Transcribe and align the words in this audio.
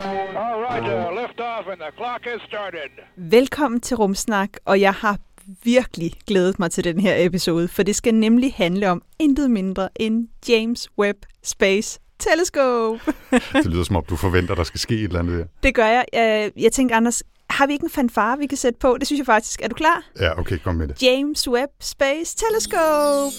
All 0.00 0.60
right, 0.62 0.82
uh, 0.82 1.22
lift 1.22 1.40
off 1.40 1.66
and 1.72 1.80
the 1.80 1.90
clock 1.96 2.24
has 2.24 2.40
started. 2.48 2.90
Velkommen 3.16 3.80
til 3.80 3.96
Rumsnak, 3.96 4.50
og 4.64 4.80
jeg 4.80 4.92
har 4.92 5.18
virkelig 5.64 6.12
glædet 6.26 6.58
mig 6.58 6.70
til 6.70 6.84
den 6.84 7.00
her 7.00 7.14
episode, 7.18 7.68
for 7.68 7.82
det 7.82 7.96
skal 7.96 8.14
nemlig 8.14 8.54
handle 8.56 8.90
om 8.90 9.02
intet 9.18 9.50
mindre 9.50 9.88
end 9.96 10.28
James 10.48 10.88
Webb 10.98 11.18
Space 11.42 12.00
Telescope. 12.18 13.00
Det 13.62 13.66
lyder 13.66 13.84
som 13.84 13.96
om, 13.96 14.04
du 14.10 14.16
forventer, 14.16 14.54
der 14.54 14.64
skal 14.64 14.80
ske 14.80 14.94
et 14.94 15.02
eller 15.04 15.18
andet 15.18 15.38
der. 15.38 15.44
Det 15.62 15.74
gør 15.74 15.86
jeg. 15.86 16.04
Jeg, 16.12 16.52
jeg 16.56 16.72
tænker, 16.72 16.96
Anders, 16.96 17.22
har 17.50 17.66
vi 17.66 17.72
ikke 17.72 17.84
en 17.84 17.90
fanfare, 17.90 18.38
vi 18.38 18.46
kan 18.46 18.58
sætte 18.58 18.78
på? 18.78 18.96
Det 18.98 19.06
synes 19.06 19.18
jeg 19.18 19.26
faktisk. 19.26 19.62
Er 19.62 19.68
du 19.68 19.74
klar? 19.74 20.02
Ja, 20.20 20.38
okay, 20.38 20.58
kom 20.58 20.74
med 20.74 20.88
det. 20.88 21.02
James 21.02 21.48
Webb 21.48 21.72
Space 21.80 22.36
Telescope. 22.36 23.32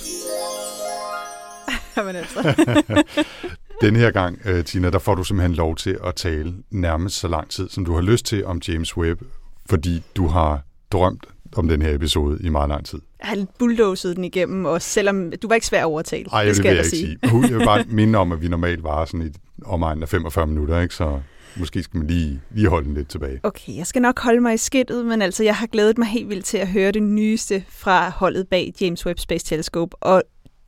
Jamen 1.98 2.16
altså. 2.16 2.40
Den 3.82 3.96
her 3.96 4.12
gang, 4.12 4.40
øh, 4.46 4.64
Tina, 4.66 4.90
der 4.90 5.00
får 5.00 5.16
du 5.16 5.24
simpelthen 5.24 5.56
lov 5.56 5.76
til 5.76 5.98
at 6.04 6.16
tale 6.16 6.54
nærmest 6.72 7.16
så 7.20 7.28
lang 7.28 7.50
tid, 7.50 7.70
som 7.70 7.86
du 7.86 7.94
har 7.94 8.02
lyst 8.02 8.26
til 8.26 8.46
om 8.46 8.62
James 8.68 8.98
Webb, 8.98 9.22
fordi 9.70 10.04
du 10.16 10.28
har 10.28 10.62
drømt 10.92 11.26
om 11.56 11.68
den 11.68 11.82
her 11.82 11.96
episode 11.96 12.38
i 12.42 12.50
meget 12.50 12.70
lang 12.70 12.86
tid. 12.86 13.00
Jeg 13.20 13.28
har 13.30 13.36
lidt 13.36 13.58
bulldozet 13.60 14.16
den 14.16 14.24
igennem, 14.24 14.66
og 14.66 14.82
selvom 14.82 15.32
du 15.42 15.48
var 15.48 15.56
ikke 15.56 15.68
svær 15.68 15.80
at 15.80 15.86
overtale. 15.86 16.26
Ej, 16.32 16.44
det 16.44 16.48
det 16.50 16.56
skal 16.56 16.64
vil 16.72 16.76
jeg 16.76 16.86
da 16.86 16.88
ikke 16.88 16.98
sige. 16.98 17.18
Hu- 17.32 17.42
Jeg 17.42 17.56
vil 17.60 17.66
bare 17.66 17.84
minde 18.00 18.20
om, 18.20 18.32
at 18.32 18.42
vi 18.42 18.48
normalt 18.48 18.84
varer 18.84 19.06
sådan 19.06 19.22
i 19.28 19.30
omegnen 19.66 20.04
af 20.04 20.10
45 20.10 20.48
minutter, 20.48 20.82
ikke? 20.82 20.96
så 20.96 21.20
måske 21.60 21.84
skal 21.84 21.98
man 21.98 22.08
lige, 22.08 22.42
lige 22.52 22.68
holde 22.70 22.86
den 22.88 22.94
lidt 22.94 23.08
tilbage. 23.10 23.40
Okay, 23.44 23.76
jeg 23.78 23.88
skal 23.88 24.02
nok 24.02 24.20
holde 24.20 24.42
mig 24.42 24.54
i 24.54 24.58
skidtet, 24.58 25.06
men 25.06 25.22
altså, 25.22 25.44
jeg 25.44 25.56
har 25.56 25.68
glædet 25.68 25.98
mig 25.98 26.08
helt 26.08 26.30
vildt 26.30 26.46
til 26.46 26.58
at 26.58 26.68
høre 26.68 26.92
det 26.92 27.04
nyeste 27.04 27.64
fra 27.70 28.10
holdet 28.10 28.48
bag 28.48 28.74
James 28.82 29.06
Webb 29.06 29.20
Space 29.20 29.46
Telescope, 29.46 29.98
og 30.04 30.24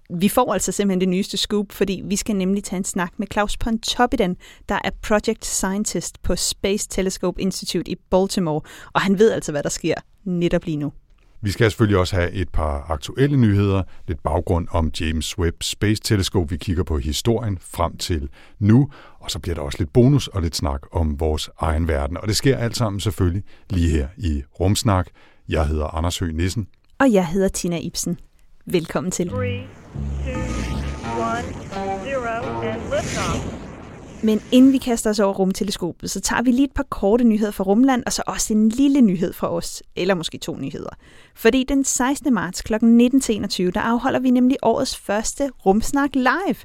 vi 0.09 0.29
får 0.29 0.53
altså 0.53 0.71
simpelthen 0.71 0.99
det 1.01 1.09
nyeste 1.09 1.37
scoop, 1.37 1.71
fordi 1.71 2.01
vi 2.05 2.15
skal 2.15 2.35
nemlig 2.35 2.63
tage 2.63 2.77
en 2.77 2.83
snak 2.83 3.13
med 3.17 3.27
Claus 3.33 3.57
Pontoppidan, 3.57 4.35
der 4.69 4.79
er 4.83 4.89
Project 5.01 5.45
Scientist 5.45 6.23
på 6.23 6.35
Space 6.35 6.87
Telescope 6.89 7.41
Institute 7.41 7.91
i 7.91 7.95
Baltimore, 8.09 8.61
og 8.93 9.01
han 9.01 9.19
ved 9.19 9.31
altså, 9.31 9.51
hvad 9.51 9.63
der 9.63 9.69
sker 9.69 9.93
netop 10.23 10.65
lige 10.65 10.77
nu. 10.77 10.93
Vi 11.41 11.51
skal 11.51 11.71
selvfølgelig 11.71 11.97
også 11.97 12.15
have 12.15 12.31
et 12.31 12.49
par 12.49 12.85
aktuelle 12.91 13.37
nyheder, 13.37 13.83
lidt 14.07 14.23
baggrund 14.23 14.67
om 14.71 14.91
James 14.99 15.37
Webb 15.37 15.63
Space 15.63 16.01
Telescope. 16.01 16.49
Vi 16.49 16.57
kigger 16.57 16.83
på 16.83 16.97
historien 16.97 17.57
frem 17.61 17.97
til 17.97 18.29
nu, 18.59 18.89
og 19.19 19.31
så 19.31 19.39
bliver 19.39 19.55
der 19.55 19.61
også 19.61 19.77
lidt 19.79 19.93
bonus 19.93 20.27
og 20.27 20.41
lidt 20.41 20.55
snak 20.55 20.81
om 20.91 21.19
vores 21.19 21.49
egen 21.59 21.87
verden. 21.87 22.17
Og 22.17 22.27
det 22.27 22.35
sker 22.35 22.57
alt 22.57 22.77
sammen 22.77 22.99
selvfølgelig 22.99 23.43
lige 23.69 23.89
her 23.89 24.07
i 24.17 24.43
Rumsnak. 24.59 25.07
Jeg 25.49 25.67
hedder 25.67 25.85
Anders 25.85 26.19
Høgh 26.19 26.35
Nissen. 26.35 26.67
Og 26.99 27.13
jeg 27.13 27.27
hedder 27.27 27.47
Tina 27.47 27.77
Ibsen. 27.77 28.17
Velkommen 28.71 29.11
til. 29.11 29.29
Three, 29.29 29.59
two, 30.25 30.41
one, 31.19 31.43
zero, 32.05 32.61
and 32.61 32.81
liftoff. 32.81 33.55
Men 34.23 34.41
inden 34.51 34.71
vi 34.71 34.77
kaster 34.77 35.09
os 35.09 35.19
over 35.19 35.33
rumteleskopet, 35.33 36.11
så 36.11 36.21
tager 36.21 36.41
vi 36.41 36.51
lige 36.51 36.63
et 36.63 36.71
par 36.75 36.85
korte 36.89 37.23
nyheder 37.23 37.51
fra 37.51 37.63
Rumland, 37.63 38.03
og 38.05 38.13
så 38.13 38.23
også 38.27 38.53
en 38.53 38.69
lille 38.69 39.01
nyhed 39.01 39.33
fra 39.33 39.51
os, 39.51 39.83
eller 39.95 40.13
måske 40.13 40.37
to 40.37 40.57
nyheder. 40.57 40.89
Fordi 41.35 41.63
den 41.63 41.83
16. 41.83 42.33
marts 42.33 42.61
kl. 42.61 42.73
19.21, 42.73 42.79
der 42.83 43.81
afholder 43.81 44.19
vi 44.19 44.29
nemlig 44.29 44.57
årets 44.61 44.97
første 44.97 45.49
Rumsnak 45.65 46.09
live. 46.15 46.55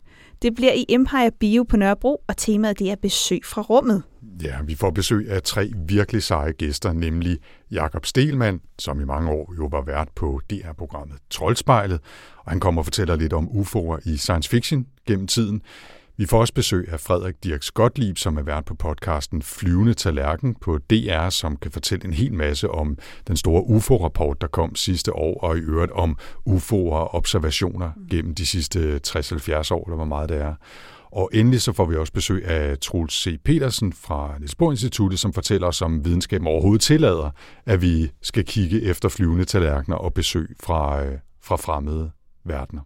Det 0.42 0.54
bliver 0.54 0.72
i 0.72 0.84
Empire 0.88 1.30
Bio 1.30 1.62
på 1.62 1.76
Nørrebro, 1.76 2.22
og 2.28 2.36
temaet 2.36 2.78
det 2.78 2.90
er 2.90 2.96
besøg 2.96 3.40
fra 3.44 3.62
rummet. 3.62 4.02
Ja, 4.42 4.62
vi 4.62 4.74
får 4.74 4.90
besøg 4.90 5.30
af 5.30 5.42
tre 5.42 5.70
virkelig 5.86 6.22
seje 6.22 6.52
gæster, 6.52 6.92
nemlig 6.92 7.38
Jakob 7.70 8.06
Stelmann, 8.06 8.60
som 8.78 9.00
i 9.00 9.04
mange 9.04 9.30
år 9.30 9.54
jo 9.58 9.66
var 9.66 9.82
vært 9.82 10.08
på 10.14 10.40
DR-programmet 10.50 11.18
Troldspejlet, 11.30 12.00
og 12.38 12.50
han 12.50 12.60
kommer 12.60 12.80
og 12.80 12.86
fortæller 12.86 13.16
lidt 13.16 13.32
om 13.32 13.48
UFO'er 13.48 14.10
i 14.10 14.16
science 14.16 14.50
fiction 14.50 14.86
gennem 15.06 15.26
tiden. 15.26 15.62
Vi 16.16 16.26
får 16.26 16.40
også 16.40 16.54
besøg 16.54 16.88
af 16.92 17.00
Frederik 17.00 17.44
Dirk 17.44 17.64
Gottlieb, 17.74 18.18
som 18.18 18.36
er 18.36 18.42
vært 18.42 18.64
på 18.64 18.74
podcasten 18.74 19.42
Flyvende 19.42 19.94
Tallerken 19.94 20.54
på 20.54 20.78
DR, 20.78 21.28
som 21.28 21.56
kan 21.56 21.70
fortælle 21.70 22.04
en 22.04 22.12
hel 22.12 22.32
masse 22.32 22.70
om 22.70 22.98
den 23.28 23.36
store 23.36 23.64
UFO-rapport, 23.66 24.40
der 24.40 24.46
kom 24.46 24.74
sidste 24.74 25.12
år, 25.12 25.40
og 25.40 25.58
i 25.58 25.60
øvrigt 25.60 25.92
om 25.92 26.18
UFO'er 26.48 26.74
og 26.74 27.14
observationer 27.14 27.90
gennem 28.10 28.34
de 28.34 28.46
sidste 28.46 29.00
60-70 29.06 29.74
år, 29.74 29.84
eller 29.84 29.96
hvor 29.96 30.04
meget 30.04 30.28
det 30.28 30.36
er. 30.36 30.54
Og 31.14 31.30
endelig 31.32 31.62
så 31.62 31.72
får 31.72 31.84
vi 31.84 31.96
også 31.96 32.12
besøg 32.12 32.44
af 32.46 32.78
Troels 32.78 33.22
C. 33.22 33.38
Petersen 33.44 33.92
fra 33.92 34.38
Niels 34.38 34.54
Bohr 34.54 34.70
Instituttet, 34.70 35.20
som 35.20 35.32
fortæller 35.32 35.66
os 35.66 35.82
om 35.82 36.04
videnskaben 36.04 36.46
overhovedet 36.46 36.80
tillader, 36.80 37.30
at 37.66 37.82
vi 37.82 38.10
skal 38.22 38.44
kigge 38.44 38.82
efter 38.82 39.08
flyvende 39.08 39.44
tallerkener 39.44 39.96
og 39.96 40.14
besøg 40.14 40.56
fra, 40.60 41.04
øh, 41.04 41.18
fra 41.42 41.56
fremmede 41.56 42.10
verdener. 42.44 42.82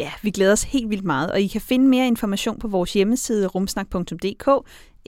Ja, 0.00 0.12
vi 0.22 0.30
glæder 0.30 0.52
os 0.52 0.62
helt 0.62 0.90
vildt 0.90 1.04
meget, 1.04 1.30
og 1.30 1.40
I 1.40 1.46
kan 1.46 1.60
finde 1.60 1.88
mere 1.88 2.06
information 2.06 2.58
på 2.58 2.68
vores 2.68 2.92
hjemmeside 2.92 3.46
rumsnak.dk 3.46 4.48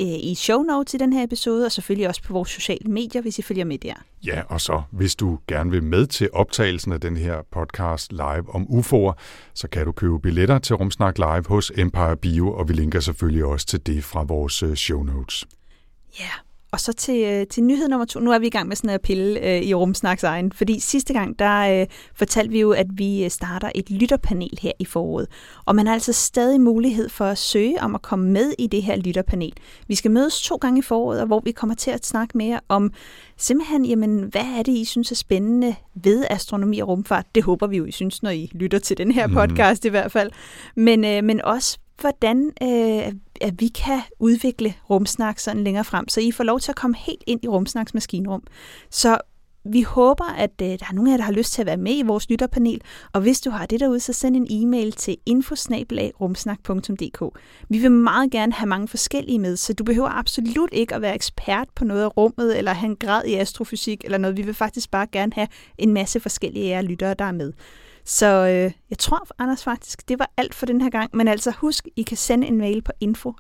øh, 0.01 0.07
i 0.07 0.35
show 0.35 0.63
notes 0.63 0.95
i 0.95 0.97
den 0.97 1.13
her 1.13 1.25
episode, 1.25 1.67
og 1.67 1.73
selvfølgelig 1.73 2.09
også 2.09 2.23
på 2.23 2.33
vores 2.33 2.49
sociale 2.49 2.91
medier, 2.91 3.23
hvis 3.23 3.39
I 3.39 3.43
følger 3.43 3.65
med 3.65 3.79
der. 3.79 3.95
Ja, 4.27 4.43
og 4.49 4.61
så 4.61 4.83
hvis 4.91 5.15
du 5.15 5.39
gerne 5.49 5.71
vil 5.71 5.83
med 5.83 6.07
til 6.07 6.29
optagelsen 6.33 6.93
af 6.93 7.01
den 7.01 7.17
her 7.17 7.43
podcast 7.53 8.13
live 8.13 8.55
om 8.55 8.63
UFO'er, 8.63 9.13
så 9.55 9.69
kan 9.69 9.85
du 9.85 9.93
købe 9.93 10.21
billetter 10.21 10.59
til 10.59 10.77
Rumsnak 10.77 11.19
Live 11.19 11.45
hos 11.49 11.73
Empire 11.77 12.17
Bio, 12.17 12.53
og 12.53 12.69
vi 12.69 12.75
linker 12.75 13.01
selvfølgelig 13.01 13.45
også 13.45 13.67
til 13.67 13.87
det 13.87 14.05
fra 14.05 14.23
vores 14.23 14.63
øh, 14.63 14.75
show 14.75 15.03
notes. 15.03 15.47
Ja, 16.21 16.52
og 16.73 16.81
så 16.81 16.93
til, 16.93 17.25
øh, 17.25 17.47
til 17.47 17.65
nyhed 17.65 17.89
nummer 17.89 18.05
to. 18.05 18.21
Nu 18.21 18.33
er 18.33 18.39
vi 18.39 18.47
i 18.47 18.51
gang 18.51 18.69
med 18.69 18.77
sådan 18.77 18.91
at 18.91 19.03
pille 19.03 19.41
øh, 19.41 19.63
i 19.63 19.75
Rumsnaks 19.75 20.23
egen, 20.23 20.53
fordi 20.53 20.81
sidste 20.81 21.13
gang, 21.13 21.39
der 21.39 21.81
øh, 21.81 21.87
fortalte 22.15 22.53
vi 22.53 22.61
jo, 22.61 22.71
at 22.71 22.87
vi 22.95 23.25
øh, 23.25 23.31
starter 23.31 23.71
et 23.75 23.91
lytterpanel 23.91 24.59
her 24.63 24.73
i 24.79 24.85
foråret. 24.85 25.27
Og 25.65 25.77
man 25.77 25.87
har 25.87 25.95
altså 25.95 26.13
stadig 26.13 26.61
mulighed 26.61 27.09
for 27.09 27.25
at 27.25 27.39
søge 27.39 27.83
om 27.83 27.95
at 27.95 28.03
komme 28.03 28.31
med 28.31 28.53
i 28.59 28.67
det 28.67 28.83
her 28.83 28.97
lytterpanel. 28.97 29.53
Vi 29.89 29.95
skal 29.95 30.11
mødes 30.11 30.43
to 30.43 30.57
gange 30.57 30.79
i 30.79 30.83
foråret, 30.83 31.21
og 31.21 31.27
hvor 31.27 31.41
vi 31.45 31.53
kommer 31.53 31.75
til 31.75 31.91
at 31.91 32.07
snakke 32.07 32.39
mere 32.39 32.61
om 32.69 32.93
simpelthen, 33.37 33.85
jamen, 33.85 34.21
hvad 34.23 34.47
er 34.59 34.63
det, 34.63 34.73
I 34.73 34.85
synes 34.85 35.11
er 35.11 35.17
spændende 35.17 35.75
ved 35.95 36.25
astronomi 36.31 36.79
og 36.79 36.89
rumfart? 36.89 37.27
Det 37.35 37.43
håber 37.43 37.67
vi 37.67 37.77
jo, 37.77 37.85
I 37.85 37.93
synes, 37.93 38.23
når 38.23 38.31
I 38.31 38.51
lytter 38.55 38.79
til 38.79 38.99
den 38.99 39.13
her 39.13 39.29
podcast 39.29 39.85
mm. 39.85 39.87
i 39.87 39.91
hvert 39.91 40.13
fald. 40.13 40.31
Men, 40.77 41.05
øh, 41.05 41.25
men 41.25 41.41
også, 41.45 41.79
hvordan 42.03 42.53
øh, 42.63 43.13
at 43.41 43.61
vi 43.61 43.69
kan 43.69 44.01
udvikle 44.19 44.75
rumsnak 44.91 45.39
sådan 45.39 45.65
længere 45.65 45.85
frem, 45.85 46.09
så 46.09 46.21
I 46.21 46.31
får 46.31 46.45
lov 46.45 46.61
til 46.61 46.73
at 46.73 46.77
komme 46.77 46.97
helt 46.97 47.25
ind 47.27 47.45
i 47.45 47.49
rumsnaks 47.49 47.95
maskinrum. 47.95 48.43
Så 48.91 49.19
vi 49.65 49.83
håber, 49.83 50.25
at 50.25 50.51
øh, 50.63 50.69
der 50.69 50.87
er 50.91 50.93
nogen 50.93 51.09
af 51.09 51.13
jer, 51.13 51.17
der 51.17 51.25
har 51.25 51.33
lyst 51.33 51.53
til 51.53 51.63
at 51.63 51.67
være 51.67 51.77
med 51.77 51.99
i 51.99 52.03
vores 52.03 52.31
lytterpanel, 52.31 52.81
og 53.13 53.21
hvis 53.21 53.41
du 53.41 53.51
har 53.51 53.67
det 53.67 53.81
derude, 53.81 54.01
så 54.01 54.13
send 54.13 54.37
en 54.37 54.47
e-mail 54.51 54.93
til 54.93 55.17
infosnabelag.rumsnak.dk. 55.27 57.39
Vi 57.69 57.79
vil 57.79 57.91
meget 57.91 58.31
gerne 58.31 58.53
have 58.53 58.69
mange 58.69 58.89
forskellige 58.89 59.39
med, 59.39 59.57
så 59.57 59.73
du 59.73 59.85
behøver 59.85 60.09
absolut 60.09 60.71
ikke 60.73 60.95
at 60.95 61.03
være 61.03 61.15
ekspert 61.15 61.69
på 61.75 61.85
noget 61.85 62.03
af 62.03 62.17
rummet, 62.17 62.59
eller 62.59 62.73
have 62.73 62.91
en 62.91 62.97
grad 62.97 63.25
i 63.25 63.35
astrofysik, 63.35 64.05
eller 64.05 64.19
noget. 64.19 64.37
Vi 64.37 64.43
vil 64.43 64.55
faktisk 64.55 64.91
bare 64.91 65.07
gerne 65.13 65.33
have 65.35 65.49
en 65.79 65.93
masse 65.93 66.21
forskellige 66.21 66.75
af 66.75 66.77
jer 66.77 66.83
lyttere, 66.83 67.15
der 67.15 67.25
er 67.25 67.33
med. 67.33 67.53
Så 68.05 68.27
øh, 68.27 68.73
jeg 68.91 68.99
tror, 68.99 69.27
Anders 69.39 69.65
faktisk, 69.65 70.09
det 70.09 70.19
var 70.19 70.31
alt 70.37 70.55
for 70.55 70.67
den 70.67 70.81
her 70.81 70.91
gang. 70.91 71.17
Men 71.17 71.29
altså 71.29 71.53
husk, 71.57 71.89
I 71.97 72.03
kan 72.03 72.17
sende 72.17 72.47
en 72.47 72.59
mail 72.59 72.83
på 72.83 72.93
info 73.01 73.35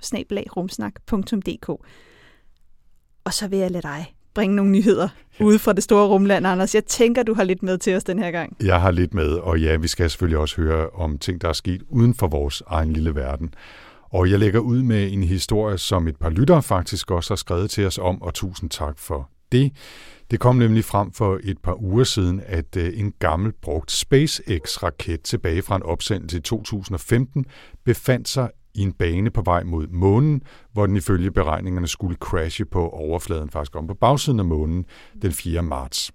Og 3.24 3.34
så 3.34 3.48
vil 3.48 3.58
jeg 3.58 3.70
lade 3.70 3.82
dig 3.82 4.14
bringe 4.34 4.56
nogle 4.56 4.70
nyheder 4.70 5.08
ja. 5.40 5.44
ude 5.44 5.58
fra 5.58 5.72
det 5.72 5.82
store 5.82 6.06
rumland, 6.06 6.46
Anders. 6.46 6.74
Jeg 6.74 6.84
tænker, 6.84 7.22
du 7.22 7.34
har 7.34 7.44
lidt 7.44 7.62
med 7.62 7.78
til 7.78 7.96
os 7.96 8.04
den 8.04 8.18
her 8.18 8.30
gang. 8.30 8.56
Jeg 8.62 8.80
har 8.80 8.90
lidt 8.90 9.14
med, 9.14 9.28
og 9.28 9.60
ja, 9.60 9.76
vi 9.76 9.88
skal 9.88 10.10
selvfølgelig 10.10 10.38
også 10.38 10.56
høre 10.56 10.90
om 10.90 11.18
ting, 11.18 11.40
der 11.40 11.48
er 11.48 11.52
sket 11.52 11.82
uden 11.88 12.14
for 12.14 12.26
vores 12.26 12.62
egen 12.66 12.92
lille 12.92 13.14
verden. 13.14 13.54
Og 14.10 14.30
jeg 14.30 14.38
lægger 14.38 14.60
ud 14.60 14.82
med 14.82 15.12
en 15.12 15.22
historie, 15.22 15.78
som 15.78 16.08
et 16.08 16.16
par 16.16 16.30
lyttere 16.30 16.62
faktisk 16.62 17.10
også 17.10 17.30
har 17.30 17.36
skrevet 17.36 17.70
til 17.70 17.86
os 17.86 17.98
om, 17.98 18.22
og 18.22 18.34
tusind 18.34 18.70
tak 18.70 18.98
for 18.98 19.30
det. 19.52 19.72
Det 20.32 20.40
kom 20.40 20.56
nemlig 20.56 20.84
frem 20.84 21.12
for 21.12 21.40
et 21.44 21.58
par 21.58 21.82
uger 21.82 22.04
siden, 22.04 22.42
at 22.46 22.76
øh, 22.76 22.98
en 22.98 23.12
gammel 23.18 23.52
brugt 23.62 23.92
SpaceX-raket 23.92 25.20
tilbage 25.22 25.62
fra 25.62 25.76
en 25.76 25.82
opsendelse 25.82 26.38
i 26.38 26.40
2015 26.40 27.44
befandt 27.84 28.28
sig 28.28 28.50
i 28.74 28.80
en 28.80 28.92
bane 28.92 29.30
på 29.30 29.42
vej 29.42 29.62
mod 29.62 29.86
månen, 29.86 30.42
hvor 30.72 30.86
den 30.86 30.96
ifølge 30.96 31.30
beregningerne 31.30 31.88
skulle 31.88 32.16
crashe 32.16 32.64
på 32.64 32.88
overfladen, 32.88 33.50
faktisk 33.50 33.76
om 33.76 33.86
på 33.86 33.94
bagsiden 33.94 34.38
af 34.38 34.44
månen, 34.44 34.84
den 35.22 35.32
4. 35.32 35.62
marts. 35.62 36.12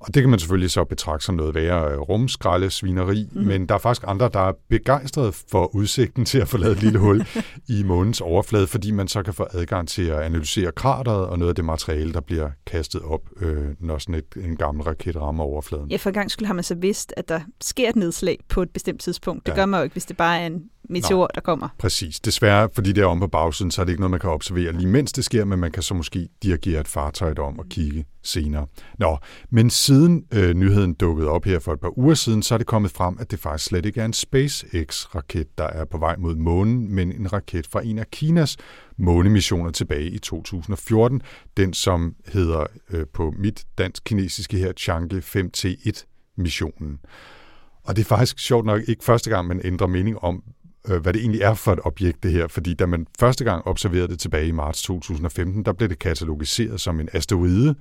Og 0.00 0.14
det 0.14 0.22
kan 0.22 0.30
man 0.30 0.38
selvfølgelig 0.38 0.70
så 0.70 0.84
betragte 0.84 1.26
som 1.26 1.34
noget 1.34 1.54
værre 1.54 1.92
øh, 1.92 1.98
rumskralde 1.98 2.70
svineri, 2.70 3.28
mm. 3.32 3.42
men 3.42 3.66
der 3.66 3.74
er 3.74 3.78
faktisk 3.78 4.04
andre, 4.06 4.30
der 4.32 4.40
er 4.40 4.52
begejstrede 4.68 5.32
for 5.50 5.74
udsigten 5.74 6.24
til 6.24 6.38
at 6.38 6.48
få 6.48 6.56
lavet 6.56 6.76
et 6.76 6.82
lille 6.82 6.98
hul 6.98 7.26
i 7.78 7.82
månens 7.82 8.20
overflade, 8.20 8.66
fordi 8.66 8.90
man 8.90 9.08
så 9.08 9.22
kan 9.22 9.34
få 9.34 9.46
adgang 9.50 9.88
til 9.88 10.02
at 10.02 10.20
analysere 10.20 10.72
krateret 10.72 11.26
og 11.26 11.38
noget 11.38 11.48
af 11.48 11.54
det 11.54 11.64
materiale, 11.64 12.12
der 12.12 12.20
bliver 12.20 12.50
kastet 12.66 13.02
op, 13.02 13.20
øh, 13.40 13.66
når 13.80 13.98
sådan 13.98 14.14
et, 14.14 14.44
en 14.44 14.56
gammel 14.56 14.84
raket 14.84 15.16
rammer 15.16 15.44
overfladen. 15.44 15.90
Ja, 15.90 15.96
for 15.96 16.10
gang 16.10 16.30
skulle 16.30 16.46
har 16.46 16.54
man 16.54 16.64
så 16.64 16.74
vidst, 16.74 17.14
at 17.16 17.28
der 17.28 17.40
sker 17.60 17.88
et 17.88 17.96
nedslag 17.96 18.38
på 18.48 18.62
et 18.62 18.70
bestemt 18.70 19.00
tidspunkt. 19.00 19.46
Det 19.46 19.52
Ja. 19.52 19.56
gør 19.56 19.66
man 19.66 19.80
jo 19.80 19.84
ikke, 19.84 19.94
hvis 19.94 20.04
det 20.04 20.16
bare 20.16 20.40
er 20.40 20.46
en 20.46 20.62
meteor, 20.88 21.26
der 21.26 21.40
kommer. 21.40 21.68
Præcis. 21.78 22.20
Desværre, 22.20 22.68
fordi 22.74 22.92
det 22.92 23.02
er 23.02 23.06
om 23.06 23.20
på 23.20 23.26
bagsiden, 23.26 23.70
så 23.70 23.80
er 23.80 23.84
det 23.84 23.92
ikke 23.92 24.00
noget, 24.00 24.10
man 24.10 24.20
kan 24.20 24.30
observere 24.30 24.72
lige 24.72 24.88
mens 24.88 25.12
det 25.12 25.24
sker, 25.24 25.44
men 25.44 25.58
man 25.58 25.72
kan 25.72 25.82
så 25.82 25.94
måske 25.94 26.28
dirigere 26.42 26.80
et 26.80 26.88
fartøj 26.88 27.34
om 27.38 27.58
og 27.58 27.66
kigge 27.70 28.04
senere. 28.22 28.66
Nå, 28.98 29.18
men 29.50 29.70
siden 29.70 30.24
øh, 30.32 30.54
nyheden 30.54 30.94
dukkede 30.94 31.28
op 31.28 31.44
her 31.44 31.58
for 31.58 31.72
et 31.72 31.80
par 31.80 31.98
uger 31.98 32.14
siden, 32.14 32.42
så 32.42 32.54
er 32.54 32.58
det 32.58 32.66
kommet 32.66 32.90
frem, 32.90 33.16
at 33.20 33.30
det 33.30 33.38
faktisk 33.38 33.68
slet 33.68 33.86
ikke 33.86 34.00
er 34.00 34.04
en 34.04 34.12
SpaceX-raket, 34.12 35.58
der 35.58 35.66
er 35.66 35.84
på 35.84 35.98
vej 35.98 36.16
mod 36.16 36.36
månen, 36.36 36.94
men 36.94 37.12
en 37.12 37.32
raket 37.32 37.66
fra 37.66 37.84
en 37.84 37.98
af 37.98 38.10
Kinas 38.10 38.56
månemissioner 38.98 39.70
tilbage 39.70 40.10
i 40.10 40.18
2014. 40.18 41.22
Den, 41.56 41.72
som 41.72 42.14
hedder 42.26 42.66
øh, 42.90 43.06
på 43.14 43.34
mit 43.38 43.64
dansk-kinesiske 43.78 44.56
her 44.58 44.72
Chang'e 44.80 45.20
5T1-missionen. 45.36 46.98
Og 47.84 47.96
det 47.96 48.02
er 48.02 48.08
faktisk 48.08 48.38
sjovt 48.38 48.66
nok 48.66 48.80
ikke 48.88 49.04
første 49.04 49.30
gang, 49.30 49.48
man 49.48 49.60
ændrer 49.64 49.86
mening 49.86 50.18
om, 50.18 50.42
øh, 50.88 51.02
hvad 51.02 51.12
det 51.12 51.20
egentlig 51.20 51.42
er 51.42 51.54
for 51.54 51.72
et 51.72 51.80
objekt 51.84 52.22
det 52.22 52.32
her. 52.32 52.48
Fordi 52.48 52.74
da 52.74 52.86
man 52.86 53.06
første 53.20 53.44
gang 53.44 53.66
observerede 53.66 54.08
det 54.08 54.20
tilbage 54.20 54.46
i 54.46 54.52
marts 54.52 54.82
2015, 54.82 55.64
der 55.64 55.72
blev 55.72 55.88
det 55.88 55.98
katalogiseret 55.98 56.80
som 56.80 57.00
en 57.00 57.08
asteroide. 57.12 57.74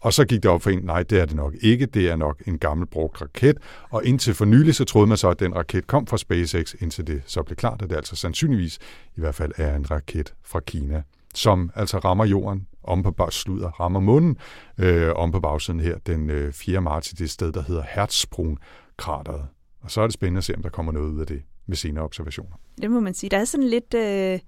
Og 0.00 0.12
så 0.12 0.24
gik 0.24 0.42
det 0.42 0.50
op 0.50 0.62
for 0.62 0.70
en, 0.70 0.78
nej, 0.82 1.02
det 1.02 1.20
er 1.20 1.24
det 1.24 1.36
nok 1.36 1.54
ikke. 1.60 1.86
Det 1.86 2.10
er 2.10 2.16
nok 2.16 2.42
en 2.46 2.58
gammel 2.58 2.86
brugt 2.86 3.22
raket. 3.22 3.58
Og 3.90 4.04
indtil 4.04 4.34
for 4.34 4.44
nylig, 4.44 4.74
så 4.74 4.84
troede 4.84 5.06
man 5.06 5.16
så, 5.16 5.28
at 5.28 5.40
den 5.40 5.56
raket 5.56 5.86
kom 5.86 6.06
fra 6.06 6.16
SpaceX, 6.16 6.74
indtil 6.80 7.06
det 7.06 7.22
så 7.26 7.42
blev 7.42 7.56
klart, 7.56 7.82
at 7.82 7.90
det 7.90 7.96
altså 7.96 8.16
sandsynligvis 8.16 8.78
i 9.16 9.20
hvert 9.20 9.34
fald 9.34 9.52
er 9.56 9.76
en 9.76 9.90
raket 9.90 10.34
fra 10.44 10.60
Kina, 10.60 11.02
som 11.34 11.70
altså 11.74 11.98
rammer 11.98 12.24
jorden 12.24 12.66
om 12.82 13.02
på 13.02 13.10
bag, 13.10 13.32
slutter, 13.32 13.68
rammer 13.68 14.00
månen 14.00 14.36
øh, 14.78 15.12
om 15.14 15.32
på 15.32 15.40
bagsiden 15.40 15.80
her 15.80 15.98
den 15.98 16.30
øh, 16.30 16.52
4. 16.52 16.80
marts 16.80 17.12
i 17.12 17.14
det 17.14 17.30
sted, 17.30 17.52
der 17.52 17.62
hedder 17.62 17.82
Hertzsprung-krateret. 17.82 19.46
Og 19.80 19.90
så 19.90 20.00
er 20.00 20.06
det 20.06 20.14
spændende 20.14 20.38
at 20.38 20.44
se, 20.44 20.54
om 20.56 20.62
der 20.62 20.68
kommer 20.68 20.92
noget 20.92 21.08
ud 21.08 21.20
af 21.20 21.26
det 21.26 21.42
ved 21.66 21.76
senere 21.76 22.04
observationer. 22.04 22.56
Det 22.82 22.90
må 22.90 23.00
man 23.00 23.14
sige. 23.14 23.30
Der 23.30 23.38
er 23.38 23.44
sådan 23.44 23.66
lidt... 23.66 23.94
Øh, 23.94 24.38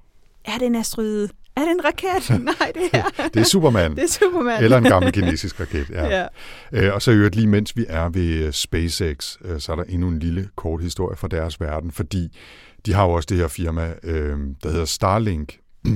er 0.45 0.59
det 0.59 0.67
en 0.67 0.75
asteroide? 0.75 1.29
Er 1.57 1.61
det 1.61 1.71
en 1.71 1.85
raket? 1.85 2.41
Nej, 2.61 2.73
det 2.75 2.91
er... 2.93 3.29
Det 3.35 3.41
er 3.41 3.45
Superman. 3.45 3.97
det 3.97 4.03
er 4.03 4.09
Superman. 4.09 4.65
Eller 4.65 4.79
en 4.79 4.85
gammel 4.85 5.13
kinesisk 5.13 5.61
raket. 5.61 5.91
Ja. 5.91 6.07
ja. 6.07 6.27
Øh, 6.73 6.95
og 6.95 7.03
så 7.03 7.11
i 7.11 7.15
øvrigt 7.15 7.35
lige 7.35 7.47
mens 7.47 7.77
vi 7.77 7.85
er 7.89 8.09
ved 8.09 8.47
øh, 8.47 8.53
SpaceX, 8.53 9.37
øh, 9.45 9.61
så 9.61 9.73
er 9.73 9.77
der 9.77 9.85
endnu 9.85 10.09
en 10.09 10.19
lille 10.19 10.49
kort 10.57 10.83
historie 10.83 11.17
fra 11.17 11.29
deres 11.29 11.61
verden, 11.61 11.91
fordi 11.91 12.39
de 12.87 12.93
har 12.93 13.05
jo 13.05 13.11
også 13.11 13.27
det 13.27 13.37
her 13.37 13.49
firma, 13.49 13.95
øh, 14.03 14.39
der 14.63 14.71
hedder 14.71 14.85
Starlink, 14.85 15.59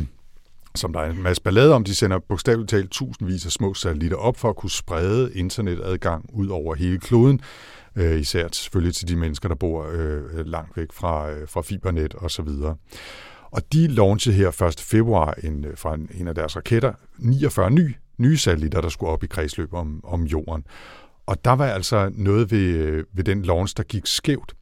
som 0.75 0.93
der 0.93 1.01
er 1.01 1.11
en 1.11 1.23
masse 1.23 1.43
ballade 1.43 1.75
om. 1.75 1.85
De 1.85 1.95
sender 1.95 2.19
bogstaveligt 2.29 2.71
talt 2.71 2.91
tusindvis 2.91 3.47
af 3.47 3.53
små 3.53 3.75
satellitter 3.75 4.17
op 4.17 4.37
for 4.37 4.49
at 4.49 4.57
kunne 4.57 4.71
sprede 4.71 5.35
internetadgang 5.35 6.25
ud 6.33 6.49
over 6.49 6.75
hele 6.75 6.99
kloden. 6.99 7.41
Øh, 7.97 8.21
især 8.21 8.49
selvfølgelig 8.53 8.95
til 8.95 9.09
de 9.09 9.17
mennesker, 9.17 9.49
der 9.49 9.57
bor 9.57 9.87
øh, 9.93 10.47
langt 10.47 10.77
væk 10.77 10.93
fra, 10.93 11.31
øh, 11.31 11.49
fra 11.49 11.63
fibernet 11.63 12.15
og 12.15 12.31
så 12.31 12.43
videre. 12.43 12.77
Og 13.51 13.73
de 13.73 13.87
launchede 13.87 14.37
her 14.37 14.63
1. 14.63 14.81
februar 14.81 15.35
en, 15.43 15.65
øh, 15.65 15.77
fra 15.77 15.95
en, 15.95 16.09
en 16.15 16.29
af 16.29 16.35
deres 16.35 16.57
raketter 16.57 16.93
49 17.19 17.71
nye, 17.71 17.95
nye 18.19 18.37
satellitter, 18.39 18.81
der 18.81 18.89
skulle 18.89 19.13
op 19.13 19.25
i 19.25 19.27
kredsløb 19.27 19.75
om, 19.75 20.01
om 20.05 20.23
jorden. 20.23 20.65
Og 21.27 21.45
der 21.45 21.53
var 21.53 21.67
altså 21.67 22.11
noget 22.15 22.51
ved, 22.51 22.59
øh, 22.59 23.05
ved 23.13 23.25
den 23.25 23.43
launch, 23.43 23.77
der 23.77 23.83
gik 23.83 24.07
skævt. 24.07 24.55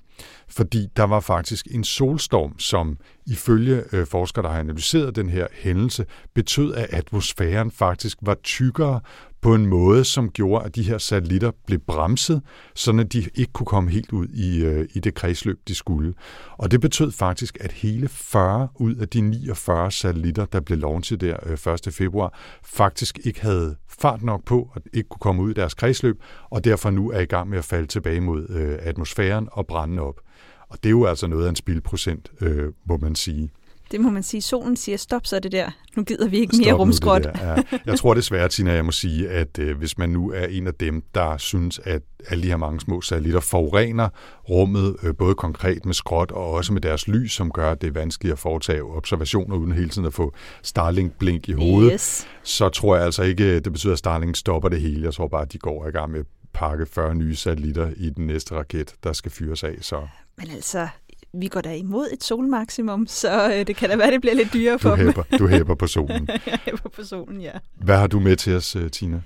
Fordi 0.48 0.86
der 0.96 1.04
var 1.04 1.20
faktisk 1.20 1.66
en 1.70 1.84
solstorm, 1.84 2.58
som 2.58 2.98
ifølge 3.26 3.84
øh, 3.92 4.06
forskere, 4.06 4.42
der 4.42 4.50
har 4.50 4.60
analyseret 4.60 5.16
den 5.16 5.28
her 5.28 5.46
hændelse, 5.52 6.06
betød, 6.34 6.74
at 6.74 6.86
atmosfæren 6.90 7.70
faktisk 7.70 8.18
var 8.22 8.36
tykkere 8.42 9.00
på 9.44 9.54
en 9.54 9.66
måde, 9.66 10.04
som 10.04 10.30
gjorde, 10.30 10.64
at 10.64 10.74
de 10.74 10.82
her 10.82 10.98
satellitter 10.98 11.50
blev 11.66 11.78
bremset, 11.78 12.42
så 12.74 12.96
at 13.00 13.12
de 13.12 13.24
ikke 13.34 13.52
kunne 13.52 13.66
komme 13.66 13.90
helt 13.90 14.12
ud 14.12 14.28
i, 14.28 14.64
øh, 14.64 14.88
i 14.94 15.00
det 15.00 15.14
kredsløb, 15.14 15.58
de 15.68 15.74
skulle. 15.74 16.14
Og 16.56 16.70
det 16.70 16.80
betød 16.80 17.10
faktisk, 17.10 17.58
at 17.60 17.72
hele 17.72 18.08
40 18.08 18.68
ud 18.74 18.94
af 18.94 19.08
de 19.08 19.20
49 19.20 19.90
satellitter, 19.90 20.44
der 20.44 20.60
blev 20.60 20.78
launchet 20.78 21.20
der 21.20 21.36
øh, 21.66 21.74
1. 21.86 21.94
februar, 21.94 22.38
faktisk 22.64 23.18
ikke 23.24 23.40
havde 23.40 23.76
fart 23.88 24.22
nok 24.22 24.44
på, 24.44 24.70
og 24.74 24.82
ikke 24.92 25.08
kunne 25.08 25.20
komme 25.20 25.42
ud 25.42 25.50
i 25.50 25.54
deres 25.54 25.74
kredsløb, 25.74 26.22
og 26.50 26.64
derfor 26.64 26.90
nu 26.90 27.10
er 27.10 27.20
i 27.20 27.24
gang 27.26 27.48
med 27.48 27.58
at 27.58 27.64
falde 27.64 27.86
tilbage 27.86 28.20
mod 28.20 28.50
øh, 28.50 28.78
atmosfæren 28.80 29.48
og 29.52 29.66
brænde 29.66 30.02
op. 30.02 30.20
Og 30.68 30.78
det 30.82 30.88
er 30.88 30.90
jo 30.90 31.04
altså 31.04 31.26
noget 31.26 31.44
af 31.44 31.48
en 31.48 31.56
spildprocent, 31.56 32.32
øh, 32.40 32.72
må 32.84 32.96
man 32.96 33.14
sige. 33.14 33.50
Det 33.94 34.02
må 34.02 34.10
man 34.10 34.22
sige. 34.22 34.42
Solen 34.42 34.76
siger, 34.76 34.96
stop 34.98 35.26
så 35.26 35.38
det 35.40 35.52
der. 35.52 35.70
Nu 35.96 36.02
gider 36.02 36.28
vi 36.28 36.38
ikke 36.38 36.56
mere 36.56 36.64
Stop 36.64 36.72
det 36.72 36.80
rumskrot. 36.80 37.26
Ja. 37.26 37.54
Jeg 37.86 37.98
tror 37.98 38.14
desværre, 38.14 38.48
Tina, 38.48 38.72
jeg 38.72 38.84
må 38.84 38.90
sige, 38.92 39.28
at 39.28 39.58
øh, 39.58 39.78
hvis 39.78 39.98
man 39.98 40.10
nu 40.10 40.30
er 40.32 40.46
en 40.46 40.66
af 40.66 40.74
dem, 40.74 41.02
der 41.14 41.36
synes, 41.36 41.80
at 41.84 42.02
alle 42.28 42.42
de 42.42 42.48
her 42.48 42.56
mange 42.56 42.80
små 42.80 43.00
satellitter 43.00 43.40
forurener 43.40 44.08
rummet, 44.50 44.96
øh, 45.02 45.14
både 45.18 45.34
konkret 45.34 45.84
med 45.84 45.94
skrot 45.94 46.30
og 46.30 46.50
også 46.50 46.72
med 46.72 46.80
deres 46.80 47.08
lys, 47.08 47.32
som 47.32 47.50
gør, 47.50 47.70
at 47.72 47.80
det 47.80 47.86
er 47.88 47.92
vanskeligt 47.92 48.32
at 48.32 48.38
foretage 48.38 48.82
observationer 48.82 49.56
uden 49.56 49.72
hele 49.72 49.88
tiden 49.88 50.06
at 50.06 50.14
få 50.14 50.34
Starlink-blink 50.62 51.48
i 51.48 51.52
hovedet, 51.52 51.92
Yes. 51.92 52.26
så 52.42 52.68
tror 52.68 52.96
jeg 52.96 53.04
altså 53.04 53.22
ikke, 53.22 53.60
det 53.60 53.72
betyder, 53.72 53.92
at 53.92 53.98
Starlink 53.98 54.36
stopper 54.36 54.68
det 54.68 54.80
hele. 54.80 55.04
Jeg 55.04 55.14
tror 55.14 55.28
bare, 55.28 55.42
at 55.42 55.52
de 55.52 55.58
går 55.58 55.86
i 55.86 55.90
gang 55.90 56.12
med 56.12 56.24
pakke 56.54 56.86
40 56.86 57.14
nye 57.14 57.36
satellitter 57.36 57.90
i 57.96 58.10
den 58.10 58.26
næste 58.26 58.54
raket, 58.54 58.94
der 59.04 59.12
skal 59.12 59.30
fyres 59.30 59.64
af. 59.64 59.74
Så 59.80 60.06
Men 60.38 60.50
altså, 60.50 60.88
vi 61.40 61.48
går 61.48 61.60
da 61.60 61.74
imod 61.74 62.08
et 62.12 62.24
solmaksimum, 62.24 63.06
så 63.06 63.52
øh, 63.54 63.66
det 63.66 63.76
kan 63.76 63.88
da 63.90 63.96
være, 63.96 64.10
det 64.10 64.20
bliver 64.20 64.34
lidt 64.34 64.52
dyrere 64.52 64.78
for 64.78 64.90
du 64.90 64.96
dem. 64.96 65.06
hæpper, 65.06 65.22
du 65.38 65.46
hæpper 65.46 65.74
på 65.74 65.86
solen. 65.86 66.28
Jeg 66.46 66.58
hæpper 66.64 66.88
på 66.88 67.04
solen, 67.04 67.40
ja. 67.40 67.50
Hvad 67.80 67.96
har 67.96 68.06
du 68.06 68.20
med 68.20 68.36
til 68.36 68.56
os, 68.56 68.76
øh, 68.76 68.90
Tina? 68.90 69.20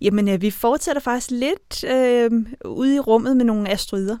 Jamen, 0.00 0.28
øh, 0.28 0.42
vi 0.42 0.50
fortsætter 0.50 1.00
faktisk 1.02 1.30
lidt 1.30 1.84
øh, 1.84 2.30
ude 2.64 2.96
i 2.96 3.00
rummet 3.00 3.36
med 3.36 3.44
nogle 3.44 3.70
asteroider. 3.70 4.16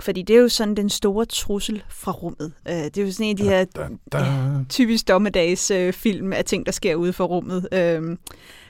Fordi 0.00 0.22
det 0.22 0.36
er 0.36 0.40
jo 0.40 0.48
sådan 0.48 0.74
den 0.74 0.90
store 0.90 1.24
trussel 1.24 1.82
fra 1.88 2.12
rummet. 2.12 2.52
Øh, 2.68 2.74
det 2.74 2.98
er 2.98 3.02
jo 3.02 3.12
sådan 3.12 3.26
en 3.26 3.30
af 3.30 3.36
de 3.36 3.44
her 3.44 3.64
Da, 3.64 3.88
da. 4.12 4.24
typisk 4.68 5.08
dommedags 5.08 5.70
øh, 5.70 5.92
af 6.32 6.44
ting, 6.44 6.66
der 6.66 6.72
sker 6.72 6.94
ude 6.94 7.12
for 7.12 7.24
rummet. 7.24 7.68
Øh, 7.72 8.16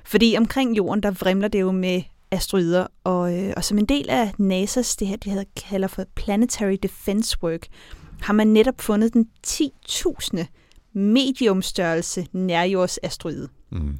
fordi 0.04 0.34
omkring 0.38 0.76
jorden, 0.76 1.02
der 1.02 1.10
vrimler 1.10 1.48
det 1.48 1.60
jo 1.60 1.72
med 1.72 2.02
asteroider, 2.30 2.86
og, 3.04 3.38
øh, 3.38 3.52
og 3.56 3.64
som 3.64 3.78
en 3.78 3.86
del 3.86 4.10
af 4.10 4.32
NASA's, 4.40 4.96
det 4.98 5.08
her, 5.08 5.16
de 5.16 5.30
hedder, 5.30 5.44
kalder 5.56 5.88
for 5.88 6.04
Planetary 6.14 6.76
Defense 6.82 7.36
Work, 7.42 7.66
har 8.20 8.32
man 8.32 8.46
netop 8.46 8.80
fundet 8.80 9.14
den 9.14 9.28
10.000 9.46 10.44
mediumstørrelse 10.92 12.26
nærjordsasteroide. 12.32 13.48
Mm. 13.70 13.98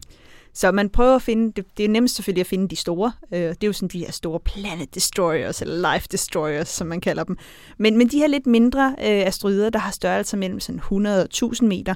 Så 0.53 0.73
man 0.73 0.91
prøver 0.91 1.17
at 1.17 1.23
finde, 1.23 1.53
det, 1.53 1.65
det 1.77 1.85
er 1.85 1.89
nemmest 1.89 2.15
selvfølgelig 2.15 2.41
at 2.41 2.47
finde 2.47 2.69
de 2.69 2.77
store. 2.77 3.13
Øh, 3.33 3.41
det 3.41 3.63
er 3.63 3.67
jo 3.67 3.73
sådan 3.73 3.89
de 3.89 3.99
her 3.99 4.13
store 4.13 4.41
planet 4.41 4.95
destroyers, 4.95 5.63
eller 5.63 5.95
life 5.95 6.09
destroyers, 6.13 6.69
som 6.69 6.87
man 6.87 7.01
kalder 7.01 7.25
dem. 7.25 7.37
Men, 7.79 7.99
men 7.99 8.09
de 8.09 8.19
her 8.19 8.27
lidt 8.27 8.47
mindre 8.47 8.89
øh, 8.99 9.27
asteroider, 9.27 9.71
der 9.71 9.79
har 9.79 9.91
størrelse 9.91 10.37
mellem 10.37 10.61
sådan 10.61 10.79
100 10.79 11.21
og 11.21 11.25
1000 11.25 11.69
meter, 11.69 11.95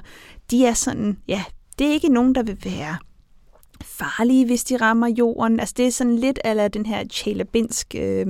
de 0.51 0.65
er 0.65 0.73
sådan, 0.73 1.17
ja, 1.27 1.43
det 1.79 1.87
er 1.87 1.91
ikke 1.91 2.09
nogen, 2.09 2.35
der 2.35 2.43
vil 2.43 2.57
være 2.65 2.97
farlige, 3.85 4.45
hvis 4.45 4.63
de 4.63 4.77
rammer 4.77 5.07
jorden. 5.07 5.59
Altså 5.59 5.75
det 5.77 5.87
er 5.87 5.91
sådan 5.91 6.15
lidt 6.15 6.39
ala 6.43 6.67
den 6.67 6.85
her 6.85 7.05
Chelyabinsk 7.11 7.95
øh, 7.97 8.25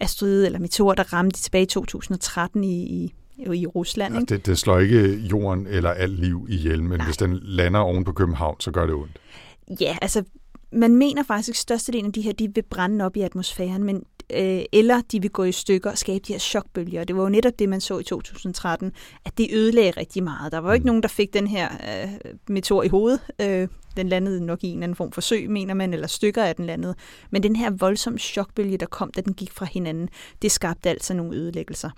asteroide, 0.00 0.46
eller 0.46 0.58
meteor, 0.58 0.94
der 0.94 1.12
ramte 1.12 1.42
tilbage 1.42 1.62
i 1.62 1.66
2013 1.66 2.64
i, 2.64 2.82
i, 2.82 3.12
i 3.54 3.66
Rusland. 3.66 4.14
Ja, 4.14 4.20
Ikke? 4.20 4.34
det, 4.34 4.46
det 4.46 4.58
slår 4.58 4.78
ikke 4.78 5.16
jorden 5.16 5.66
eller 5.66 5.90
alt 5.90 6.20
liv 6.20 6.46
ihjel, 6.48 6.82
men 6.82 6.98
Nej. 6.98 7.06
hvis 7.06 7.16
den 7.16 7.38
lander 7.42 7.80
oven 7.80 8.04
på 8.04 8.12
København, 8.12 8.60
så 8.60 8.70
gør 8.70 8.86
det 8.86 8.94
ondt. 8.94 9.18
Ja, 9.80 9.96
altså 10.02 10.22
man 10.72 10.96
mener 10.96 11.22
faktisk, 11.22 11.50
at 11.50 11.56
størstedelen 11.56 12.06
af 12.06 12.12
de 12.12 12.20
her, 12.20 12.32
de 12.32 12.54
vil 12.54 12.62
brænde 12.70 13.04
op 13.04 13.16
i 13.16 13.20
atmosfæren, 13.20 13.84
men, 13.84 14.02
øh, 14.34 14.62
eller 14.72 15.00
de 15.12 15.22
vil 15.22 15.30
gå 15.30 15.44
i 15.44 15.52
stykker 15.52 15.90
og 15.90 15.98
skabe 15.98 16.24
de 16.28 16.32
her 16.32 16.40
chokbølger. 16.40 17.04
Det 17.04 17.16
var 17.16 17.22
jo 17.22 17.28
netop 17.28 17.52
det, 17.58 17.68
man 17.68 17.80
så 17.80 17.98
i 17.98 18.04
2013, 18.04 18.92
at 19.24 19.38
det 19.38 19.48
ødelagde 19.52 19.90
rigtig 19.90 20.22
meget. 20.22 20.52
Der 20.52 20.58
var 20.58 20.68
jo 20.68 20.74
ikke 20.74 20.84
Mm. 20.84 20.86
nogen, 20.86 21.02
der 21.02 21.08
fik 21.08 21.34
den 21.34 21.46
her 21.46 21.68
øh, 22.04 22.10
meteor 22.48 22.82
i 22.82 22.88
hovedet. 22.88 23.20
Øh, 23.40 23.68
den 23.96 24.08
landede 24.08 24.46
nok 24.46 24.64
i 24.64 24.66
en 24.66 24.72
eller 24.72 24.82
anden 24.82 24.96
form 24.96 25.12
for 25.12 25.20
sø, 25.20 25.36
mener 25.48 25.74
man, 25.74 25.92
eller 25.94 26.06
stykker 26.06 26.44
af 26.44 26.56
den 26.56 26.66
landede. 26.66 26.94
Men 27.30 27.42
den 27.42 27.56
her 27.56 27.70
voldsomme 27.70 28.18
chokbølge, 28.18 28.76
der 28.78 28.86
kom, 28.86 29.10
da 29.16 29.20
den 29.20 29.34
gik 29.34 29.52
fra 29.52 29.66
hinanden, 29.72 30.08
det 30.42 30.52
skabte 30.52 30.90
altså 30.90 31.14
nogle 31.14 31.36
ødelæggelser. 31.36 31.90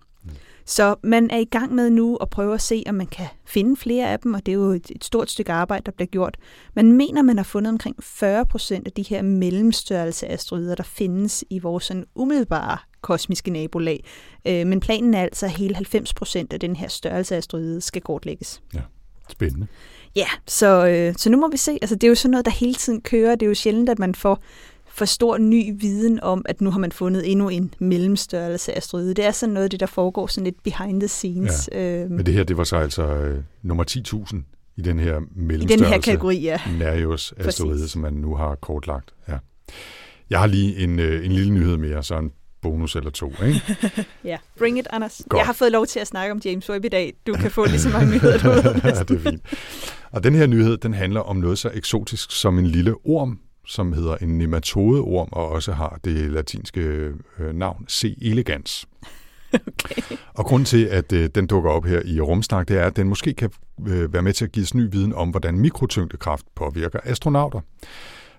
Så 0.64 0.94
man 1.02 1.30
er 1.30 1.38
i 1.38 1.44
gang 1.44 1.74
med 1.74 1.90
nu 1.90 2.16
at 2.16 2.30
prøve 2.30 2.54
at 2.54 2.62
se, 2.62 2.82
om 2.86 2.94
man 2.94 3.06
kan 3.06 3.26
finde 3.46 3.76
flere 3.76 4.08
af 4.08 4.20
dem, 4.20 4.34
og 4.34 4.46
det 4.46 4.52
er 4.52 4.56
jo 4.56 4.70
et, 4.70 4.90
et 4.90 5.04
stort 5.04 5.30
stykke 5.30 5.52
arbejde, 5.52 5.82
der 5.86 5.92
bliver 5.92 6.06
gjort. 6.06 6.36
Man 6.74 6.92
mener, 6.92 7.22
man 7.22 7.36
har 7.36 7.44
fundet 7.44 7.70
omkring 7.70 7.96
40 8.00 8.46
procent 8.46 8.86
af 8.86 8.92
de 8.92 9.02
her 9.02 9.22
mellemstørrelse 9.22 10.26
asteroider, 10.26 10.74
der 10.74 10.82
findes 10.82 11.44
i 11.50 11.58
vores 11.58 11.84
sådan 11.84 12.04
umiddelbare 12.14 12.78
kosmiske 13.00 13.50
nabolag. 13.50 14.04
Øh, 14.46 14.66
men 14.66 14.80
planen 14.80 15.14
er 15.14 15.22
altså, 15.22 15.46
at 15.46 15.52
hele 15.52 15.74
90 15.74 16.14
procent 16.14 16.52
af 16.52 16.60
den 16.60 16.76
her 16.76 16.88
størrelse 16.88 17.36
asteroide 17.36 17.80
skal 17.80 18.02
kortlægges. 18.02 18.62
Spændende. 19.28 19.66
Ja, 20.16 20.28
så, 20.46 20.86
øh, 20.86 21.14
så 21.16 21.30
nu 21.30 21.40
må 21.40 21.48
vi 21.50 21.56
se. 21.56 21.78
Altså, 21.82 21.94
det 21.94 22.04
er 22.04 22.08
jo 22.08 22.14
sådan 22.14 22.30
noget, 22.30 22.44
der 22.44 22.52
hele 22.52 22.74
tiden 22.74 23.00
kører. 23.00 23.34
Det 23.34 23.46
er 23.46 23.48
jo 23.48 23.54
sjældent, 23.54 23.88
at 23.88 23.98
man 23.98 24.14
får 24.14 24.42
for 24.98 25.04
stor 25.04 25.38
ny 25.38 25.72
viden 25.80 26.20
om, 26.22 26.42
at 26.48 26.60
nu 26.60 26.70
har 26.70 26.78
man 26.78 26.92
fundet 26.92 27.30
endnu 27.30 27.48
en 27.48 27.74
mellemstørrelse 27.78 28.76
asteroide. 28.76 29.14
Det 29.14 29.24
er 29.24 29.30
sådan 29.30 29.52
noget 29.52 29.64
af 29.64 29.70
det, 29.70 29.80
der 29.80 29.86
foregår 29.86 30.26
sådan 30.26 30.44
lidt 30.44 30.62
behind 30.62 31.00
the 31.00 31.08
scenes. 31.08 31.68
Ja. 31.72 32.02
Øhm, 32.02 32.12
Men 32.12 32.26
det 32.26 32.34
her, 32.34 32.44
det 32.44 32.56
var 32.56 32.64
så 32.64 32.76
altså 32.76 33.02
øh, 33.02 33.40
nummer 33.62 33.84
10.000 34.30 34.36
i 34.76 34.80
den 34.82 34.98
her 34.98 35.20
I 35.20 35.22
mellemstørrelse. 35.34 35.84
den 35.84 35.92
her 35.92 36.00
kategori, 36.00 36.38
ja. 36.40 36.60
Nereus 36.78 37.32
asteroide, 37.36 37.88
som 37.88 38.02
man 38.02 38.12
nu 38.12 38.34
har 38.34 38.54
kortlagt. 38.54 39.10
Ja. 39.28 39.38
Jeg 40.30 40.38
har 40.40 40.46
lige 40.46 40.76
en, 40.78 40.98
øh, 40.98 41.24
en 41.26 41.32
lille 41.32 41.52
nyhed 41.54 41.76
mere, 41.76 42.02
så 42.02 42.18
en 42.18 42.30
bonus 42.62 42.96
eller 42.96 43.10
to. 43.10 43.32
Ikke? 43.46 43.62
ja. 44.24 44.36
Bring 44.58 44.78
it, 44.78 44.86
Anders. 44.90 45.22
Godt. 45.28 45.38
Jeg 45.38 45.46
har 45.46 45.52
fået 45.52 45.72
lov 45.72 45.86
til 45.86 46.00
at 46.00 46.06
snakke 46.06 46.32
om 46.32 46.40
James 46.44 46.70
Webb 46.70 46.84
i 46.84 46.88
dag. 46.88 47.14
Du 47.26 47.32
kan 47.32 47.50
få 47.50 47.64
lige 47.66 47.80
så 47.80 47.88
mange 47.88 48.10
nyheder, 48.14 48.38
du 48.38 48.48
ved. 48.68 48.74
ja, 48.84 48.90
det 49.02 49.10
er 49.10 49.30
fint. 49.30 49.42
Og 50.12 50.24
den 50.24 50.34
her 50.34 50.46
nyhed, 50.46 50.76
den 50.76 50.94
handler 50.94 51.20
om 51.20 51.36
noget 51.36 51.58
så 51.58 51.70
eksotisk 51.74 52.30
som 52.30 52.58
en 52.58 52.66
lille 52.66 52.94
orm, 53.04 53.38
som 53.68 53.92
hedder 53.92 54.16
en 54.16 54.38
nematodeorm, 54.38 55.28
og 55.32 55.48
også 55.48 55.72
har 55.72 55.98
det 56.04 56.30
latinske 56.30 56.80
øh, 56.80 57.54
navn 57.54 57.86
C. 57.88 58.18
elegans. 58.22 58.88
Okay. 59.52 60.16
Og 60.34 60.44
grund 60.44 60.66
til, 60.66 60.84
at 60.84 61.12
øh, 61.12 61.30
den 61.34 61.46
dukker 61.46 61.70
op 61.70 61.84
her 61.84 62.02
i 62.04 62.20
Rumsnak, 62.20 62.68
det 62.68 62.78
er, 62.78 62.86
at 62.86 62.96
den 62.96 63.08
måske 63.08 63.34
kan 63.34 63.50
øh, 63.86 64.12
være 64.12 64.22
med 64.22 64.32
til 64.32 64.44
at 64.44 64.52
give 64.52 64.62
os 64.62 64.74
ny 64.74 64.88
viden 64.92 65.12
om, 65.12 65.30
hvordan 65.30 65.58
mikrotyngdekraft 65.58 66.46
påvirker 66.54 66.98
astronauter. 67.04 67.60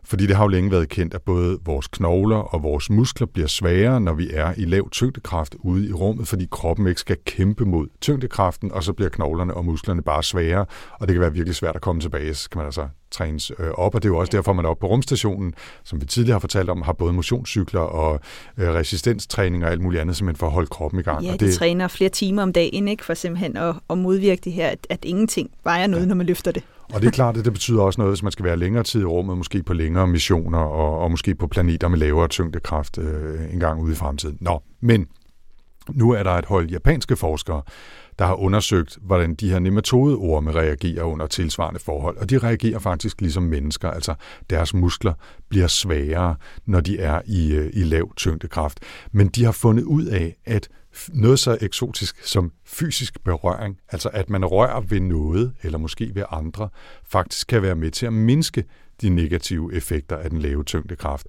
Fordi 0.03 0.27
det 0.27 0.35
har 0.35 0.43
jo 0.43 0.47
længe 0.47 0.71
været 0.71 0.89
kendt, 0.89 1.13
at 1.13 1.21
både 1.21 1.59
vores 1.65 1.87
knogler 1.87 2.37
og 2.37 2.63
vores 2.63 2.89
muskler 2.89 3.27
bliver 3.27 3.47
svagere, 3.47 4.01
når 4.01 4.13
vi 4.13 4.29
er 4.33 4.53
i 4.57 4.65
lav 4.65 4.89
tyngdekraft 4.89 5.55
ude 5.59 5.89
i 5.89 5.93
rummet, 5.93 6.27
fordi 6.27 6.47
kroppen 6.51 6.87
ikke 6.87 7.01
skal 7.01 7.17
kæmpe 7.25 7.65
mod 7.65 7.87
tyngdekraften, 8.01 8.71
og 8.71 8.83
så 8.83 8.93
bliver 8.93 9.09
knoglerne 9.09 9.53
og 9.53 9.65
musklerne 9.65 10.01
bare 10.01 10.23
svagere, 10.23 10.65
og 10.99 11.07
det 11.07 11.13
kan 11.13 11.21
være 11.21 11.33
virkelig 11.33 11.55
svært 11.55 11.75
at 11.75 11.81
komme 11.81 12.01
tilbage, 12.01 12.33
så 12.33 12.49
kan 12.49 12.57
man 12.57 12.65
altså 12.65 12.87
trænes 13.11 13.51
øh, 13.59 13.69
op, 13.69 13.95
og 13.95 14.03
det 14.03 14.09
er 14.09 14.13
jo 14.13 14.17
også 14.17 14.31
derfor, 14.31 14.53
man 14.53 14.65
er 14.65 14.69
oppe 14.69 14.81
på 14.81 14.87
rumstationen, 14.87 15.53
som 15.83 16.01
vi 16.01 16.05
tidligere 16.05 16.33
har 16.33 16.39
fortalt 16.39 16.69
om, 16.69 16.81
har 16.81 16.93
både 16.93 17.13
motionscykler 17.13 17.79
og 17.79 18.19
øh, 18.57 18.69
resistenstræning 18.69 19.65
og 19.65 19.71
alt 19.71 19.81
muligt 19.81 20.01
andet, 20.01 20.15
simpelthen 20.15 20.39
for 20.39 20.47
at 20.47 20.53
holde 20.53 20.67
kroppen 20.67 20.99
i 20.99 21.03
gang. 21.03 21.25
Ja, 21.25 21.33
og 21.33 21.39
de 21.39 21.51
træner 21.51 21.87
flere 21.87 22.09
timer 22.09 22.43
om 22.43 22.53
dagen, 22.53 22.87
ikke? 22.87 23.05
For 23.05 23.13
simpelthen 23.13 23.57
at, 23.57 23.75
at 23.89 23.97
modvirke 23.97 24.41
det 24.43 24.53
her, 24.53 24.67
at, 24.67 24.87
at 24.89 25.05
ingenting 25.05 25.51
vejer 25.63 25.87
noget, 25.87 26.03
ja. 26.03 26.07
når 26.07 26.15
man 26.15 26.25
løfter 26.25 26.51
det. 26.51 26.63
Og 26.93 27.01
det 27.01 27.07
er 27.07 27.11
klart, 27.11 27.37
at 27.37 27.45
det 27.45 27.53
betyder 27.53 27.81
også 27.81 28.01
noget, 28.01 28.11
hvis 28.11 28.23
man 28.23 28.31
skal 28.31 28.45
være 28.45 28.57
længere 28.57 28.83
tid 28.83 29.01
i 29.01 29.05
rummet, 29.05 29.37
måske 29.37 29.63
på 29.63 29.73
længere 29.73 30.07
missioner, 30.07 30.59
og, 30.59 30.99
og 30.99 31.11
måske 31.11 31.35
på 31.35 31.47
planeter 31.47 31.87
med 31.87 31.97
lavere 31.97 32.27
tyngdekraft 32.27 32.97
øh, 32.97 33.53
en 33.53 33.59
gang 33.59 33.81
ude 33.81 33.91
i 33.91 33.95
fremtiden. 33.95 34.37
Nå, 34.41 34.61
men 34.81 35.07
nu 35.93 36.11
er 36.11 36.23
der 36.23 36.31
et 36.31 36.45
hold 36.45 36.69
japanske 36.69 37.15
forskere, 37.15 37.61
der 38.19 38.25
har 38.25 38.33
undersøgt, 38.33 38.97
hvordan 39.01 39.35
de 39.35 39.49
her 39.49 39.59
nematodeorme 39.59 40.51
reagerer 40.51 41.03
under 41.03 41.27
tilsvarende 41.27 41.79
forhold. 41.79 42.17
Og 42.17 42.29
de 42.29 42.37
reagerer 42.37 42.79
faktisk 42.79 43.21
ligesom 43.21 43.43
mennesker, 43.43 43.89
altså 43.89 44.13
deres 44.49 44.73
muskler 44.73 45.13
bliver 45.49 45.67
svagere, 45.67 46.35
når 46.65 46.79
de 46.79 46.99
er 46.99 47.21
i, 47.25 47.53
øh, 47.53 47.69
i 47.73 47.83
lav 47.83 48.13
tyngdekraft. 48.15 48.79
Men 49.11 49.27
de 49.27 49.45
har 49.45 49.51
fundet 49.51 49.83
ud 49.83 50.05
af, 50.05 50.35
at 50.45 50.69
noget 51.09 51.39
så 51.39 51.57
eksotisk 51.61 52.27
som 52.27 52.51
fysisk 52.65 53.23
berøring, 53.23 53.77
altså 53.89 54.09
at 54.13 54.29
man 54.29 54.45
rører 54.45 54.81
ved 54.81 54.99
noget, 54.99 55.53
eller 55.63 55.77
måske 55.77 56.11
ved 56.13 56.23
andre, 56.31 56.69
faktisk 57.03 57.47
kan 57.47 57.61
være 57.61 57.75
med 57.75 57.91
til 57.91 58.05
at 58.05 58.13
mindske 58.13 58.63
de 59.01 59.09
negative 59.09 59.73
effekter 59.73 60.17
af 60.17 60.29
den 60.29 60.39
lave 60.39 60.63
tyngdekraft. 60.63 61.27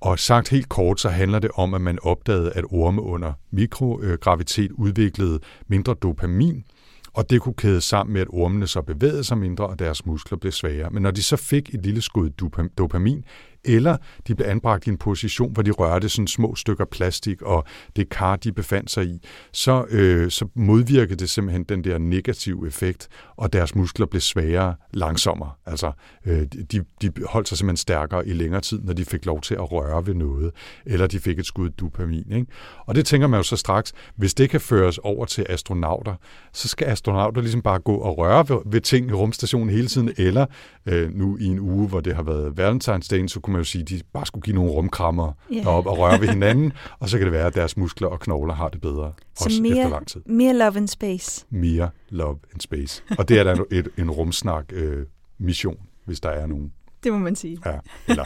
Og 0.00 0.18
sagt 0.18 0.48
helt 0.48 0.68
kort, 0.68 1.00
så 1.00 1.08
handler 1.08 1.38
det 1.38 1.50
om, 1.54 1.74
at 1.74 1.80
man 1.80 1.98
opdagede, 2.02 2.52
at 2.52 2.64
orme 2.70 3.02
under 3.02 3.32
mikrogravitet 3.50 4.72
udviklede 4.72 5.40
mindre 5.68 5.94
dopamin, 5.94 6.64
og 7.12 7.30
det 7.30 7.40
kunne 7.40 7.54
kæde 7.54 7.80
sammen 7.80 8.12
med, 8.12 8.20
at 8.20 8.26
ormene 8.30 8.66
så 8.66 8.82
bevægede 8.82 9.24
sig 9.24 9.38
mindre, 9.38 9.66
og 9.66 9.78
deres 9.78 10.06
muskler 10.06 10.38
blev 10.38 10.52
svagere. 10.52 10.90
Men 10.90 11.02
når 11.02 11.10
de 11.10 11.22
så 11.22 11.36
fik 11.36 11.74
et 11.74 11.82
lille 11.82 12.00
skud 12.00 12.30
dopamin, 12.78 13.24
eller 13.68 13.96
de 14.26 14.34
blev 14.34 14.46
anbragt 14.46 14.86
i 14.86 14.90
en 14.90 14.98
position, 14.98 15.52
hvor 15.52 15.62
de 15.62 15.70
rørte 15.70 16.08
sådan 16.08 16.26
små 16.26 16.54
stykker 16.54 16.84
plastik, 16.84 17.42
og 17.42 17.64
det 17.96 18.08
kar, 18.08 18.36
de 18.36 18.52
befandt 18.52 18.90
sig 18.90 19.06
i, 19.06 19.22
så, 19.52 19.84
øh, 19.90 20.30
så 20.30 20.48
modvirkede 20.54 21.16
det 21.16 21.30
simpelthen 21.30 21.64
den 21.64 21.84
der 21.84 21.98
negative 21.98 22.66
effekt, 22.66 23.08
og 23.36 23.52
deres 23.52 23.74
muskler 23.74 24.06
blev 24.06 24.20
svagere 24.20 24.74
langsommere. 24.92 25.50
Altså, 25.66 25.92
øh, 26.26 26.46
de, 26.72 26.84
de 27.02 27.12
holdt 27.26 27.48
sig 27.48 27.58
simpelthen 27.58 27.76
stærkere 27.76 28.28
i 28.28 28.32
længere 28.32 28.60
tid, 28.60 28.80
når 28.82 28.92
de 28.92 29.04
fik 29.04 29.26
lov 29.26 29.40
til 29.40 29.54
at 29.54 29.72
røre 29.72 30.06
ved 30.06 30.14
noget, 30.14 30.50
eller 30.86 31.06
de 31.06 31.18
fik 31.18 31.38
et 31.38 31.46
skud 31.46 31.70
dopamin. 31.70 32.32
Ikke? 32.32 32.46
Og 32.86 32.94
det 32.94 33.06
tænker 33.06 33.26
man 33.26 33.38
jo 33.38 33.42
så 33.42 33.56
straks, 33.56 33.92
hvis 34.16 34.34
det 34.34 34.50
kan 34.50 34.60
føres 34.60 34.98
over 34.98 35.24
til 35.24 35.46
astronauter, 35.48 36.14
så 36.52 36.68
skal 36.68 36.86
astronauter 36.88 37.40
ligesom 37.40 37.62
bare 37.62 37.78
gå 37.78 37.94
og 37.94 38.18
røre 38.18 38.48
ved, 38.48 38.58
ved 38.66 38.80
ting 38.80 39.10
i 39.10 39.12
rumstationen 39.12 39.70
hele 39.70 39.86
tiden, 39.86 40.10
eller 40.16 40.46
øh, 40.86 41.14
nu 41.14 41.36
i 41.36 41.44
en 41.44 41.58
uge, 41.58 41.88
hvor 41.88 42.00
det 42.00 42.14
har 42.14 42.22
været 42.22 42.56
Valentinsdagen, 42.56 43.28
så 43.28 43.40
kunne 43.40 43.57
man 43.58 43.60
jo 43.60 43.64
sige, 43.64 43.82
at 43.82 43.88
de 43.88 44.00
bare 44.12 44.26
skulle 44.26 44.42
give 44.42 44.56
nogle 44.56 44.70
rumkrammer 44.70 45.32
yeah. 45.52 45.64
derop 45.64 45.86
og 45.86 45.98
røre 45.98 46.20
ved 46.20 46.28
hinanden, 46.28 46.72
og 46.98 47.08
så 47.08 47.18
kan 47.18 47.24
det 47.24 47.32
være, 47.32 47.46
at 47.46 47.54
deres 47.54 47.76
muskler 47.76 48.08
og 48.08 48.20
knogler 48.20 48.54
har 48.54 48.68
det 48.68 48.80
bedre, 48.80 49.12
Så 49.34 49.44
også 49.44 49.62
efter 49.62 49.74
mere, 49.74 49.90
lang 49.90 50.06
tid. 50.06 50.20
mere 50.26 50.54
love 50.54 50.76
in 50.76 50.88
space. 50.88 51.46
Mere 51.50 51.90
love 52.08 52.38
and 52.52 52.60
space. 52.60 53.02
Og 53.18 53.28
det 53.28 53.38
er 53.38 53.44
da 53.44 53.56
et, 53.70 53.88
en 53.98 54.10
rumsnak 54.10 54.64
øh, 54.72 55.06
mission, 55.38 55.78
hvis 56.04 56.20
der 56.20 56.28
er 56.28 56.46
nogen. 56.46 56.72
Det 57.04 57.12
må 57.12 57.18
man 57.18 57.36
sige. 57.36 57.58
Ja, 57.66 57.78
eller, 58.08 58.24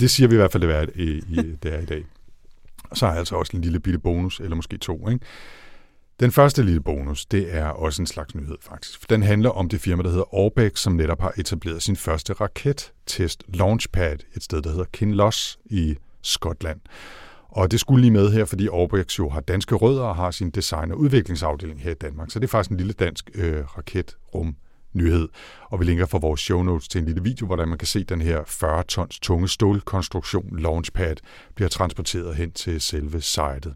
det 0.00 0.10
siger 0.10 0.28
vi 0.28 0.34
i 0.34 0.38
hvert 0.38 0.52
fald, 0.52 0.62
det 0.62 0.76
er, 0.76 0.86
i, 0.94 1.08
i, 1.08 1.56
det 1.62 1.74
er 1.74 1.78
i 1.78 1.84
dag. 1.84 2.04
Og 2.90 2.96
så 2.96 3.06
har 3.06 3.12
jeg 3.12 3.18
altså 3.18 3.36
også 3.36 3.56
en 3.56 3.62
lille 3.62 3.80
bitte 3.80 3.98
bonus, 3.98 4.40
eller 4.40 4.56
måske 4.56 4.76
to. 4.78 5.08
Ikke? 5.08 5.24
Den 6.20 6.32
første 6.32 6.62
lille 6.62 6.80
bonus, 6.80 7.26
det 7.26 7.54
er 7.54 7.66
også 7.66 8.02
en 8.02 8.06
slags 8.06 8.34
nyhed 8.34 8.56
faktisk. 8.60 8.98
For 8.98 9.06
den 9.06 9.22
handler 9.22 9.50
om 9.50 9.68
det 9.68 9.80
firma, 9.80 10.02
der 10.02 10.08
hedder 10.08 10.34
Orbex, 10.34 10.78
som 10.78 10.92
netop 10.92 11.20
har 11.20 11.32
etableret 11.36 11.82
sin 11.82 11.96
første 11.96 12.32
rakettest 12.32 13.44
launchpad 13.48 14.16
et 14.36 14.42
sted, 14.42 14.62
der 14.62 14.70
hedder 14.70 14.84
Kinloss 14.92 15.58
i 15.64 15.96
Skotland. 16.22 16.80
Og 17.48 17.70
det 17.70 17.80
skulle 17.80 18.00
lige 18.00 18.10
med 18.10 18.32
her, 18.32 18.44
fordi 18.44 18.68
Orbex 18.68 19.18
jo 19.18 19.28
har 19.28 19.40
danske 19.40 19.74
rødder 19.74 20.02
og 20.02 20.16
har 20.16 20.30
sin 20.30 20.50
design- 20.50 20.92
og 20.92 20.98
udviklingsafdeling 20.98 21.80
her 21.80 21.90
i 21.90 21.94
Danmark. 21.94 22.30
Så 22.30 22.38
det 22.38 22.44
er 22.44 22.48
faktisk 22.48 22.70
en 22.70 22.76
lille 22.76 22.92
dansk 22.92 23.30
øh, 23.34 23.64
raketrum 23.64 24.56
nyhed. 24.92 25.28
Og 25.64 25.80
vi 25.80 25.84
linker 25.84 26.06
for 26.06 26.18
vores 26.18 26.40
show 26.40 26.62
notes 26.62 26.88
til 26.88 26.98
en 26.98 27.04
lille 27.04 27.22
video, 27.22 27.46
hvordan 27.46 27.68
man 27.68 27.78
kan 27.78 27.86
se 27.86 28.04
den 28.04 28.20
her 28.20 28.44
40 28.46 28.82
tons 28.82 29.18
tunge 29.20 29.48
stålkonstruktion 29.48 30.58
launchpad 30.58 31.16
bliver 31.54 31.68
transporteret 31.68 32.36
hen 32.36 32.50
til 32.50 32.80
selve 32.80 33.20
sitet. 33.20 33.74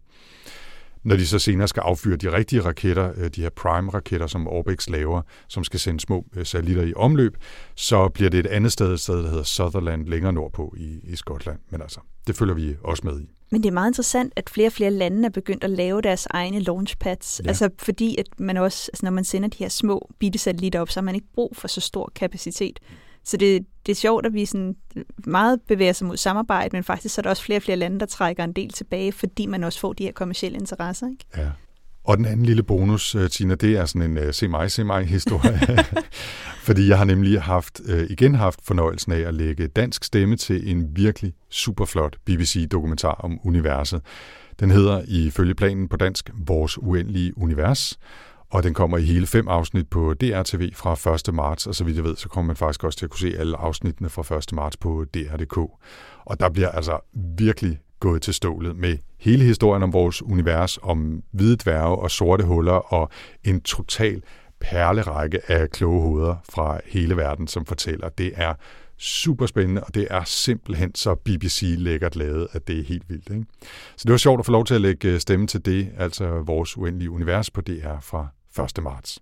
Når 1.04 1.16
de 1.16 1.26
så 1.26 1.38
senere 1.38 1.68
skal 1.68 1.80
affyre 1.80 2.16
de 2.16 2.32
rigtige 2.32 2.60
raketter, 2.60 3.12
øh, 3.16 3.30
de 3.30 3.42
her 3.42 3.50
Prime-raketter, 3.50 4.26
som 4.26 4.48
Orbex 4.48 4.88
laver, 4.88 5.22
som 5.48 5.64
skal 5.64 5.80
sende 5.80 6.00
små 6.00 6.26
øh, 6.36 6.46
satellitter 6.46 6.82
i 6.82 6.92
omløb, 6.96 7.36
så 7.74 8.08
bliver 8.08 8.30
det 8.30 8.40
et 8.40 8.46
andet 8.46 8.72
sted, 8.72 8.92
et 8.92 9.00
sted, 9.00 9.22
der 9.22 9.28
hedder 9.28 9.42
Sutherland, 9.42 10.06
længere 10.06 10.32
nordpå 10.32 10.74
i, 10.76 11.00
i 11.04 11.16
Skotland. 11.16 11.58
Men 11.70 11.82
altså, 11.82 12.00
det 12.26 12.36
følger 12.36 12.54
vi 12.54 12.76
også 12.84 13.02
med 13.06 13.20
i. 13.20 13.30
Men 13.50 13.62
det 13.62 13.68
er 13.68 13.72
meget 13.72 13.90
interessant, 13.90 14.32
at 14.36 14.50
flere 14.50 14.68
og 14.68 14.72
flere 14.72 14.90
lande 14.90 15.26
er 15.26 15.30
begyndt 15.30 15.64
at 15.64 15.70
lave 15.70 16.02
deres 16.02 16.26
egne 16.30 16.60
launchpads. 16.60 17.40
Ja. 17.40 17.44
Ja. 17.44 17.48
Altså 17.48 17.70
fordi, 17.78 18.16
at 18.18 18.26
man 18.38 18.56
også, 18.56 18.90
altså 18.92 19.06
når 19.06 19.10
man 19.10 19.24
sender 19.24 19.48
de 19.48 19.58
her 19.58 19.68
små 19.68 20.10
bitte 20.18 20.38
satellitter 20.38 20.80
op, 20.80 20.90
så 20.90 21.00
har 21.00 21.04
man 21.04 21.14
ikke 21.14 21.26
brug 21.34 21.56
for 21.56 21.68
så 21.68 21.80
stor 21.80 22.12
kapacitet. 22.14 22.80
Så 23.24 23.36
det, 23.36 23.66
det 23.86 23.92
er 23.92 23.96
sjovt, 23.96 24.26
at 24.26 24.34
vi 24.34 24.46
sådan 24.46 24.76
meget 25.26 25.60
bevæger 25.68 25.92
sig 25.92 26.06
mod 26.06 26.16
samarbejde, 26.16 26.76
men 26.76 26.84
faktisk 26.84 27.14
så 27.14 27.20
er 27.20 27.22
der 27.22 27.30
også 27.30 27.42
flere 27.42 27.58
og 27.58 27.62
flere 27.62 27.76
lande, 27.76 28.00
der 28.00 28.06
trækker 28.06 28.44
en 28.44 28.52
del 28.52 28.70
tilbage, 28.70 29.12
fordi 29.12 29.46
man 29.46 29.64
også 29.64 29.80
får 29.80 29.92
de 29.92 30.04
her 30.04 30.12
kommersielle 30.12 30.58
interesser. 30.58 31.08
Ikke? 31.08 31.24
Ja. 31.36 31.50
Og 32.04 32.16
den 32.16 32.24
anden 32.24 32.46
lille 32.46 32.62
bonus, 32.62 33.14
øh, 33.14 33.30
Tina, 33.30 33.54
det 33.54 33.76
er 33.76 33.84
sådan 33.84 34.10
en 34.10 34.18
uh, 34.18 34.32
se 34.32 34.48
mig, 34.48 34.70
se 34.70 34.84
mig 34.84 35.06
historie. 35.06 35.60
Fordi 36.66 36.88
jeg 36.88 36.98
har 36.98 37.04
nemlig 37.04 37.42
haft, 37.42 37.80
uh, 37.80 38.00
igen 38.10 38.34
haft 38.34 38.60
fornøjelsen 38.64 39.12
af 39.12 39.20
at 39.20 39.34
lægge 39.34 39.66
dansk 39.66 40.04
stemme 40.04 40.36
til 40.36 40.70
en 40.70 40.96
virkelig 40.96 41.34
superflot 41.50 42.16
BBC-dokumentar 42.24 43.14
om 43.14 43.38
universet. 43.44 44.00
Den 44.60 44.70
hedder 44.70 45.02
ifølge 45.08 45.54
planen 45.54 45.88
på 45.88 45.96
dansk 45.96 46.30
Vores 46.46 46.78
Uendelige 46.78 47.38
Univers, 47.38 47.98
og 48.52 48.62
den 48.62 48.74
kommer 48.74 48.98
i 48.98 49.02
hele 49.02 49.26
fem 49.26 49.48
afsnit 49.48 49.88
på 49.88 50.14
DRTV 50.14 50.70
fra 50.74 51.14
1. 51.28 51.34
marts, 51.34 51.66
og 51.66 51.74
så 51.74 51.84
vidt 51.84 51.96
jeg 51.96 52.04
ved, 52.04 52.16
så 52.16 52.28
kommer 52.28 52.46
man 52.46 52.56
faktisk 52.56 52.84
også 52.84 52.98
til 52.98 53.06
at 53.06 53.10
kunne 53.10 53.30
se 53.30 53.38
alle 53.38 53.56
afsnittene 53.56 54.08
fra 54.08 54.36
1. 54.36 54.52
marts 54.52 54.76
på 54.76 55.04
DR.dk. 55.14 55.56
Og 56.24 56.40
der 56.40 56.48
bliver 56.48 56.68
altså 56.68 56.98
virkelig 57.38 57.78
gået 58.00 58.22
til 58.22 58.34
stålet 58.34 58.76
med 58.76 58.98
hele 59.18 59.44
historien 59.44 59.82
om 59.82 59.92
vores 59.92 60.22
univers, 60.22 60.78
om 60.82 61.22
hvide 61.30 61.56
dværge 61.56 61.96
og 61.96 62.10
sorte 62.10 62.44
huller, 62.44 62.94
og 62.94 63.10
en 63.44 63.60
total 63.60 64.22
perlerække 64.60 65.50
af 65.50 65.70
kloge 65.70 66.02
hoveder 66.02 66.36
fra 66.52 66.80
hele 66.86 67.16
verden, 67.16 67.46
som 67.46 67.66
fortæller. 67.66 68.08
Det 68.08 68.32
er 68.36 68.54
super 68.98 69.46
spændende, 69.46 69.84
og 69.84 69.94
det 69.94 70.06
er 70.10 70.24
simpelthen 70.24 70.94
så 70.94 71.14
BBC 71.14 71.74
lækkert 71.78 72.16
lavet, 72.16 72.48
at 72.52 72.68
det 72.68 72.78
er 72.78 72.84
helt 72.84 73.08
vildt. 73.08 73.30
Ikke? 73.30 73.44
Så 73.96 74.02
det 74.02 74.10
var 74.10 74.16
sjovt 74.16 74.38
at 74.38 74.46
få 74.46 74.52
lov 74.52 74.64
til 74.64 74.74
at 74.74 74.80
lægge 74.80 75.08
øh, 75.08 75.20
stemme 75.20 75.46
til 75.46 75.64
det, 75.64 75.88
altså 75.98 76.28
vores 76.28 76.76
uendelige 76.76 77.10
univers 77.10 77.50
på 77.50 77.60
DR 77.60 78.00
fra 78.00 78.28
1. 78.58 78.82
marts. 78.82 79.18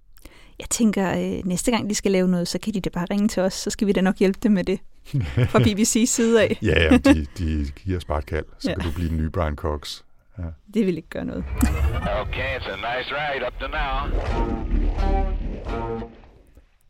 Jeg 0.59 0.69
tænker, 0.71 1.11
øh, 1.11 1.47
næste 1.47 1.71
gang 1.71 1.91
de 1.91 1.95
skal 1.95 2.13
lave 2.13 2.29
noget, 2.29 2.49
så 2.49 2.59
kan 2.59 2.75
de 2.75 2.81
da 2.81 2.91
bare 2.91 3.07
ringe 3.11 3.29
til 3.29 3.43
os, 3.43 3.55
så 3.55 3.71
skal 3.71 3.87
vi 3.87 3.93
da 3.93 4.01
nok 4.01 4.17
hjælpe 4.19 4.39
dem 4.43 4.53
med 4.53 4.65
det 4.65 4.81
fra 5.49 5.59
BBC's 5.67 6.05
side 6.07 6.43
af. 6.43 6.59
Ja, 6.63 6.83
ja 6.83 6.97
de, 6.97 7.27
de 7.39 7.67
giver 7.85 7.97
os 7.97 8.05
bare 8.05 8.19
et 8.19 8.27
kald, 8.27 8.45
så 8.59 8.71
Ja. 8.71 8.75
kan 8.75 8.85
du 8.85 8.95
blive 8.95 9.09
den 9.09 9.17
nye 9.17 9.31
Brian 9.31 9.57
Cox. 9.57 10.03
Ja. 10.39 10.43
Det 10.75 10.87
vil 10.87 10.97
ikke 10.97 11.09
gøre 11.09 11.25
noget. 11.25 11.45
Okay, 12.21 12.57
it's 12.59 12.71
a 12.71 12.77
nice 12.77 13.11
ride 13.15 13.47
up 13.47 13.53
to 13.61 13.67
now. 13.67 14.11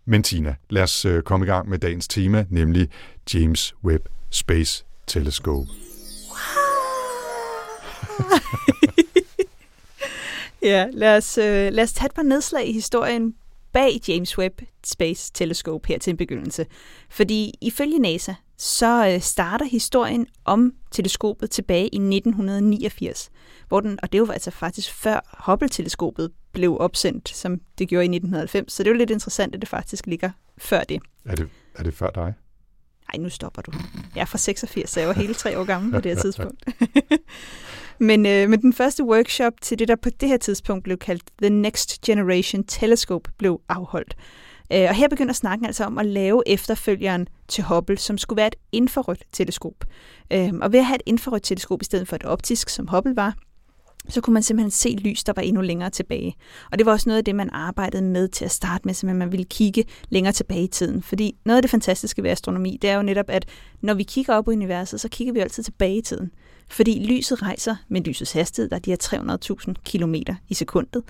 Men 0.05 0.23
Tina, 0.23 0.55
lad 0.71 0.83
os 0.83 1.05
øh, 1.05 1.23
komme 1.23 1.47
i 1.47 1.49
gang 1.49 1.69
med 1.69 1.79
dagens 1.79 2.09
tema, 2.09 2.47
nemlig 2.51 2.89
James 3.35 3.75
Webb 3.85 4.07
Space 4.31 4.85
Telescope. 5.07 5.67
Ja, 10.63 10.87
lad 10.93 11.17
os, 11.17 11.39
øh, 11.39 11.73
lad 11.73 11.85
os 11.85 11.93
tage 11.93 12.07
et 12.07 12.15
par 12.15 12.23
nedslag 12.23 12.69
i 12.69 12.73
historien 12.73 13.35
bag 13.73 14.01
James 14.09 14.39
Webb 14.39 14.61
Space 14.85 15.33
Telescope 15.35 15.89
her 15.89 15.99
til 15.99 16.11
en 16.11 16.17
begyndelse. 16.17 16.67
Fordi 17.11 17.55
ifølge 17.61 17.99
NASA, 17.99 18.35
så 18.57 19.13
øh, 19.15 19.21
starter 19.21 19.67
historien 19.67 20.27
om 20.45 20.73
teleskopet 20.91 21.51
tilbage 21.51 21.89
i 21.89 21.97
1989, 21.97 23.31
hvor 23.69 23.81
den, 23.81 23.99
og 24.03 24.13
det 24.13 24.21
var 24.21 24.33
altså 24.33 24.51
faktisk 24.51 24.93
før 24.93 25.37
Hubble-teleskopet 25.47 26.31
blev 26.53 26.77
opsendt, 26.81 27.29
som 27.29 27.61
det 27.79 27.89
gjorde 27.89 28.05
i 28.05 28.09
1990, 28.09 28.73
så 28.73 28.83
det 28.83 28.91
er 28.91 28.95
jo 28.95 28.99
lidt 28.99 29.11
interessant, 29.11 29.55
at 29.55 29.61
det 29.61 29.69
faktisk 29.69 30.07
ligger 30.07 30.31
før 30.59 30.81
det. 30.81 31.01
Er 31.25 31.35
det, 31.35 31.49
er 31.75 31.83
det 31.83 31.95
før 31.95 32.11
dig? 32.11 32.35
Nej, 33.13 33.23
nu 33.23 33.29
stopper 33.29 33.63
du. 33.63 33.73
Jeg 34.15 34.21
er 34.21 34.25
fra 34.25 34.39
86, 34.39 34.91
så 34.91 35.01
jeg 35.01 35.09
var 35.09 35.15
hele 35.15 35.35
tre 35.35 35.59
år 35.59 35.65
gammel 35.65 35.93
på 35.93 36.01
det 36.01 36.15
her 36.15 36.23
tidspunkt. 36.25 36.65
men, 38.01 38.27
øh, 38.27 38.49
men 38.49 38.63
den 38.63 38.73
første 38.73 39.05
workshop 39.05 39.53
til 39.61 39.79
det, 39.79 39.89
der 39.89 39.97
på 39.97 40.11
det 40.11 40.29
her 40.29 40.37
tidspunkt 40.37 40.85
blev 40.85 40.97
kaldt 40.97 41.23
The 41.43 41.51
Next 41.51 42.01
Generation 42.01 42.65
Telescope, 42.65 43.31
blev 43.39 43.61
afholdt. 43.69 44.17
Øh, 44.73 44.87
og 44.89 44.95
her 44.95 45.09
begynder 45.09 45.33
snakken 45.35 45.67
altså 45.67 45.85
om 45.85 45.99
at 45.99 46.07
lave 46.07 46.43
efterfølgeren 46.47 47.29
til 47.49 47.65
Hubble, 47.65 47.99
som 47.99 48.19
skulle 48.19 48.37
være 48.37 48.47
et 48.47 48.57
infrarødt 48.73 49.25
teleskop. 49.33 49.85
Øh, 50.33 50.53
og 50.63 50.73
ved 50.73 50.79
at 50.79 50.87
have 50.87 50.97
et 50.97 51.03
infrarødt 51.07 51.43
teleskop 51.43 51.83
i 51.83 51.85
stedet 51.85 52.09
for 52.09 52.17
et 52.17 52.25
optisk, 52.25 52.69
som 52.69 52.89
Hubble 52.89 53.17
var, 53.17 53.35
så 54.09 54.21
kunne 54.21 54.35
man 54.35 54.43
simpelthen 54.43 54.71
se 54.71 54.89
lys, 54.89 55.25
der 55.25 55.33
var 55.37 55.43
endnu 55.43 55.63
længere 55.63 55.91
tilbage. 55.91 56.37
Og 56.73 56.79
det 56.79 56.87
var 56.87 56.93
også 56.93 57.09
noget 57.09 57.19
af 57.19 57.25
det, 57.25 57.35
man 57.35 57.51
arbejdede 57.53 58.03
med 58.03 58.29
til 58.29 58.45
at 58.45 58.51
starte 58.51 58.83
med, 58.85 58.95
så 58.95 59.07
man 59.07 59.33
ville 59.33 59.45
kigge 59.45 59.85
længere 60.09 60.33
tilbage 60.33 60.63
i 60.63 60.67
tiden. 60.67 61.03
Fordi 61.03 61.37
noget 61.45 61.57
af 61.57 61.63
det 61.63 61.71
fantastiske 61.71 62.23
ved 62.23 62.31
astronomi, 62.31 62.79
det 62.83 62.91
er 62.91 62.97
jo 62.97 63.03
netop, 63.03 63.31
at 63.31 63.45
når 63.81 63.95
vi 63.95 64.03
kigger 64.03 64.35
op 64.35 64.49
i 64.49 64.51
universet, 64.51 65.01
så 65.01 65.09
kigger 65.09 65.33
vi 65.33 65.41
altid 65.41 65.63
tilbage 65.63 65.97
i 65.97 66.03
tiden. 66.03 66.31
Fordi 66.69 67.05
lyset 67.05 67.43
rejser 67.43 67.77
med 67.89 68.01
lysets 68.01 68.33
hastighed, 68.33 68.71
der 68.71 68.77
er 68.77 68.81
de 68.81 68.91
her 68.91 69.37
300.000 69.69 69.75
km 69.85 70.15
i 70.49 70.55
sekundet. 70.55 71.03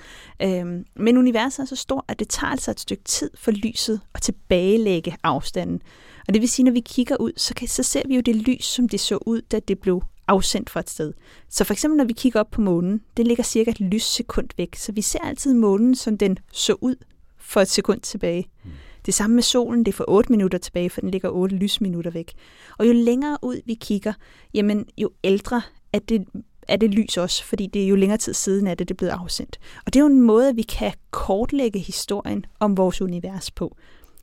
Øhm, 0.43 0.85
men 0.97 1.19
universet 1.19 1.63
er 1.63 1.67
så 1.67 1.77
stort, 1.77 2.05
at 2.09 2.19
det 2.19 2.29
tager 2.29 2.51
altså 2.51 2.71
et 2.71 2.81
stykke 2.81 3.05
tid 3.05 3.31
for 3.35 3.51
lyset 3.51 4.01
at 4.15 4.23
tilbagelægge 4.23 5.17
afstanden. 5.23 5.83
Og 6.29 6.35
det 6.35 6.41
vil 6.41 6.49
sige, 6.49 6.65
når 6.65 6.73
vi 6.73 6.81
kigger 6.81 7.17
ud, 7.17 7.33
så, 7.37 7.55
kan, 7.55 7.69
så 7.69 7.83
ser 7.83 8.03
vi 8.09 8.15
jo 8.15 8.21
det 8.21 8.37
lys, 8.37 8.65
som 8.65 8.89
det 8.89 9.01
så 9.01 9.19
ud, 9.27 9.41
da 9.41 9.61
det 9.61 9.79
blev 9.79 10.03
afsendt 10.31 10.71
fra 10.71 10.81
et 10.81 10.91
sted. 10.91 11.13
Så 11.49 11.65
for 11.65 11.73
eksempel, 11.73 11.97
når 11.97 12.05
vi 12.05 12.13
kigger 12.13 12.41
op 12.41 12.51
på 12.51 12.61
månen, 12.61 13.01
det 13.17 13.27
ligger 13.27 13.45
cirka 13.45 13.71
et 13.71 13.81
lyssekund 13.81 14.49
væk, 14.57 14.77
så 14.77 14.93
vi 14.93 15.03
ser 15.03 15.19
altid 15.19 15.55
månen, 15.55 15.95
som 15.95 16.19
den 16.19 16.39
så 16.53 16.77
ud 16.81 16.97
for 17.39 17.61
et 17.61 17.69
sekund 17.69 18.01
tilbage. 18.01 18.49
Mm. 18.65 18.71
Det 19.07 19.15
samme 19.15 19.35
med 19.35 19.43
solen, 19.43 19.85
det 19.85 19.93
er 19.93 19.97
for 19.97 20.05
8 20.09 20.33
minutter 20.33 20.59
tilbage, 20.59 20.91
for 20.91 21.01
den 21.01 21.11
ligger 21.11 21.29
8 21.29 21.57
lysminutter 21.57 22.11
væk. 22.11 22.33
Og 22.79 22.89
jo 22.89 22.93
længere 22.93 23.39
ud 23.43 23.61
vi 23.67 23.75
kigger, 23.75 24.13
jamen 24.55 24.87
jo 24.99 25.11
ældre 25.25 25.63
er 25.93 25.99
det, 25.99 26.25
er 26.69 26.77
det 26.77 26.91
lys 26.91 27.17
også, 27.17 27.45
fordi 27.45 27.67
det 27.67 27.85
er 27.85 27.89
jo 27.89 27.97
længere 27.97 28.19
tid 28.19 28.35
siden, 28.35 28.67
at 28.67 28.79
det, 28.79 28.89
det 28.89 28.95
er 28.95 28.97
blevet 28.97 29.13
afsendt. 29.13 29.59
Og 29.87 29.95
det 29.95 30.01
er 30.01 30.05
jo 30.05 30.11
en 30.11 30.21
måde, 30.21 30.49
at 30.49 30.57
vi 30.57 30.63
kan 30.63 30.93
kortlægge 31.11 31.79
historien 31.79 32.47
om 32.61 32.77
vores 32.77 33.01
univers 33.01 33.51
på. 33.51 33.65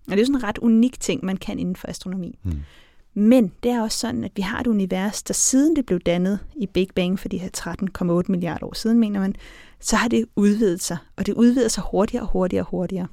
Og 0.07 0.11
det 0.11 0.13
er 0.13 0.17
jo 0.17 0.25
sådan 0.25 0.35
en 0.35 0.43
ret 0.43 0.57
unik 0.57 0.99
ting, 0.99 1.25
man 1.25 1.37
kan 1.37 1.59
inden 1.59 1.75
for 1.75 1.87
astronomi. 1.87 2.39
Mm. 2.43 2.51
Men 3.17 3.51
det 3.63 3.71
er 3.71 3.81
også 3.81 3.97
sådan, 3.97 4.23
at 4.23 4.31
vi 4.35 4.41
har 4.41 4.59
et 4.59 4.67
univers, 4.67 5.23
der 5.23 5.33
siden 5.33 5.75
det 5.75 5.85
blev 5.85 5.99
dannet 5.99 6.39
i 6.55 6.65
Big 6.65 6.87
Bang 6.95 7.19
for 7.19 7.27
de 7.27 7.37
her 7.37 7.49
13,8 7.57 8.31
milliarder 8.31 8.65
år 8.65 8.75
siden, 8.75 8.99
mener 8.99 9.19
man, 9.19 9.35
så 9.79 9.95
har 9.95 10.07
det 10.07 10.25
udvidet 10.35 10.83
sig, 10.83 10.97
og 11.15 11.25
det 11.25 11.33
udvider 11.33 11.67
sig 11.67 11.83
hurtigere 11.91 12.23
og 12.23 12.29
hurtigere 12.29 12.63
og 12.63 12.69
hurtigere. 12.69 13.07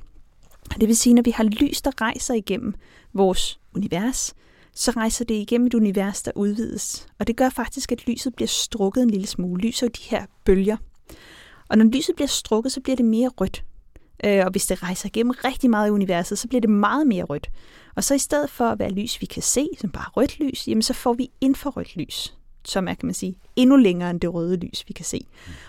Og 0.74 0.80
det 0.80 0.88
vil 0.88 0.96
sige, 0.96 1.12
at 1.12 1.14
når 1.14 1.22
vi 1.22 1.30
har 1.30 1.44
lys, 1.44 1.82
der 1.82 2.00
rejser 2.00 2.34
igennem 2.34 2.74
vores 3.12 3.60
univers, 3.74 4.34
så 4.74 4.90
rejser 4.90 5.24
det 5.24 5.34
igennem 5.34 5.66
et 5.66 5.74
univers, 5.74 6.22
der 6.22 6.32
udvides. 6.34 7.06
Og 7.18 7.26
det 7.26 7.36
gør 7.36 7.48
faktisk, 7.48 7.92
at 7.92 8.06
lyset 8.06 8.34
bliver 8.34 8.48
strukket 8.48 9.02
en 9.02 9.10
lille 9.10 9.26
smule. 9.26 9.62
Lys 9.62 9.82
er 9.82 9.86
jo 9.86 9.90
de 9.90 10.16
her 10.16 10.26
bølger. 10.44 10.76
Og 11.68 11.78
når 11.78 11.84
lyset 11.84 12.16
bliver 12.16 12.28
strukket, 12.28 12.72
så 12.72 12.80
bliver 12.80 12.96
det 12.96 13.04
mere 13.04 13.28
rødt. 13.28 13.64
Øh, 14.24 14.44
og 14.44 14.50
hvis 14.50 14.66
det 14.66 14.82
rejser 14.82 15.06
igennem 15.06 15.30
rigtig 15.44 15.70
meget 15.70 15.88
i 15.88 15.90
universet, 15.90 16.38
så 16.38 16.48
bliver 16.48 16.60
det 16.60 16.70
meget 16.70 17.06
mere 17.06 17.24
rødt. 17.24 17.50
Og 17.96 18.04
så 18.04 18.14
i 18.14 18.18
stedet 18.18 18.50
for 18.50 18.64
at 18.64 18.78
være 18.78 18.90
lys, 18.90 19.20
vi 19.20 19.26
kan 19.26 19.42
se, 19.42 19.68
som 19.80 19.90
bare 19.90 20.10
rødt 20.16 20.40
lys, 20.40 20.68
jamen 20.68 20.82
så 20.82 20.92
får 20.92 21.12
vi 21.12 21.30
infrarødt 21.40 21.96
lys, 21.96 22.34
som 22.64 22.88
er, 22.88 22.94
kan 22.94 23.06
man 23.06 23.14
sige, 23.14 23.36
endnu 23.56 23.76
længere 23.76 24.10
end 24.10 24.20
det 24.20 24.34
røde 24.34 24.56
lys, 24.56 24.84
vi 24.88 24.92
kan 24.92 25.04
se. 25.04 25.26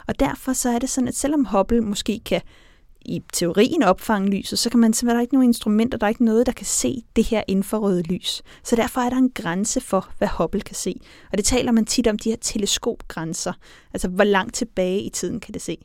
Og 0.07 0.19
derfor 0.19 0.53
så 0.53 0.69
er 0.69 0.79
det 0.79 0.89
sådan, 0.89 1.07
at 1.07 1.15
selvom 1.15 1.45
Hubble 1.45 1.81
måske 1.81 2.21
kan 2.25 2.41
i 3.05 3.23
teorien 3.33 3.83
opfange 3.83 4.29
lyset, 4.29 4.59
så 4.59 4.69
kan 4.69 4.79
man 4.79 4.93
simpelthen, 4.93 5.15
der 5.15 5.19
er 5.19 5.21
ikke 5.21 5.33
nogen 5.33 5.49
instrumenter, 5.49 5.97
der 5.97 6.05
er 6.05 6.09
ikke 6.09 6.25
noget, 6.25 6.45
der 6.45 6.51
kan 6.51 6.65
se 6.65 7.03
det 7.15 7.23
her 7.23 7.43
infrarøde 7.47 8.01
lys. 8.01 8.41
Så 8.63 8.75
derfor 8.75 9.01
er 9.01 9.09
der 9.09 9.17
en 9.17 9.29
grænse 9.29 9.81
for, 9.81 10.09
hvad 10.17 10.27
Hubble 10.27 10.61
kan 10.61 10.75
se. 10.75 10.99
Og 11.31 11.37
det 11.37 11.45
taler 11.45 11.71
man 11.71 11.85
tit 11.85 12.07
om, 12.07 12.19
de 12.19 12.29
her 12.29 12.37
teleskopgrænser. 12.41 13.53
Altså, 13.93 14.07
hvor 14.07 14.23
langt 14.23 14.55
tilbage 14.55 15.01
i 15.01 15.09
tiden 15.09 15.39
kan 15.39 15.53
det 15.53 15.61
se. 15.61 15.77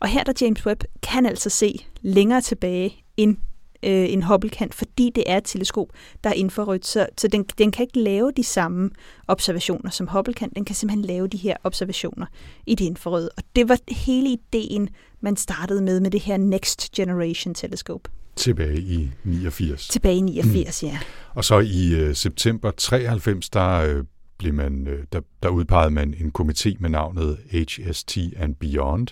Og 0.00 0.08
her 0.08 0.24
der 0.24 0.32
James 0.40 0.66
Webb 0.66 0.84
kan 1.02 1.26
altså 1.26 1.50
se 1.50 1.86
længere 2.00 2.40
tilbage 2.40 3.04
end 3.16 3.36
øh, 3.82 4.12
en 4.12 4.22
Hubble 4.22 4.50
kan, 4.50 4.70
fordi 4.72 5.10
det 5.14 5.24
er 5.26 5.36
et 5.36 5.44
teleskop, 5.44 5.86
der 6.24 6.30
er 6.30 6.34
infrarødt. 6.34 6.86
Så, 6.86 7.06
så 7.18 7.28
den, 7.28 7.44
den 7.58 7.70
kan 7.70 7.82
ikke 7.82 8.00
lave 8.00 8.32
de 8.36 8.44
samme 8.44 8.90
observationer, 9.28 9.90
som 9.90 10.08
Hubble 10.08 10.34
kan. 10.34 10.50
Den 10.56 10.64
kan 10.64 10.74
simpelthen 10.74 11.04
lave 11.04 11.28
de 11.28 11.36
her 11.36 11.56
observationer 11.64 12.26
i 12.66 12.74
det 12.74 12.84
infrarøde. 12.84 13.30
Og 13.36 13.42
det 13.56 13.68
var 13.68 13.78
hele 13.88 14.28
ideen, 14.28 14.88
man 15.20 15.36
startede 15.36 15.82
med 15.82 16.00
med 16.00 16.10
det 16.10 16.20
her 16.20 16.36
Next 16.36 16.92
Generation 16.92 17.54
Telescope. 17.54 18.10
Tilbage 18.36 18.80
i 18.80 19.10
89. 19.24 19.88
Tilbage 19.88 20.16
i 20.16 20.20
89, 20.20 20.82
mm. 20.82 20.88
ja. 20.88 20.98
Og 21.34 21.44
så 21.44 21.58
i 21.58 21.94
øh, 21.94 22.14
september 22.14 22.70
93, 22.70 23.50
der 23.50 23.70
øh, 23.70 24.04
blev 24.38 24.54
man, 24.54 24.86
øh, 24.86 25.04
der, 25.12 25.20
der 25.42 25.48
udpegede 25.48 25.90
man 25.90 26.14
en 26.14 26.32
komité 26.38 26.76
med 26.80 26.90
navnet 26.90 27.38
HST 27.50 28.18
and 28.36 28.54
Beyond, 28.54 29.08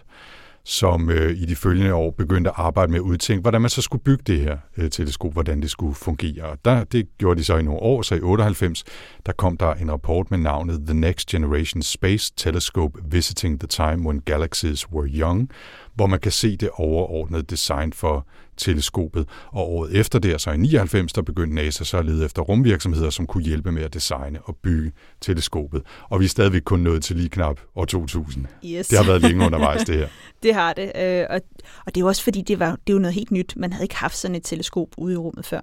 som 0.69 1.11
øh, 1.11 1.31
i 1.31 1.45
de 1.45 1.57
følgende 1.57 1.95
år 1.95 2.11
begyndte 2.11 2.51
at 2.51 2.55
arbejde 2.59 2.93
med 2.93 2.99
at 2.99 3.03
udtænke, 3.03 3.43
hvordan 3.43 3.61
man 3.61 3.71
så 3.71 3.83
skulle 3.83 4.03
bygge 4.03 4.25
det 4.27 4.41
her 4.41 4.59
øh, 4.77 4.91
teleskop, 4.91 5.33
hvordan 5.33 5.63
det 5.63 5.71
skulle 5.71 5.95
fungere. 5.95 6.43
Og 6.43 6.59
der, 6.65 6.85
det 6.85 7.09
gjorde 7.19 7.39
de 7.39 7.45
så 7.45 7.57
i 7.57 7.63
nogle 7.63 7.81
år, 7.81 8.03
så 8.03 8.15
i 8.15 8.21
98, 8.21 8.85
der 9.27 9.33
kom 9.33 9.57
der 9.57 9.75
en 9.75 9.93
rapport 9.93 10.31
med 10.31 10.39
navnet 10.39 10.87
The 10.87 10.95
Next 10.95 11.29
Generation 11.29 11.83
Space 11.83 12.33
Telescope 12.37 13.03
Visiting 13.11 13.61
the 13.61 13.67
Time 13.67 14.07
When 14.07 14.21
Galaxies 14.21 14.93
Were 14.93 15.09
Young, 15.09 15.51
hvor 15.95 16.07
man 16.07 16.21
kan 16.21 16.33
se 16.33 16.57
det 16.57 16.71
overordnede 16.73 17.43
design 17.43 17.93
for 17.93 18.27
teleskopet. 18.57 19.29
Og 19.47 19.73
året 19.73 19.97
efter 19.97 20.19
det, 20.19 20.41
så 20.41 20.51
i 20.51 20.57
99, 20.57 21.13
der 21.13 21.23
begyndte 21.23 21.55
NASA 21.55 21.85
så 21.85 21.99
at 21.99 22.05
lede 22.05 22.25
efter 22.25 22.43
rumvirksomheder, 22.43 23.11
som 23.11 23.27
kunne 23.27 23.45
hjælpe 23.45 23.73
med 23.73 23.83
at 23.83 23.95
designe 23.95 24.43
og 24.43 24.57
bygge 24.63 24.93
teleskopet. 25.21 25.83
Og 26.09 26.21
vi 26.21 26.25
er 26.25 26.29
stadigvæk 26.29 26.63
kun 26.63 26.81
nået 26.81 27.03
til 27.03 27.17
lige 27.17 27.29
knap 27.29 27.61
år 27.77 27.85
2000. 27.85 28.47
Yes. 28.65 28.89
Det 28.89 28.99
har 28.99 29.05
været 29.05 29.23
længe 29.23 29.47
undervejs, 29.47 29.85
det 29.85 29.97
her. 29.97 30.09
det 30.43 30.55
har 30.55 30.73
det. 30.73 30.93
Øh, 30.97 31.27
og, 31.31 31.41
og 31.87 31.95
det 31.95 31.97
er 31.97 32.01
jo 32.01 32.07
også 32.07 32.23
fordi, 32.23 32.43
det, 32.43 32.59
var, 32.59 32.71
det 32.71 32.93
er 32.93 32.95
jo 32.95 32.99
noget 32.99 33.15
helt 33.15 33.31
nyt. 33.31 33.55
Man 33.57 33.73
havde 33.73 33.85
ikke 33.85 33.97
haft 33.97 34.17
sådan 34.17 34.35
et 34.35 34.43
teleskop 34.45 34.89
ude 34.99 35.15
i 35.15 35.17
rummet 35.17 35.47
før. 35.47 35.61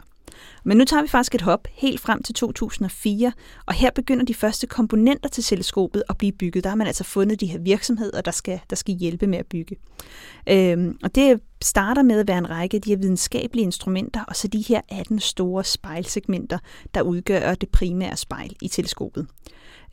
Men 0.64 0.78
nu 0.78 0.86
tager 0.86 1.02
vi 1.02 1.08
faktisk 1.08 1.36
et 1.36 1.42
hop 1.42 1.68
helt 1.72 2.00
frem 2.00 2.24
til 2.24 2.36
2004, 2.36 3.32
og 3.66 3.74
her 3.74 3.92
begynder 3.92 4.26
de 4.26 4.34
første 4.34 4.68
komponenter 4.68 5.30
til 5.30 5.44
teleskopet 5.44 6.04
at 6.10 6.18
blive 6.18 6.32
bygget. 6.32 6.64
Der 6.64 6.70
har 6.70 6.78
man 6.78 6.88
altså 6.88 7.04
fundet 7.04 7.40
de 7.40 7.46
her 7.46 7.60
virksomheder, 7.60 8.22
der 8.22 8.32
skal, 8.32 8.60
der 8.70 8.76
skal 8.76 8.96
hjælpe 8.96 9.28
med 9.28 9.38
at 9.38 9.46
bygge. 9.46 9.76
Øhm, 10.50 10.98
og 11.04 11.16
det 11.16 11.42
starter 11.64 12.04
med 12.04 12.20
at 12.20 12.28
være 12.28 12.38
en 12.38 12.50
række 12.50 12.76
af 12.76 12.82
de 12.82 12.90
her 12.90 12.98
videnskabelige 12.98 13.64
instrumenter, 13.64 14.24
og 14.24 14.36
så 14.36 14.48
de 14.48 14.62
her 14.62 14.82
18 14.90 15.20
store 15.20 15.64
spejlsegmenter, 15.64 16.58
der 16.94 17.02
udgør 17.02 17.56
det 17.56 17.70
primære 17.70 18.18
spejl 18.18 18.56
i 18.62 18.68
teleskopet. 18.68 19.28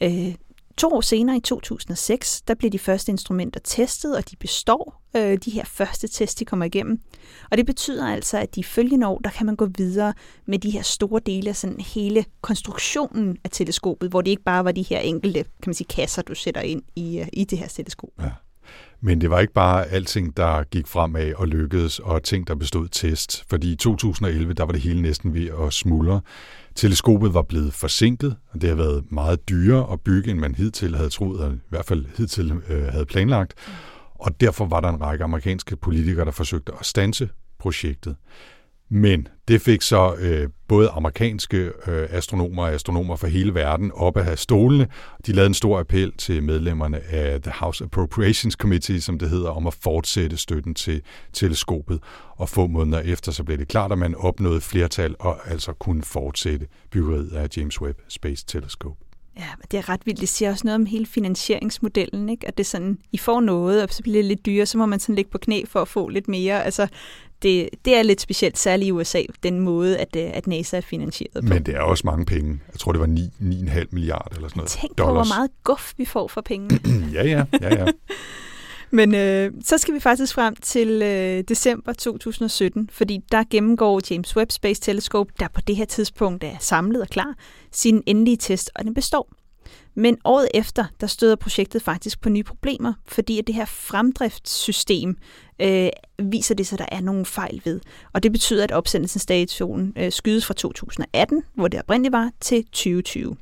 Øh, 0.03 0.35
To 0.81 0.89
år 0.89 1.01
senere, 1.01 1.37
i 1.37 1.41
2006, 1.41 2.43
der 2.43 2.55
blev 2.55 2.71
de 2.71 2.79
første 2.79 3.13
instrumenter 3.13 3.61
testet, 3.65 4.17
og 4.17 4.31
de 4.31 4.37
består. 4.37 5.03
Øh, 5.17 5.39
de 5.45 5.51
her 5.51 5.65
første 5.65 6.09
test, 6.09 6.39
de 6.39 6.45
kommer 6.45 6.65
igennem. 6.65 7.01
Og 7.51 7.57
det 7.57 7.67
betyder 7.67 8.09
altså, 8.09 8.39
at 8.39 8.55
de 8.55 8.65
følgende 8.65 9.07
år, 9.07 9.19
der 9.19 9.31
kan 9.31 9.47
man 9.47 9.57
gå 9.57 9.69
videre 9.79 10.15
med 10.47 10.59
de 10.59 10.71
her 10.71 10.83
store 10.83 11.21
dele 11.27 11.49
af 11.49 11.57
sådan 11.57 11.81
hele 11.81 12.25
konstruktionen 12.41 13.37
af 13.45 13.51
teleskopet, 13.51 14.11
hvor 14.11 14.21
det 14.21 14.31
ikke 14.31 14.43
bare 14.43 14.65
var 14.65 14.73
de 14.73 14.83
her 14.83 14.99
enkelte 14.99 15.43
kan 15.43 15.51
man 15.67 15.75
sige, 15.75 15.89
kasser, 15.89 16.23
du 16.23 16.35
sætter 16.35 16.61
ind 16.61 16.83
i, 16.97 17.19
øh, 17.19 17.27
i 17.33 17.45
det 17.45 17.59
her 17.59 17.69
teleskop. 17.69 18.11
Ja. 18.21 18.31
Men 19.03 19.21
det 19.21 19.31
var 19.31 19.41
ikke 19.41 19.53
bare 19.53 19.87
alting, 19.87 20.37
der 20.37 20.63
gik 20.63 20.87
fremad 20.87 21.35
og 21.35 21.49
lykkedes, 21.49 21.99
og 21.99 22.23
ting, 22.23 22.47
der 22.47 22.55
bestod 22.55 22.89
test. 22.89 23.45
Fordi 23.51 23.73
i 23.73 23.77
2011, 23.77 24.53
der 24.53 24.65
var 24.65 24.73
det 24.73 24.81
hele 24.81 25.03
næsten 25.03 25.35
ved 25.35 25.51
at 25.67 25.73
smuldre. 25.73 26.21
Teleskopet 26.75 27.35
var 27.35 27.43
blevet 27.43 27.75
forsinket, 27.75 28.37
og 28.53 28.61
det 28.61 28.69
har 28.69 28.77
været 28.77 29.13
meget 29.13 29.49
dyrere 29.49 29.93
at 29.93 30.01
bygge, 30.01 30.31
end 30.31 30.39
man 30.39 30.55
hidtil 30.55 30.97
havde 30.97 31.11
troet, 31.11 31.41
eller 31.41 31.57
i 31.57 31.59
hvert 31.69 31.85
fald 31.85 32.07
hidtil 32.17 32.53
øh, 32.69 32.85
havde 32.85 33.07
planlagt. 33.07 33.55
Og 34.15 34.41
derfor 34.41 34.67
var 34.67 34.81
der 34.81 34.89
en 34.89 35.01
række 35.01 35.25
amerikanske 35.25 35.77
politikere, 35.77 36.25
der 36.25 36.31
forsøgte 36.31 36.73
at 36.81 36.87
stanse 36.87 37.29
projektet. 37.59 38.17
Men 38.93 39.29
det 39.49 39.61
fik 39.61 39.83
så 39.83 40.15
øh, 40.15 40.49
både 40.69 40.89
amerikanske 40.89 41.57
øh, 41.87 42.09
astronomer 42.11 42.63
og 42.63 42.73
astronomer 42.73 43.17
fra 43.17 43.29
hele 43.29 43.55
verden 43.55 43.93
op 43.95 44.17
at 44.17 44.25
have 44.25 44.37
stolene. 44.37 44.87
De 45.27 45.33
lavede 45.33 45.47
en 45.47 45.55
stor 45.55 45.81
appel 45.81 46.13
til 46.17 46.43
medlemmerne 46.43 47.01
af 47.01 47.43
The 47.43 47.53
House 47.55 47.85
Appropriations 47.85 48.55
Committee, 48.55 49.01
som 49.01 49.19
det 49.19 49.31
hedder, 49.31 49.51
om 49.51 49.67
at 49.67 49.75
fortsætte 49.75 50.37
støtten 50.37 50.75
til 50.75 51.03
teleskopet. 51.33 52.01
Og 52.37 52.49
få 52.49 52.67
måneder 52.67 53.01
efter, 53.01 53.33
så 53.33 53.45
blev 53.45 53.59
det 53.59 53.69
klart, 53.69 53.93
at 53.93 53.99
man 53.99 54.15
opnåede 54.15 54.61
flertal 54.61 55.17
og 55.19 55.51
altså 55.51 55.73
kunne 55.73 56.03
fortsætte 56.03 56.67
byggeriet 56.91 57.33
af 57.33 57.49
James 57.57 57.81
Webb 57.81 57.99
Space 58.09 58.45
Telescope. 58.47 59.05
Ja, 59.37 59.49
det 59.71 59.79
er 59.79 59.89
ret 59.89 60.01
vildt. 60.07 60.21
Det 60.21 60.29
siger 60.29 60.51
også 60.51 60.67
noget 60.67 60.75
om 60.75 60.87
hele 60.87 61.07
finansieringsmodellen, 61.07 62.29
ikke? 62.29 62.49
At 62.49 62.59
det 62.59 62.65
er 62.65 62.69
sådan, 62.69 62.99
I 63.13 63.19
får 63.19 63.41
noget, 63.41 63.83
og 63.83 63.89
så 63.91 64.03
bliver 64.03 64.19
det 64.19 64.25
lidt 64.25 64.47
dyrere, 64.47 64.67
så 64.67 64.79
må 64.79 64.87
man 64.87 65.01
sådan 65.01 65.15
ligge 65.15 65.31
på 65.31 65.39
knæ 65.39 65.63
for 65.67 65.81
at 65.81 65.89
få 65.89 66.09
lidt 66.09 66.29
mere. 66.29 66.65
Altså, 66.65 66.89
det, 67.43 67.69
det 67.85 67.97
er 67.97 68.03
lidt 68.03 68.21
specielt, 68.21 68.59
særligt 68.59 68.89
i 68.89 68.93
USA, 68.93 69.23
den 69.43 69.61
måde, 69.61 69.99
at, 69.99 70.17
øh, 70.17 70.31
at 70.35 70.47
NASA 70.47 70.77
er 70.77 70.81
finansieret 70.81 71.45
på. 71.45 71.49
Men 71.55 71.63
det 71.63 71.75
er 71.75 71.81
også 71.81 72.03
mange 72.07 72.27
penge. 72.27 72.61
Jeg 72.73 72.81
tror, 72.81 72.93
det 72.93 73.01
var 73.01 73.07
9, 73.07 73.31
9,5 73.41 73.85
milliarder 73.91 74.37
eller 74.37 74.49
sådan 74.49 74.59
noget. 74.59 74.71
Tænk 74.71 74.97
på, 74.97 75.05
dollars. 75.05 75.29
hvor 75.29 75.37
meget 75.37 75.51
guf 75.65 75.93
vi 75.97 76.05
får 76.05 76.29
for 76.29 76.41
pengene. 76.41 76.81
ja, 77.15 77.25
ja, 77.27 77.45
ja, 77.61 77.75
ja. 77.75 77.87
Men 78.93 79.15
øh, 79.15 79.53
så 79.65 79.79
skal 79.79 79.95
vi 79.95 80.01
faktisk 80.01 80.35
frem 80.35 80.57
til 80.57 81.03
øh, 81.03 81.45
december 81.49 81.93
2017, 81.93 82.89
fordi 82.93 83.21
der 83.33 83.45
gennemgår 83.51 84.01
James 84.11 84.37
Webb 84.37 84.53
Space 84.53 84.81
Telescope, 84.81 85.33
der 85.41 85.49
på 85.49 85.61
det 85.61 85.77
her 85.77 85.85
tidspunkt 85.85 86.45
er 86.45 86.57
samlet 86.61 87.03
og 87.03 87.09
klar, 87.09 87.35
sin 87.73 88.03
endelige 88.07 88.37
test, 88.37 88.71
og 88.75 88.85
den 88.85 88.95
består. 88.95 89.29
Men 89.95 90.19
året 90.25 90.49
efter, 90.55 90.85
der 91.01 91.07
støder 91.07 91.37
projektet 91.37 91.83
faktisk 91.83 92.21
på 92.21 92.29
nye 92.29 92.43
problemer, 92.43 92.93
fordi 93.07 93.39
at 93.39 93.47
det 93.47 93.55
her 93.55 93.65
fremdriftssystem 93.65 95.17
øh, 95.61 95.89
viser 96.19 96.55
det 96.55 96.67
sig, 96.67 96.81
at 96.81 96.91
der 96.91 96.97
er 96.97 97.01
nogle 97.01 97.27
fejl 97.27 97.61
ved. 97.65 97.81
Og 98.13 98.23
det 98.23 98.33
betyder, 98.33 98.65
at 98.65 98.73
opsendelsesstationen 98.73 99.93
øh, 99.97 100.13
skydes 100.13 100.47
fra 100.47 100.55
2018, 100.55 101.43
hvor 101.55 101.69
det 101.69 101.81
oprindeligt 101.81 102.13
var, 102.13 102.31
til 102.41 102.65
2020. 102.65 103.37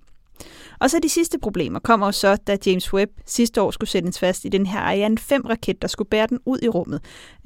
Og 0.81 0.91
så 0.91 0.99
de 1.03 1.09
sidste 1.09 1.38
problemer 1.38 1.79
kommer 1.79 2.07
jo 2.07 2.12
så, 2.12 2.37
da 2.37 2.57
James 2.67 2.93
Webb 2.93 3.12
sidste 3.27 3.62
år 3.62 3.71
skulle 3.71 3.91
sættes 3.91 4.19
fast 4.19 4.45
i 4.45 4.49
den 4.49 4.67
her 4.67 4.81
Ariane 4.81 5.17
5-raket, 5.21 5.83
der 5.83 5.88
skulle 5.88 6.09
bære 6.09 6.27
den 6.27 6.38
ud 6.45 6.59
i 6.62 6.69
rummet. 6.69 7.01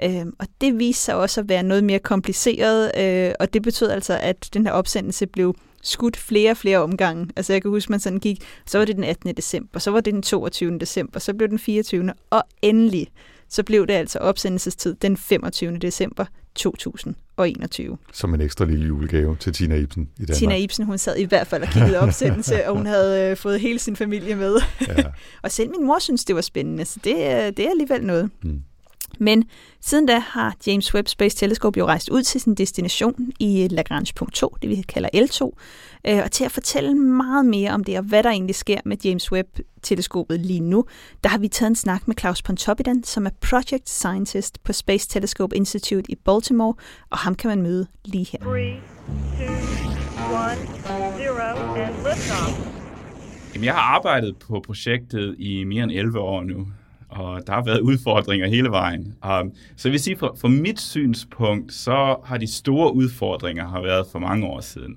Øh, 0.05 0.27
og 0.39 0.47
det 0.61 0.79
viste 0.79 1.05
sig 1.05 1.15
også 1.15 1.41
at 1.41 1.49
være 1.49 1.63
noget 1.63 1.85
mere 1.85 1.99
kompliceret, 1.99 2.93
øh, 2.99 3.35
og 3.41 3.53
det 3.53 3.63
betød 3.63 3.91
altså, 3.91 4.19
at 4.23 4.49
den 4.55 4.67
her 4.67 4.73
opsendelse 4.73 5.27
blev 5.27 5.55
skudt 5.83 6.17
flere 6.17 6.51
og 6.51 6.57
flere 6.57 6.79
omgange. 6.79 7.29
Altså 7.37 7.53
jeg 7.53 7.63
kan 7.63 7.71
huske, 7.71 7.93
man 7.93 8.01
sådan 8.01 8.19
gik, 8.21 8.43
så 8.67 8.79
var 8.79 8.85
det 8.85 8.97
den 8.97 9.05
18. 9.05 9.35
december, 9.35 9.79
så 9.81 9.91
var 9.91 10.01
det 10.01 10.15
den 10.15 10.23
22. 10.23 10.79
december, 10.79 11.21
så 11.21 11.35
blev 11.35 11.49
den 11.49 11.59
24. 11.59 12.13
Og 12.31 12.43
endelig, 12.63 13.09
så 13.49 13.63
blev 13.63 13.87
det 13.87 13.95
altså 13.95 14.19
opsendelsestid 14.19 14.95
den 14.95 15.17
25. 15.17 15.79
december 15.79 16.25
2021. 16.55 17.99
Som 18.13 18.35
en 18.35 18.41
ekstra 18.41 18.65
lille 18.65 18.87
julegave 18.87 19.37
til 19.41 19.53
Tina 19.53 19.77
Ibsen 19.77 20.03
i 20.03 20.25
Danmark. 20.25 20.39
Tina 20.39 20.57
Ibsen, 20.57 20.85
hun 20.85 20.99
sad 20.99 21.17
i 21.19 21.25
hvert 21.25 21.47
fald 21.47 21.63
og 21.63 21.69
kiggede 21.69 21.99
opsendelse, 21.99 22.65
og 22.69 22.77
hun 22.77 22.87
havde 22.87 23.31
øh, 23.31 23.37
fået 23.37 23.61
hele 23.61 23.79
sin 23.79 23.97
familie 23.97 24.35
med. 24.35 24.57
Ja. 24.89 24.95
og 25.43 25.51
selv 25.51 25.71
min 25.71 25.87
mor 25.87 25.99
synes, 25.99 26.25
det 26.25 26.35
var 26.35 26.41
spændende, 26.41 26.85
så 26.85 27.01
det, 27.05 27.15
øh, 27.15 27.53
det 27.57 27.59
er 27.59 27.71
alligevel 27.71 28.05
noget. 28.05 28.31
Mm. 28.43 28.63
Men 29.23 29.45
siden 29.81 30.07
da 30.07 30.19
har 30.19 30.57
James 30.67 30.95
Webb 30.95 31.09
Space 31.09 31.37
Telescope 31.37 31.79
jo 31.79 31.87
rejst 31.87 32.09
ud 32.09 32.23
til 32.23 32.41
sin 32.41 32.55
destination 32.55 33.33
i 33.41 33.69
Lagrange 33.71 34.13
punkt 34.17 34.35
2, 34.35 34.57
det 34.63 34.71
vi 34.71 34.75
kalder 34.89 35.09
L2, 35.15 35.51
øh, 36.11 36.21
og 36.25 36.31
til 36.31 36.45
at 36.45 36.51
fortælle 36.53 36.95
meget 36.95 37.47
mere 37.47 37.71
om 37.71 37.85
det, 37.85 37.99
og 37.99 38.05
hvad 38.05 38.23
der 38.23 38.31
egentlig 38.31 38.55
sker 38.55 38.79
med 38.85 38.97
James 39.05 39.33
Webb-teleskopet 39.33 40.41
lige 40.41 40.61
nu, 40.61 40.85
der 41.25 41.31
har 41.31 41.39
vi 41.39 41.49
taget 41.49 41.71
en 41.71 41.77
snak 41.77 42.09
med 42.09 42.17
Claus 42.17 42.43
Pontoppidan, 42.43 43.05
som 43.05 43.27
er 43.27 43.31
Project 43.41 43.89
Scientist 43.89 44.65
på 44.65 44.73
Space 44.73 45.09
Telescope 45.09 45.57
Institute 45.57 46.11
i 46.11 46.15
Baltimore, 46.15 46.75
og 47.11 47.19
ham 47.19 47.35
kan 47.35 47.49
man 47.49 47.63
møde 47.63 47.87
lige 48.05 48.27
her. 48.33 48.39
3, 48.39 48.47
2, 48.47 48.55
1, 50.35 51.27
0, 51.27 51.41
and. 51.81 52.73
Jamen, 53.55 53.65
jeg 53.65 53.75
har 53.75 53.95
arbejdet 53.95 54.37
på 54.37 54.63
projektet 54.67 55.35
i 55.39 55.65
mere 55.65 55.85
end 55.85 55.93
11 55.93 56.19
år 56.19 56.43
nu, 56.43 56.67
og 57.13 57.47
der 57.47 57.53
har 57.53 57.65
været 57.65 57.81
udfordringer 57.81 58.49
hele 58.49 58.69
vejen. 58.69 59.01
Um, 59.01 59.53
så 59.77 59.89
jeg 59.89 59.93
vil 59.93 60.01
sige, 60.01 60.17
fra, 60.17 60.33
fra 60.41 60.49
mit 60.49 60.81
synspunkt, 60.81 61.73
så 61.73 62.17
har 62.25 62.37
de 62.37 62.47
store 62.47 62.95
udfordringer 62.95 63.69
har 63.69 63.83
været 63.83 64.07
for 64.13 64.19
mange 64.19 64.47
år 64.47 64.61
siden, 64.61 64.97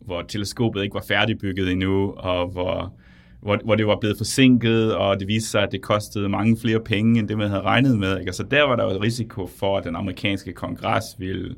hvor 0.00 0.22
teleskopet 0.22 0.82
ikke 0.82 0.94
var 0.94 1.04
færdigbygget 1.08 1.72
endnu, 1.72 2.12
og 2.16 2.48
hvor, 2.48 2.92
hvor, 3.40 3.58
hvor 3.64 3.74
det 3.74 3.86
var 3.86 3.96
blevet 4.00 4.16
forsinket, 4.16 4.94
og 4.94 5.20
det 5.20 5.28
viste 5.28 5.50
sig, 5.50 5.62
at 5.62 5.72
det 5.72 5.82
kostede 5.82 6.28
mange 6.28 6.56
flere 6.60 6.80
penge, 6.80 7.20
end 7.20 7.28
det 7.28 7.38
man 7.38 7.48
havde 7.48 7.62
regnet 7.62 7.98
med. 7.98 8.20
Ikke? 8.20 8.32
Så 8.32 8.42
der 8.42 8.62
var 8.62 8.76
der 8.76 8.84
jo 8.84 8.90
et 8.90 9.00
risiko 9.00 9.46
for, 9.58 9.78
at 9.78 9.84
den 9.84 9.96
amerikanske 9.96 10.52
kongres 10.52 11.04
ville, 11.18 11.54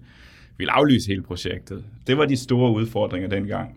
ville 0.58 0.72
aflyse 0.72 1.08
hele 1.08 1.22
projektet. 1.22 1.84
Det 2.06 2.18
var 2.18 2.24
de 2.24 2.36
store 2.36 2.72
udfordringer 2.72 3.28
dengang. 3.28 3.74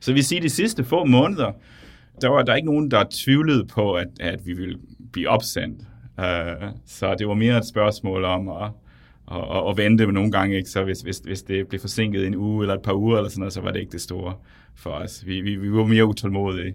Så 0.00 0.12
vi 0.12 0.22
siger, 0.22 0.40
at 0.40 0.42
de 0.42 0.50
sidste 0.50 0.84
få 0.84 1.04
måneder, 1.04 1.52
der 2.20 2.28
var 2.28 2.42
der 2.42 2.54
ikke 2.54 2.66
nogen, 2.66 2.90
der 2.90 3.04
tvivlede 3.10 3.66
på, 3.66 3.94
at, 3.94 4.08
at 4.20 4.46
vi 4.46 4.52
ville 4.52 4.78
blive 5.12 5.28
opsendt. 5.28 5.80
Uh, 6.18 6.68
så 6.86 7.14
det 7.18 7.28
var 7.28 7.34
mere 7.34 7.58
et 7.58 7.66
spørgsmål 7.66 8.24
om 8.24 8.48
at, 8.48 8.70
at, 9.32 9.56
at, 9.56 9.70
at 9.70 9.76
vente 9.76 10.12
nogle 10.12 10.32
gange. 10.32 10.56
Ikke? 10.56 10.70
Så 10.70 10.84
hvis, 10.84 11.00
hvis, 11.00 11.18
hvis 11.18 11.42
det 11.42 11.68
blev 11.68 11.80
forsinket 11.80 12.26
en 12.26 12.34
uge 12.34 12.64
eller 12.64 12.74
et 12.74 12.82
par 12.82 12.92
uger, 12.92 13.16
eller 13.16 13.30
sådan 13.30 13.40
noget, 13.40 13.52
så 13.52 13.60
var 13.60 13.70
det 13.70 13.80
ikke 13.80 13.92
det 13.92 14.00
store 14.00 14.34
for 14.76 14.90
os. 14.90 15.26
Vi, 15.26 15.40
vi, 15.40 15.56
vi 15.56 15.72
var 15.72 15.84
mere 15.84 16.06
utålmodige 16.06 16.74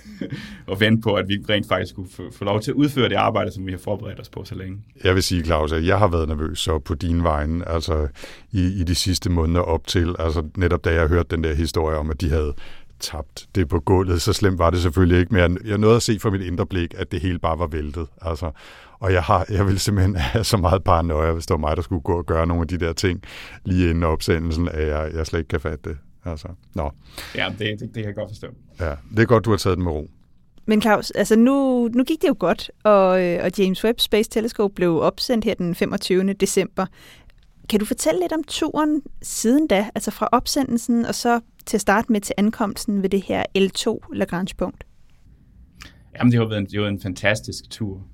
og 0.66 0.80
vente 0.80 1.02
på, 1.02 1.14
at 1.14 1.28
vi 1.28 1.44
rent 1.48 1.68
faktisk 1.68 1.94
kunne 1.94 2.08
få, 2.10 2.22
få 2.32 2.44
lov 2.44 2.60
til 2.60 2.70
at 2.70 2.74
udføre 2.74 3.08
det 3.08 3.14
arbejde, 3.14 3.52
som 3.52 3.66
vi 3.66 3.70
har 3.70 3.78
forberedt 3.78 4.20
os 4.20 4.28
på 4.28 4.44
så 4.44 4.54
længe. 4.54 4.78
Jeg 5.04 5.14
vil 5.14 5.22
sige, 5.22 5.44
Claus, 5.44 5.72
at 5.72 5.86
jeg 5.86 5.98
har 5.98 6.08
været 6.08 6.28
nervøs 6.28 6.58
så 6.58 6.78
på 6.78 6.94
din 6.94 7.24
vegne, 7.24 7.68
altså 7.68 8.08
i, 8.52 8.80
i 8.80 8.84
de 8.84 8.94
sidste 8.94 9.30
måneder 9.30 9.60
op 9.60 9.86
til, 9.86 10.14
altså 10.18 10.42
netop 10.56 10.84
da 10.84 10.92
jeg 10.92 11.08
hørte 11.08 11.36
den 11.36 11.44
der 11.44 11.54
historie 11.54 11.96
om, 11.96 12.10
at 12.10 12.20
de 12.20 12.30
havde 12.30 12.54
tabt 13.00 13.48
det 13.54 13.68
på 13.68 13.80
gulvet. 13.80 14.22
Så 14.22 14.32
slemt 14.32 14.58
var 14.58 14.70
det 14.70 14.82
selvfølgelig 14.82 15.20
ikke, 15.20 15.34
men 15.34 15.58
jeg 15.64 15.78
nåede 15.78 15.96
at 15.96 16.02
se 16.02 16.18
fra 16.18 16.30
mit 16.30 16.40
indre 16.42 16.66
blik, 16.66 16.94
at 16.96 17.12
det 17.12 17.20
hele 17.20 17.38
bare 17.38 17.58
var 17.58 17.66
væltet. 17.66 18.06
Altså, 18.22 18.50
og 18.98 19.12
jeg, 19.12 19.22
har, 19.22 19.46
jeg 19.50 19.66
ville 19.66 19.78
simpelthen 19.78 20.16
have 20.32 20.44
så 20.44 20.56
meget 20.56 20.84
paranoia, 20.84 21.32
hvis 21.32 21.46
det 21.46 21.54
var 21.54 21.58
mig, 21.58 21.76
der 21.76 21.82
skulle 21.82 22.02
gå 22.02 22.18
og 22.18 22.26
gøre 22.26 22.46
nogle 22.46 22.60
af 22.60 22.68
de 22.68 22.78
der 22.78 22.92
ting 22.92 23.22
lige 23.64 23.90
inden 23.90 24.02
opsendelsen, 24.02 24.68
at 24.68 24.88
jeg, 24.88 25.10
jeg 25.14 25.26
slet 25.26 25.38
ikke 25.38 25.48
kan 25.48 25.60
fatte 25.60 25.90
det. 25.90 25.98
Altså, 26.24 26.48
nå. 26.74 26.90
Ja, 27.34 27.48
det, 27.58 27.58
det, 27.58 27.80
det 27.80 27.94
kan 27.94 28.04
jeg 28.04 28.14
godt 28.14 28.30
forstå. 28.30 28.46
Ja, 28.80 28.94
det 29.10 29.18
er 29.22 29.26
godt, 29.26 29.44
du 29.44 29.50
har 29.50 29.56
taget 29.56 29.76
den 29.76 29.84
med 29.84 29.92
ro. 29.92 30.10
Men 30.66 30.82
Claus, 30.82 31.10
altså 31.10 31.36
nu, 31.36 31.88
nu 31.94 32.04
gik 32.04 32.22
det 32.22 32.28
jo 32.28 32.36
godt, 32.38 32.70
og, 32.84 33.24
øh, 33.24 33.44
og 33.44 33.50
James 33.58 33.84
Webb 33.84 34.00
Space 34.00 34.30
Telescope 34.30 34.74
blev 34.74 35.00
opsendt 35.00 35.44
her 35.44 35.54
den 35.54 35.74
25. 35.74 36.32
december. 36.32 36.86
Kan 37.68 37.80
du 37.80 37.84
fortælle 37.84 38.20
lidt 38.20 38.32
om 38.32 38.44
turen 38.44 39.02
siden 39.22 39.66
da, 39.66 39.90
altså 39.94 40.10
fra 40.10 40.28
opsendelsen 40.32 41.06
og 41.06 41.14
så 41.14 41.40
til 41.66 41.76
at 41.76 41.80
starte 41.80 42.12
med 42.12 42.20
til 42.20 42.34
ankomsten 42.38 43.02
ved 43.02 43.10
det 43.10 43.22
her 43.22 43.44
L2 43.58 44.14
Lagrange-punkt? 44.14 44.84
Jamen, 46.18 46.32
det 46.32 46.40
har 46.40 46.46
været 46.46 46.58
en, 46.58 46.66
det 46.66 46.80
var 46.80 46.88
en 46.88 47.00
fantastisk 47.00 47.70
tur. 47.70 48.06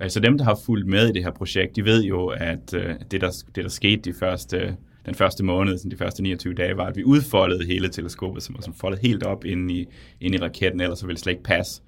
Øh, 0.00 0.10
så 0.10 0.20
dem, 0.20 0.38
der 0.38 0.44
har 0.44 0.58
fulgt 0.66 0.86
med 0.86 1.08
i 1.08 1.12
det 1.12 1.22
her 1.22 1.30
projekt, 1.30 1.76
de 1.76 1.84
ved 1.84 2.04
jo, 2.04 2.26
at 2.26 2.74
øh, 2.74 2.94
det, 3.10 3.20
der, 3.20 3.30
det, 3.54 3.64
der 3.64 3.68
skete 3.68 4.02
de 4.02 4.14
første, 4.14 4.76
den 5.06 5.14
første 5.14 5.44
måned, 5.44 5.90
de 5.90 5.96
første 5.96 6.22
29 6.22 6.54
dage, 6.54 6.76
var, 6.76 6.84
at 6.84 6.96
vi 6.96 7.04
udfoldede 7.04 7.66
hele 7.66 7.88
teleskopet, 7.88 8.42
som 8.42 8.54
var 8.54 8.62
som 8.62 8.74
foldet 8.74 9.00
helt 9.00 9.22
op 9.22 9.44
inde 9.44 9.74
i, 9.74 9.86
inde 10.20 10.38
i 10.38 10.40
raketten, 10.40 10.80
ellers 10.80 10.98
så 10.98 11.06
ville 11.06 11.16
det 11.16 11.22
slet 11.22 11.32
ikke 11.32 11.44
passe 11.44 11.82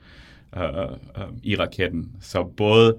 øh, 0.56 0.62
øh, 0.62 1.24
i 1.42 1.56
raketten. 1.56 2.10
Så 2.20 2.44
både 2.56 2.96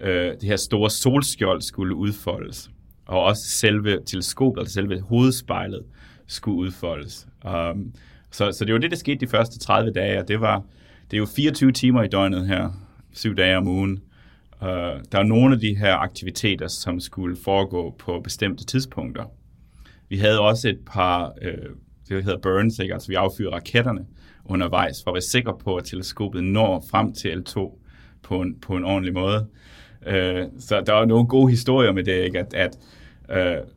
øh, 0.00 0.32
det 0.32 0.42
her 0.42 0.56
store 0.56 0.90
solskjold 0.90 1.62
skulle 1.62 1.94
udfoldes, 1.94 2.70
og 3.06 3.22
også 3.22 3.42
selve 3.50 4.00
teleskopet, 4.06 4.60
altså 4.60 4.74
selve 4.74 5.00
hovedspejlet, 5.00 5.82
skulle 6.26 6.56
udfoldes. 6.58 7.28
Um, 7.44 7.92
så, 8.30 8.52
så 8.52 8.64
det 8.64 8.72
var 8.72 8.80
det, 8.80 8.90
der 8.90 8.96
skete 8.96 9.26
de 9.26 9.30
første 9.30 9.58
30 9.58 9.92
dage, 9.92 10.20
og 10.20 10.28
det 10.28 10.40
var 10.40 10.62
det 11.10 11.16
er 11.16 11.18
jo 11.18 11.26
24 11.26 11.72
timer 11.72 12.02
i 12.02 12.08
døgnet 12.08 12.46
her, 12.46 12.70
syv 13.12 13.36
dage 13.36 13.56
om 13.56 13.68
ugen. 13.68 14.00
Uh, 14.62 14.68
der 15.12 15.18
er 15.18 15.22
nogle 15.22 15.54
af 15.54 15.60
de 15.60 15.76
her 15.76 15.94
aktiviteter, 15.94 16.68
som 16.68 17.00
skulle 17.00 17.36
foregå 17.44 17.94
på 17.98 18.20
bestemte 18.20 18.64
tidspunkter. 18.64 19.24
Vi 20.08 20.18
havde 20.18 20.40
også 20.40 20.68
et 20.68 20.78
par, 20.86 21.34
uh, 21.42 21.76
det 22.08 22.24
hedder 22.24 22.38
burns, 22.38 22.78
ikke? 22.78 22.94
altså 22.94 23.08
vi 23.08 23.14
affyrer 23.14 23.50
raketterne 23.50 24.06
undervejs, 24.44 25.02
for 25.04 25.10
at 25.10 25.14
være 25.14 25.22
sikre 25.22 25.58
på, 25.58 25.76
at 25.76 25.84
teleskopet 25.84 26.44
når 26.44 26.84
frem 26.90 27.12
til 27.12 27.28
L2 27.28 27.80
på 28.22 28.40
en, 28.40 28.60
på 28.60 28.76
en 28.76 28.84
ordentlig 28.84 29.14
måde. 29.14 29.46
Uh, 30.06 30.60
så 30.60 30.82
der 30.86 30.94
er 30.94 31.04
nogle 31.04 31.26
gode 31.26 31.50
historier 31.50 31.92
med 31.92 32.04
det, 32.04 32.24
ikke? 32.24 32.38
at, 32.38 32.54
at 32.54 32.78
uh, 33.62 33.68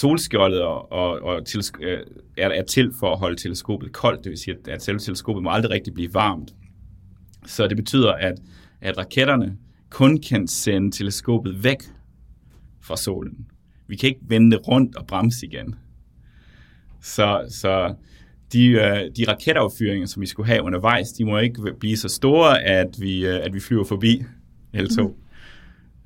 solskjoldet 0.00 0.62
og, 0.62 0.92
og, 0.92 1.22
og 1.22 1.46
til, 1.46 1.64
øh, 1.82 1.98
er, 2.38 2.48
er 2.48 2.62
til 2.62 2.92
for 3.00 3.12
at 3.12 3.18
holde 3.18 3.36
teleskopet 3.36 3.92
koldt, 3.92 4.24
det 4.24 4.30
vil 4.30 4.38
sige, 4.38 4.56
at, 4.64 4.68
at 4.68 4.82
selve 4.82 4.98
teleskopet 4.98 5.42
må 5.42 5.50
aldrig 5.50 5.70
rigtig 5.70 5.94
blive 5.94 6.14
varmt. 6.14 6.54
Så 7.46 7.68
det 7.68 7.76
betyder, 7.76 8.12
at, 8.12 8.34
at 8.80 8.98
raketterne 8.98 9.56
kun 9.90 10.18
kan 10.18 10.48
sende 10.48 10.90
teleskopet 10.90 11.64
væk 11.64 11.82
fra 12.82 12.96
solen. 12.96 13.46
Vi 13.88 13.96
kan 13.96 14.08
ikke 14.08 14.20
vende 14.22 14.56
rundt 14.56 14.96
og 14.96 15.06
bremse 15.06 15.46
igen. 15.46 15.74
Så, 17.02 17.46
så 17.48 17.94
de, 18.52 18.66
øh, 18.68 19.10
de 19.16 19.24
raketaffyringer, 19.28 20.06
som 20.06 20.20
vi 20.20 20.26
skulle 20.26 20.46
have 20.46 20.62
undervejs, 20.62 21.12
de 21.12 21.24
må 21.24 21.38
ikke 21.38 21.74
blive 21.80 21.96
så 21.96 22.08
store, 22.08 22.62
at 22.62 22.96
vi, 22.98 23.26
øh, 23.26 23.44
at 23.44 23.54
vi 23.54 23.60
flyver 23.60 23.84
forbi 23.84 24.22
L2. 24.76 25.02
Mm. 25.02 25.14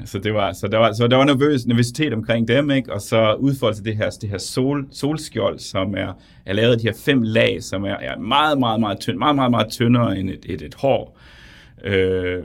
Så, 0.04 0.18
det 0.18 0.34
var, 0.34 0.52
så, 0.52 0.68
der 0.68 0.78
var, 0.78 0.92
så 0.92 1.06
der 1.06 1.16
var 1.16 1.24
nervøs, 1.24 1.66
nervøsitet 1.66 2.12
omkring 2.12 2.48
dem, 2.48 2.70
ikke? 2.70 2.92
og 2.92 3.00
så 3.00 3.34
udfoldelse 3.34 3.84
det 3.84 3.96
her, 3.96 4.10
det 4.10 4.30
her 4.30 4.38
sol, 4.38 4.86
solskjold, 4.90 5.58
som 5.58 5.94
er, 5.94 6.12
er 6.46 6.52
lavet 6.52 6.72
af 6.72 6.78
de 6.78 6.86
her 6.86 6.96
fem 7.04 7.22
lag, 7.22 7.62
som 7.62 7.84
er, 7.84 7.96
er 8.00 8.18
meget, 8.18 8.58
meget, 8.58 8.80
meget 8.80 9.00
tynd, 9.00 9.18
meget, 9.18 9.36
meget, 9.36 9.50
meget 9.50 9.68
tyndere 9.68 10.18
end 10.18 10.30
et, 10.30 10.46
et, 10.48 10.62
et 10.62 10.74
hår. 10.74 11.18
Øh, 11.84 12.44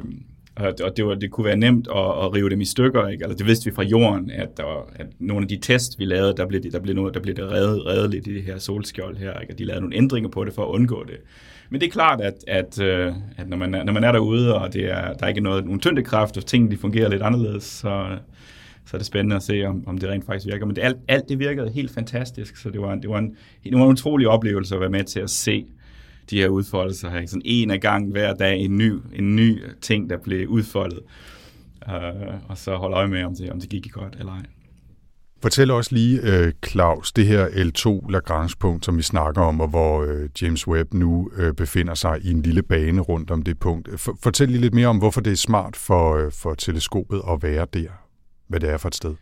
og, 0.55 0.97
det, 0.97 1.05
var, 1.05 1.15
det 1.15 1.31
kunne 1.31 1.45
være 1.45 1.57
nemt 1.57 1.87
at, 1.87 2.25
at 2.25 2.33
rive 2.33 2.49
dem 2.49 2.61
i 2.61 2.65
stykker, 2.65 3.07
ikke? 3.07 3.23
Altså, 3.23 3.37
det 3.37 3.45
vidste 3.45 3.65
vi 3.65 3.75
fra 3.75 3.83
jorden, 3.83 4.31
at, 4.31 4.57
der 4.57 4.63
var, 4.63 4.89
at 4.95 5.07
nogle 5.19 5.43
af 5.43 5.47
de 5.47 5.57
tests, 5.57 5.99
vi 5.99 6.05
lavede, 6.05 6.33
der 6.37 6.45
blev, 6.45 6.71
der 6.71 6.79
blev, 6.79 6.95
noget, 6.95 7.13
der 7.13 7.19
blev 7.19 7.35
det 7.35 7.51
reddet, 7.51 7.85
reddet 7.85 8.09
lidt 8.09 8.27
i 8.27 8.33
det 8.33 8.43
her 8.43 8.57
solskjold 8.57 9.17
her, 9.17 9.39
ikke? 9.39 9.53
og 9.53 9.59
de 9.59 9.65
lavede 9.65 9.81
nogle 9.81 9.95
ændringer 9.95 10.29
på 10.29 10.43
det 10.43 10.53
for 10.53 10.63
at 10.63 10.69
undgå 10.69 11.03
det. 11.03 11.17
Men 11.69 11.81
det 11.81 11.87
er 11.87 11.91
klart, 11.91 12.21
at, 12.21 12.33
at, 12.47 12.81
øh, 12.81 13.13
at 13.37 13.49
når, 13.49 13.57
man 13.57 13.75
er, 13.75 13.83
når 13.83 13.93
man 13.93 14.03
er 14.03 14.11
derude, 14.11 14.55
og 14.55 14.73
det 14.73 14.91
er, 14.91 15.13
der 15.13 15.23
er 15.23 15.27
ikke 15.27 15.41
noget, 15.41 15.65
nogen 15.65 15.79
tyngdekraft, 15.79 16.37
og 16.37 16.45
tingene 16.45 16.71
de 16.71 16.77
fungerer 16.77 17.09
lidt 17.09 17.21
anderledes, 17.21 17.63
så, 17.63 18.17
så 18.85 18.97
er 18.97 18.97
det 18.97 19.05
spændende 19.05 19.35
at 19.35 19.43
se, 19.43 19.63
om, 19.63 19.83
om 19.87 19.97
det 19.97 20.09
rent 20.09 20.25
faktisk 20.25 20.45
virker. 20.45 20.65
Men 20.65 20.75
det, 20.75 20.81
alt, 20.81 20.97
alt 21.07 21.29
det 21.29 21.39
virkede 21.39 21.69
helt 21.69 21.91
fantastisk, 21.91 22.57
så 22.57 22.69
det 22.69 22.81
var, 22.81 22.95
det, 22.95 23.09
var 23.09 23.17
en, 23.17 23.35
det 23.63 23.73
var 23.73 23.85
en 23.85 23.91
utrolig 23.91 24.27
oplevelse 24.27 24.75
at 24.75 24.81
være 24.81 24.89
med 24.89 25.03
til 25.03 25.19
at 25.19 25.29
se 25.29 25.65
de 26.29 26.37
her 26.37 26.47
udfoldelser 26.47 27.09
her. 27.09 27.25
Sådan 27.25 27.41
en 27.45 27.71
af 27.71 27.81
gang 27.81 28.11
hver 28.11 28.33
dag 28.33 28.59
en 28.59 28.77
ny, 28.77 28.93
en 29.13 29.35
ny 29.35 29.63
ting, 29.81 30.09
der 30.09 30.17
blev 30.17 30.47
udfoldet. 30.47 30.99
Uh, 31.87 32.49
og 32.49 32.57
så 32.57 32.75
holde 32.75 32.95
øje 32.95 33.07
med, 33.07 33.23
om 33.23 33.35
det, 33.35 33.51
om 33.51 33.59
det 33.59 33.69
gik 33.69 33.91
godt 33.91 34.15
eller 34.19 34.31
ej. 34.31 34.45
Fortæl 35.41 35.71
os 35.71 35.91
lige, 35.91 36.21
øh, 36.21 36.53
Claus, 36.65 37.11
det 37.11 37.27
her 37.27 37.47
L2 37.47 38.11
Lagrange-punkt, 38.11 38.85
som 38.85 38.97
vi 38.97 39.01
snakker 39.01 39.41
om, 39.41 39.61
og 39.61 39.67
hvor 39.67 40.03
øh, 40.03 40.29
James 40.41 40.67
Webb 40.67 40.93
nu 40.93 41.29
øh, 41.37 41.53
befinder 41.53 41.93
sig 41.93 42.19
i 42.21 42.31
en 42.31 42.41
lille 42.41 42.63
bane 42.63 43.01
rundt 43.01 43.31
om 43.31 43.41
det 43.41 43.59
punkt. 43.59 43.89
Fortæl 44.23 44.47
lige 44.47 44.61
lidt 44.61 44.73
mere 44.73 44.87
om, 44.87 44.97
hvorfor 44.97 45.21
det 45.21 45.31
er 45.31 45.37
smart 45.37 45.75
for, 45.75 46.15
øh, 46.15 46.31
for 46.31 46.53
teleskopet 46.53 47.21
at 47.29 47.43
være 47.43 47.67
der. 47.73 47.89
Hvad 48.47 48.59
det 48.59 48.69
er 48.69 48.77
for 48.77 48.87
et 48.87 48.95
sted. 48.95 49.15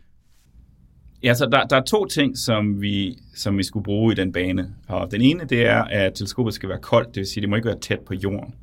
Ja, 1.23 1.33
så 1.33 1.45
der, 1.45 1.63
der 1.63 1.75
er 1.75 1.81
to 1.81 2.05
ting, 2.05 2.37
som 2.37 2.81
vi, 2.81 3.17
som 3.35 3.57
vi 3.57 3.63
skulle 3.63 3.83
bruge 3.83 4.13
i 4.13 4.15
den 4.15 4.31
bane. 4.31 4.75
Og 4.87 5.11
den 5.11 5.21
ene, 5.21 5.45
det 5.45 5.65
er, 5.65 5.83
at 5.83 6.13
teleskopet 6.13 6.53
skal 6.53 6.69
være 6.69 6.79
koldt, 6.79 7.07
det 7.07 7.17
vil 7.17 7.27
sige, 7.27 7.41
det 7.41 7.49
må 7.49 7.55
ikke 7.55 7.67
være 7.67 7.79
tæt 7.79 7.99
på 7.99 8.13
jorden. 8.13 8.53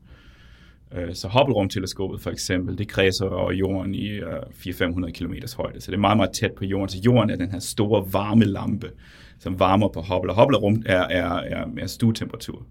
Øh, 0.95 1.15
så 1.15 1.29
Hubble-rumteleskopet 1.29 2.21
for 2.21 2.31
eksempel, 2.31 2.79
det 2.79 2.89
kredser 2.89 3.27
over 3.27 3.53
jorden 3.53 3.95
i 3.95 4.09
øh, 4.09 4.33
400-500 4.33 5.11
km 5.11 5.35
højde, 5.57 5.81
så 5.81 5.91
det 5.91 5.97
er 5.97 6.01
meget, 6.01 6.17
meget 6.17 6.33
tæt 6.33 6.53
på 6.53 6.65
jorden. 6.65 6.89
Så 6.89 6.99
jorden 7.05 7.31
er 7.31 7.37
den 7.37 7.51
her 7.51 7.59
store 7.59 8.13
varme 8.13 8.45
lampe, 8.45 8.91
som 9.39 9.59
varmer 9.59 9.89
på 9.89 10.01
Hubble, 10.01 10.33
og 10.33 10.37
Hubble-rum 10.43 10.83
er, 10.87 11.03
er, 11.03 11.35
er, 11.35 11.65
er 11.79 11.87
stuetemperatur. 11.87 12.67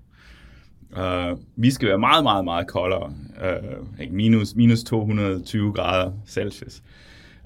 Uh, 0.98 1.40
vi 1.56 1.72
skal 1.72 1.88
være 1.88 2.00
meget, 2.00 2.24
meget, 2.24 2.46
meget 2.46 2.68
koldere, 2.68 3.14
uh, 4.00 4.14
minus, 4.14 4.56
minus 4.56 4.84
220 4.84 5.74
grader 5.74 6.12
Celsius. 6.28 6.82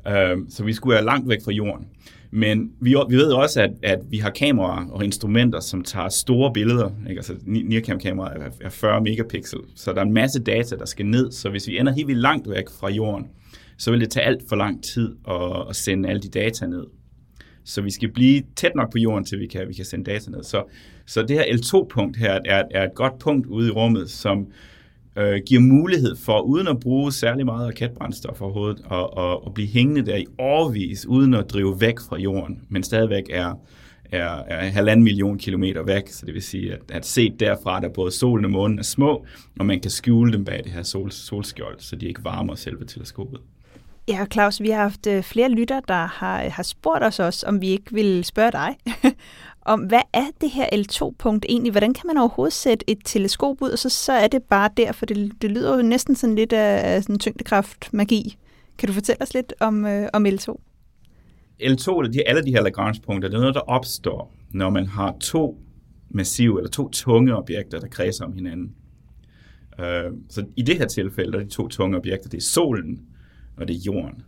Uh, 0.06 0.14
så 0.50 0.64
vi 0.64 0.74
skulle 0.74 0.96
være 0.96 1.06
langt 1.06 1.30
væk 1.30 1.40
fra 1.46 1.52
jorden. 1.52 1.88
Men 2.36 2.72
vi, 2.80 2.96
vi 3.10 3.16
ved 3.16 3.32
også, 3.32 3.62
at, 3.62 3.72
at 3.84 4.00
vi 4.10 4.18
har 4.18 4.30
kameraer 4.30 4.90
og 4.90 5.04
instrumenter, 5.04 5.60
som 5.60 5.84
tager 5.84 6.10
store 6.10 6.54
billeder. 6.54 6.90
Ikke? 7.10 7.20
Altså, 7.20 7.36
Nircam-kameraer 7.46 8.40
er, 8.40 8.50
er 8.62 8.70
40 8.70 9.02
megapixel, 9.02 9.60
så 9.76 9.92
der 9.94 9.98
er 9.98 10.06
en 10.06 10.14
masse 10.14 10.44
data, 10.44 10.76
der 10.76 10.86
skal 10.86 11.06
ned. 11.06 11.32
Så 11.32 11.50
hvis 11.50 11.68
vi 11.68 11.80
ender 11.80 11.94
helt 11.94 12.08
vildt 12.08 12.22
langt 12.22 12.50
væk 12.50 12.64
fra 12.80 12.90
jorden, 12.90 13.28
så 13.78 13.92
vil 13.92 14.00
det 14.00 14.12
tage 14.12 14.26
alt 14.26 14.42
for 14.50 14.56
lang 14.56 14.84
tid 14.84 15.16
at, 15.30 15.70
at 15.70 15.76
sende 15.76 16.10
alle 16.10 16.22
de 16.22 16.30
data 16.30 16.66
ned. 16.66 16.84
Så 17.64 17.82
vi 17.82 17.92
skal 17.92 18.12
blive 18.12 18.44
tæt 18.56 18.72
nok 18.76 18.92
på 18.92 18.98
jorden, 18.98 19.26
til 19.26 19.40
vi 19.40 19.48
kan, 19.48 19.68
vi 19.68 19.74
kan 19.74 19.86
sende 19.86 20.12
data 20.12 20.32
ned. 20.32 20.44
Så, 20.44 20.64
så 21.06 21.22
det 21.22 21.36
her 21.36 21.44
L2-punkt 21.44 22.18
her 22.18 22.40
er, 22.46 22.64
er 22.72 22.84
et 22.84 22.96
godt 22.96 23.20
punkt 23.20 23.48
ude 23.48 23.68
i 23.68 23.72
rummet, 23.72 24.10
som, 24.10 24.48
øh, 25.18 25.42
giver 25.46 25.62
mulighed 25.62 26.16
for, 26.16 26.40
uden 26.40 26.68
at 26.68 26.80
bruge 26.80 27.12
særlig 27.12 27.46
meget 27.46 27.68
raketbrændstof 27.68 28.42
overhovedet, 28.42 28.82
og, 28.86 29.18
og, 29.18 29.46
og 29.46 29.54
blive 29.54 29.68
hængende 29.68 30.06
der 30.06 30.16
i 30.16 30.26
årvis, 30.40 31.06
uden 31.06 31.34
at 31.34 31.50
drive 31.50 31.82
væk 31.82 32.00
fra 32.00 32.18
jorden, 32.18 32.62
men 32.70 32.84
stadigvæk 32.84 33.24
er, 33.30 33.54
er, 34.12 34.44
er 34.48 34.70
halvanden 34.70 35.04
million 35.04 35.38
kilometer 35.38 35.84
væk, 35.84 36.08
så 36.08 36.26
det 36.26 36.34
vil 36.34 36.44
sige, 36.44 36.74
at, 36.74 36.80
at 36.92 37.06
set 37.06 37.40
derfra, 37.40 37.80
der 37.80 37.90
både 37.90 38.12
solen 38.12 38.46
og 38.46 38.52
månen 38.52 38.80
er 38.80 38.84
små, 38.84 39.26
og 39.60 39.66
man 39.66 39.80
kan 39.80 39.92
skjule 39.92 40.34
dem 40.34 40.46
bag 40.46 40.62
det 40.64 40.72
her 40.72 40.84
sol, 40.84 41.12
solskjold, 41.12 41.80
så 41.80 41.96
de 41.96 42.06
ikke 42.08 42.24
varmer 42.24 42.56
selve 42.56 42.86
teleskopet. 42.86 43.40
Ja, 44.08 44.26
Claus, 44.34 44.62
vi 44.62 44.70
har 44.70 44.82
haft 44.82 45.08
øh, 45.08 45.24
flere 45.24 45.50
lytter, 45.50 45.80
der 45.80 46.08
har, 46.08 46.50
har 46.50 46.64
spurgt 46.64 47.04
os 47.04 47.20
også, 47.20 47.46
om 47.48 47.62
vi 47.62 47.68
ikke 47.68 47.94
vil 47.94 48.24
spørge 48.24 48.52
dig 48.52 48.76
om, 49.66 49.80
hvad 49.80 50.02
er 50.14 50.26
det 50.42 50.50
her 50.50 50.66
L2-punkt 50.74 51.46
egentlig? 51.50 51.72
Hvordan 51.72 51.94
kan 51.94 52.08
man 52.08 52.18
overhovedet 52.18 52.54
sætte 52.54 52.90
et 52.90 52.98
teleskop 53.06 53.62
ud, 53.62 53.70
og 53.70 53.80
så, 53.80 53.90
så 53.90 54.14
er 54.14 54.28
det 54.28 54.44
bare 54.44 54.70
der, 54.78 54.92
for 54.92 55.06
det, 55.06 55.32
det 55.42 55.52
lyder 55.52 55.76
jo 55.76 55.82
næsten 55.82 56.16
sådan 56.16 56.36
lidt 56.36 56.54
af, 56.54 57.04
sådan 57.04 57.20
tyngdekraft-magi. 57.20 58.38
Kan 58.78 58.88
du 58.88 58.94
fortælle 58.94 59.22
os 59.22 59.34
lidt 59.34 59.54
om, 59.60 59.86
øh, 59.86 60.10
om 60.14 60.26
L2? 60.26 60.56
L2, 61.64 62.12
de, 62.12 62.28
alle 62.28 62.44
de 62.44 62.52
her 62.52 62.62
Lagrange-punkter, 62.62 63.30
det 63.30 63.36
er 63.36 63.40
noget, 63.40 63.56
der 63.56 63.62
opstår, 63.62 64.36
når 64.52 64.70
man 64.70 64.88
har 64.88 65.16
to 65.22 65.58
massive, 66.10 66.60
eller 66.60 66.70
to 66.70 66.90
tunge 66.90 67.36
objekter, 67.36 67.80
der 67.80 67.88
kredser 67.88 68.26
om 68.26 68.34
hinanden. 68.34 68.76
Øh, 69.80 70.12
så 70.30 70.46
i 70.58 70.62
det 70.62 70.78
her 70.78 70.88
tilfælde, 70.88 71.32
der 71.32 71.40
er 71.40 71.44
de 71.44 71.50
to 71.50 71.68
tunge 71.68 71.98
objekter, 71.98 72.30
det 72.30 72.38
er 72.38 72.42
solen, 72.42 73.00
og 73.58 73.68
det 73.68 73.76
er 73.76 73.80
jorden. 73.86 74.24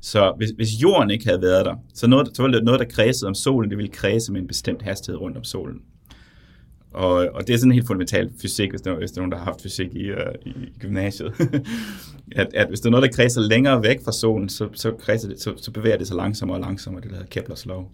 Så 0.00 0.34
hvis, 0.36 0.50
hvis 0.50 0.82
jorden 0.82 1.10
ikke 1.10 1.26
havde 1.26 1.42
været 1.42 1.66
der, 1.66 1.74
så, 1.94 2.06
noget, 2.06 2.36
så 2.36 2.42
ville 2.42 2.56
det 2.56 2.64
noget, 2.64 2.80
der 2.80 2.86
kredsede 2.86 3.28
om 3.28 3.34
solen, 3.34 3.70
det 3.70 3.78
ville 3.78 3.92
kredse 3.92 4.32
med 4.32 4.40
en 4.40 4.46
bestemt 4.46 4.82
hastighed 4.82 5.20
rundt 5.20 5.36
om 5.36 5.44
solen. 5.44 5.80
Og, 6.92 7.28
og 7.34 7.46
det 7.46 7.54
er 7.54 7.58
sådan 7.58 7.70
en 7.70 7.74
helt 7.74 7.86
fundamental 7.86 8.30
fysik, 8.42 8.70
hvis 8.70 8.80
der, 8.80 8.94
hvis 8.94 9.10
der 9.10 9.18
er 9.18 9.22
nogen, 9.22 9.32
der 9.32 9.38
har 9.38 9.44
haft 9.44 9.62
fysik 9.62 9.94
i, 9.94 10.10
uh, 10.10 10.18
i 10.46 10.52
gymnasiet. 10.78 11.32
at, 12.36 12.54
at 12.54 12.68
hvis 12.68 12.80
der 12.80 12.88
er 12.88 12.90
noget, 12.90 13.10
der 13.10 13.16
kredser 13.16 13.40
længere 13.40 13.82
væk 13.82 14.04
fra 14.04 14.12
solen, 14.12 14.48
så, 14.48 14.68
så, 14.72 14.92
kredser 14.92 15.28
det, 15.28 15.40
så, 15.40 15.52
så 15.56 15.70
bevæger 15.70 15.96
det 15.96 16.06
sig 16.06 16.16
langsommere 16.16 16.56
og 16.58 16.60
langsommere, 16.60 17.02
det 17.02 17.10
der 17.10 17.16
hedder 17.16 17.30
Keplers 17.30 17.66
lov. 17.66 17.92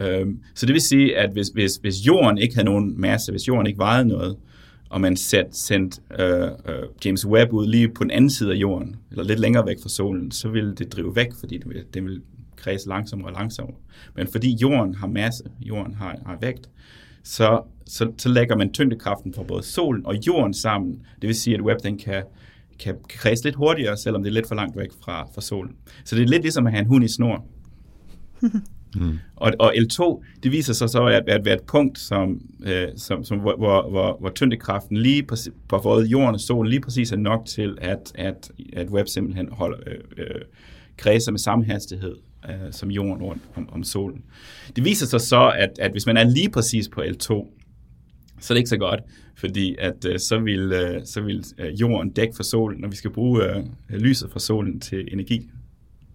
Um, 0.00 0.06
øhm, 0.06 0.42
så 0.54 0.66
det 0.66 0.72
vil 0.72 0.82
sige, 0.82 1.16
at 1.16 1.30
hvis, 1.32 1.48
hvis, 1.48 1.76
hvis 1.76 2.06
jorden 2.06 2.38
ikke 2.38 2.54
havde 2.54 2.66
nogen 2.66 3.00
masse, 3.00 3.32
hvis 3.32 3.48
jorden 3.48 3.66
ikke 3.66 3.78
vejede 3.78 4.08
noget, 4.08 4.36
og 4.90 5.00
man 5.00 5.16
sendte 5.16 5.58
sendt 5.58 6.00
uh, 6.18 6.24
øh, 6.24 6.42
uh, 6.42 6.48
øh, 6.74 6.82
James 7.04 7.26
Webb 7.26 7.52
ud 7.52 7.66
lige 7.66 7.88
på 7.88 8.04
den 8.04 8.10
anden 8.10 8.30
side 8.30 8.52
af 8.52 8.56
jorden, 8.56 8.96
eller 9.10 9.24
lidt 9.24 9.40
længere 9.40 9.66
væk 9.66 9.76
fra 9.82 9.88
solen, 9.88 10.30
så 10.30 10.48
ville 10.48 10.74
det 10.74 10.92
drive 10.92 11.16
væk, 11.16 11.28
fordi 11.40 11.58
det 11.58 11.68
ville, 11.68 11.84
det 11.94 12.04
ville 12.04 12.22
kredse 12.56 12.88
langsommere 12.88 13.28
og 13.28 13.32
langsommere. 13.32 13.76
Men 14.14 14.26
fordi 14.26 14.56
jorden 14.62 14.94
har 14.94 15.06
masse, 15.06 15.44
jorden 15.60 15.94
har, 15.94 16.16
har 16.26 16.38
vægt, 16.40 16.70
så, 17.22 17.62
så, 17.86 18.12
så 18.18 18.28
lægger 18.28 18.56
man 18.56 18.72
tyngdekraften 18.72 19.34
fra 19.34 19.42
både 19.42 19.62
solen 19.62 20.06
og 20.06 20.16
jorden 20.26 20.54
sammen. 20.54 21.02
Det 21.20 21.28
vil 21.28 21.34
sige, 21.34 21.54
at 21.54 21.62
Webb 21.62 21.82
den 21.82 21.98
kan, 21.98 22.22
kan 22.78 22.96
kredse 23.08 23.44
lidt 23.44 23.56
hurtigere, 23.56 23.96
selvom 23.96 24.22
det 24.22 24.30
er 24.30 24.34
lidt 24.34 24.48
for 24.48 24.54
langt 24.54 24.76
væk 24.76 24.90
fra, 25.04 25.28
fra 25.34 25.40
solen. 25.40 25.76
Så 26.04 26.16
det 26.16 26.22
er 26.22 26.28
lidt 26.28 26.42
ligesom 26.42 26.66
at 26.66 26.72
have 26.72 26.80
en 26.80 26.86
hund 26.86 27.04
i 27.04 27.08
snor. 27.08 27.46
Mm. 28.96 29.18
Og, 29.36 29.52
og 29.58 29.74
L2, 29.74 30.24
det 30.42 30.52
viser 30.52 30.72
sig 30.72 30.90
så 30.90 31.04
at, 31.04 31.28
at 31.28 31.44
være 31.44 31.54
et 31.54 31.62
punkt, 31.62 31.98
som, 31.98 32.40
øh, 32.66 32.88
som, 32.96 33.24
som, 33.24 33.38
hvor, 33.38 33.56
hvor, 33.56 33.90
hvor, 33.90 34.16
hvor 34.20 34.30
tyngdekraften 34.30 34.96
lige 34.96 35.22
præcis, 35.22 35.52
på 35.68 35.80
både 35.82 36.06
jorden 36.06 36.34
og 36.34 36.40
solen 36.40 36.70
lige 36.70 36.80
præcis 36.80 37.12
er 37.12 37.16
nok 37.16 37.46
til, 37.46 37.78
at, 37.80 38.12
at, 38.14 38.50
at 38.72 38.88
web 38.88 39.08
simpelthen 39.08 39.48
holder, 39.52 39.78
øh, 39.86 39.94
øh, 40.16 40.40
kredser 40.96 41.32
med 41.32 41.38
samme 41.38 41.64
hastighed 41.64 42.16
øh, 42.48 42.72
som 42.72 42.90
jorden 42.90 43.22
rundt 43.22 43.42
om, 43.54 43.68
om 43.72 43.84
solen. 43.84 44.24
Det 44.76 44.84
viser 44.84 45.06
sig 45.06 45.20
så, 45.20 45.52
at, 45.56 45.70
at 45.78 45.90
hvis 45.90 46.06
man 46.06 46.16
er 46.16 46.24
lige 46.24 46.50
præcis 46.50 46.88
på 46.88 47.00
L2, 47.00 47.26
så 48.40 48.52
er 48.52 48.54
det 48.54 48.56
ikke 48.56 48.68
så 48.68 48.76
godt, 48.76 49.00
fordi 49.36 49.76
at 49.78 50.04
øh, 50.04 50.18
så 50.18 50.38
vil, 50.38 50.72
øh, 50.72 51.00
så 51.04 51.20
vil 51.20 51.44
øh, 51.58 51.80
jorden 51.80 52.10
dække 52.10 52.36
for 52.36 52.42
solen, 52.42 52.80
når 52.80 52.88
vi 52.88 52.96
skal 52.96 53.10
bruge 53.10 53.44
øh, 53.44 53.64
lyset 53.90 54.30
fra 54.30 54.40
solen 54.40 54.80
til 54.80 55.08
energi, 55.12 55.50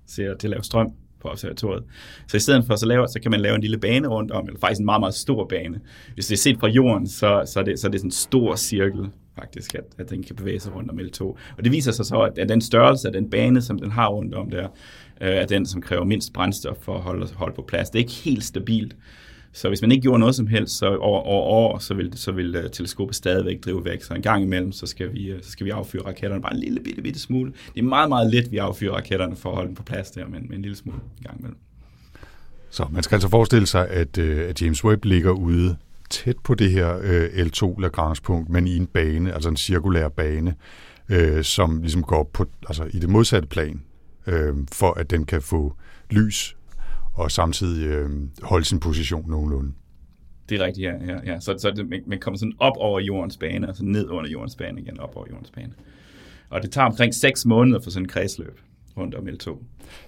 til, 0.08 0.36
til 0.40 0.48
at 0.48 0.52
lave 0.52 0.64
strøm 0.64 0.94
på 1.24 1.30
observatoriet. 1.30 1.84
Så 2.28 2.38
i 2.38 2.40
stedet 2.40 2.66
for, 2.66 2.76
så, 2.76 2.86
lave, 2.86 3.08
så 3.08 3.20
kan 3.20 3.32
man 3.32 3.40
lave 3.40 3.56
en 3.56 3.62
lille 3.62 3.78
bane 3.78 4.08
rundt 4.08 4.32
om, 4.32 4.48
eller 4.48 4.60
faktisk 4.60 4.80
en 4.80 4.86
meget, 4.86 5.00
meget 5.00 5.14
stor 5.14 5.48
bane. 5.48 5.80
Hvis 6.14 6.28
det 6.28 6.34
er 6.34 6.38
set 6.38 6.60
fra 6.60 6.68
jorden, 6.68 7.08
så, 7.08 7.44
så, 7.46 7.60
er, 7.60 7.64
det, 7.64 7.80
så 7.80 7.88
er 7.88 7.92
det 7.92 8.00
sådan 8.00 8.08
en 8.08 8.12
stor 8.12 8.56
cirkel, 8.56 9.08
faktisk, 9.36 9.76
at, 9.76 9.84
at 9.98 10.10
den 10.10 10.24
kan 10.24 10.36
bevæge 10.36 10.60
sig 10.60 10.76
rundt 10.76 10.92
om 10.92 11.00
L2. 11.00 11.24
Og 11.58 11.64
det 11.64 11.72
viser 11.72 11.92
sig 11.92 12.06
så, 12.06 12.22
at, 12.22 12.38
at 12.38 12.50
den 12.50 12.62
størrelse 12.62 13.08
af 13.08 13.14
den 13.14 13.30
bane, 13.30 13.62
som 13.62 13.80
den 13.80 13.92
har 13.92 14.08
rundt 14.08 14.36
om 14.36 14.50
der, 14.50 14.68
øh, 15.22 15.30
er 15.30 15.46
den, 15.46 15.66
som 15.66 15.82
kræver 15.82 16.04
mindst 16.04 16.34
brændstof 16.34 16.78
for 16.78 16.96
at 16.96 17.02
holde, 17.02 17.28
holde 17.36 17.56
på 17.56 17.62
plads. 17.62 17.90
Det 17.90 18.00
er 18.00 18.04
ikke 18.04 18.14
helt 18.14 18.44
stabilt. 18.44 18.96
Så 19.56 19.68
hvis 19.68 19.82
man 19.82 19.92
ikke 19.92 20.02
gjorde 20.02 20.20
noget 20.20 20.36
som 20.36 20.48
helst 20.48 20.78
så 20.78 20.86
over, 20.96 21.22
over 21.22 21.44
år, 21.44 21.80
så 21.80 21.94
vil, 21.94 22.12
så 22.16 22.32
vil 22.32 22.56
øh, 22.56 22.70
teleskopet 22.72 23.16
stadigvæk 23.16 23.66
drive 23.66 23.86
væk. 23.86 24.04
Så 24.04 24.13
en 24.13 24.22
gang 24.22 24.44
imellem, 24.44 24.72
så 24.72 24.86
skal 24.86 25.13
vi, 25.13 25.32
øh, 25.32 25.44
så 25.44 25.52
skal 25.52 25.66
vi 25.66 25.72
affyre 25.72 26.06
raketterne 26.06 26.42
bare 26.42 26.54
en 26.54 26.60
lille 26.60 26.80
bitte, 26.80 27.02
bitte 27.02 27.20
smule. 27.20 27.54
Det 27.76 27.80
er 27.80 27.84
meget, 27.84 28.10
meget 28.10 28.34
let, 28.34 28.52
vi 28.52 28.58
affyrer 28.58 28.94
raketterne 28.94 29.36
for 29.36 29.50
at 29.50 29.56
holde 29.56 29.68
dem 29.68 29.76
på 29.76 29.84
plads 29.84 30.12
der, 30.12 30.28
men, 30.28 30.46
men 30.50 30.54
en 30.54 30.62
lille 30.62 30.78
smule 30.78 30.98
en 31.18 31.24
gang 31.24 31.39
imellem. 31.39 31.58
Så 32.70 32.86
man 32.92 33.04
skal 33.04 33.16
altså 33.16 33.30
forestille 33.30 33.68
sig, 33.68 33.89
at, 33.89 34.18
øh, 34.18 34.50
at 34.50 34.62
James 34.62 34.84
Webb 34.84 35.06
ligger 35.06 35.32
ude 35.32 35.76
tæt 36.10 36.38
på 36.44 36.56
det 36.56 36.72
her 36.72 36.98
L2 37.28 37.82
Lagrange-punkt, 37.82 38.50
men 38.50 38.68
i 38.68 38.78
en 38.78 38.88
bane, 38.88 39.34
altså 39.34 39.50
en 39.50 39.58
cirkulær 39.58 40.10
bane, 40.10 40.56
som 41.42 41.82
ligesom 41.82 42.04
går 42.04 42.30
på, 42.34 42.46
altså 42.68 42.84
i 42.92 43.00
det 43.00 43.10
modsatte 43.10 43.48
plan, 43.48 43.82
uh, 44.28 44.34
for 44.72 44.94
at 44.94 45.12
den 45.12 45.26
kan 45.26 45.42
få 45.42 45.74
lys 46.10 46.56
og 47.13 47.32
samtidig 47.32 47.88
øh, 47.88 48.10
holde 48.43 48.65
sin 48.65 48.80
position 48.80 49.30
nogenlunde. 49.30 49.73
Det 50.49 50.62
er 50.62 50.65
rigtigt, 50.65 50.86
ja. 50.86 51.13
ja, 51.13 51.19
ja. 51.26 51.39
Så, 51.39 51.56
så 51.58 51.71
det, 51.71 52.08
man 52.08 52.19
kommer 52.19 52.38
sådan 52.38 52.54
op 52.60 52.73
over 52.78 52.99
jordens 52.99 53.38
bane, 53.38 53.69
og 53.69 53.76
så 53.76 53.86
ned 53.86 54.10
under 54.10 54.32
jordens 54.32 54.56
bane 54.56 54.82
igen, 54.82 54.99
op 54.99 55.15
over 55.15 55.26
jordens 55.30 55.52
bane. 55.52 55.73
Og 56.49 56.62
det 56.62 56.71
tager 56.71 56.86
omkring 56.86 57.13
6 57.13 57.45
måneder 57.45 57.80
for 57.84 57.89
sådan 57.89 58.04
en 58.04 58.10
kredsløb 58.10 58.60
rundt 58.97 59.15
om 59.15 59.27
L2. 59.27 59.58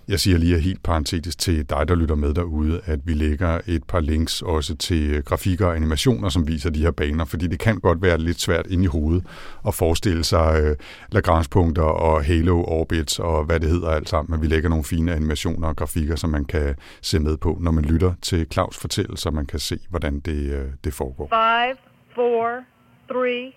Jeg 0.08 0.20
siger 0.20 0.38
lige 0.38 0.60
helt 0.60 0.84
parentetisk 0.84 1.38
til 1.38 1.70
dig, 1.70 1.88
der 1.88 1.96
lytter 1.96 2.16
med 2.16 2.34
derude, 2.34 2.82
at 2.86 3.00
vi 3.04 3.14
lægger 3.14 3.62
et 3.68 3.84
par 3.84 4.00
links 4.00 4.42
også 4.42 4.76
til 4.76 5.24
grafikker 5.24 5.68
og 5.68 5.76
animationer, 5.76 6.30
som 6.30 6.48
viser 6.48 6.70
de 6.70 6.80
her 6.80 6.92
baner, 6.92 7.26
fordi 7.26 7.48
det 7.48 7.60
kan 7.60 7.80
godt 7.80 8.02
være 8.02 8.18
lidt 8.18 8.42
svært 8.42 8.68
ind 8.68 8.84
i 8.84 8.86
hovedet 8.86 9.26
at 9.68 9.74
forestille 9.74 10.24
sig 10.24 10.62
øh, 10.64 10.76
Lagrange-punkter 11.12 11.84
og 11.84 12.26
halo-orbits 12.26 13.20
og 13.20 13.46
hvad 13.46 13.60
det 13.60 13.70
hedder 13.70 13.90
alt 13.90 14.10
sammen, 14.10 14.32
men 14.32 14.42
vi 14.42 14.48
lægger 14.48 14.70
nogle 14.70 14.84
fine 14.84 15.14
animationer 15.14 15.68
og 15.68 15.76
grafikker, 15.76 16.16
som 16.16 16.30
man 16.30 16.46
kan 16.46 16.76
se 17.02 17.20
med 17.20 17.38
på, 17.38 17.58
når 17.62 17.72
man 17.72 17.86
lytter 17.86 18.14
til 18.22 18.48
Claus 18.52 18.78
fortælle, 18.78 19.18
så 19.18 19.32
man 19.32 19.46
kan 19.46 19.60
se, 19.60 19.80
hvordan 19.90 20.20
det, 20.20 20.54
øh, 20.54 20.66
det 20.84 20.94
foregår. 20.94 21.28
Five, 21.28 21.78
four, 22.16 22.64
three, 23.08 23.52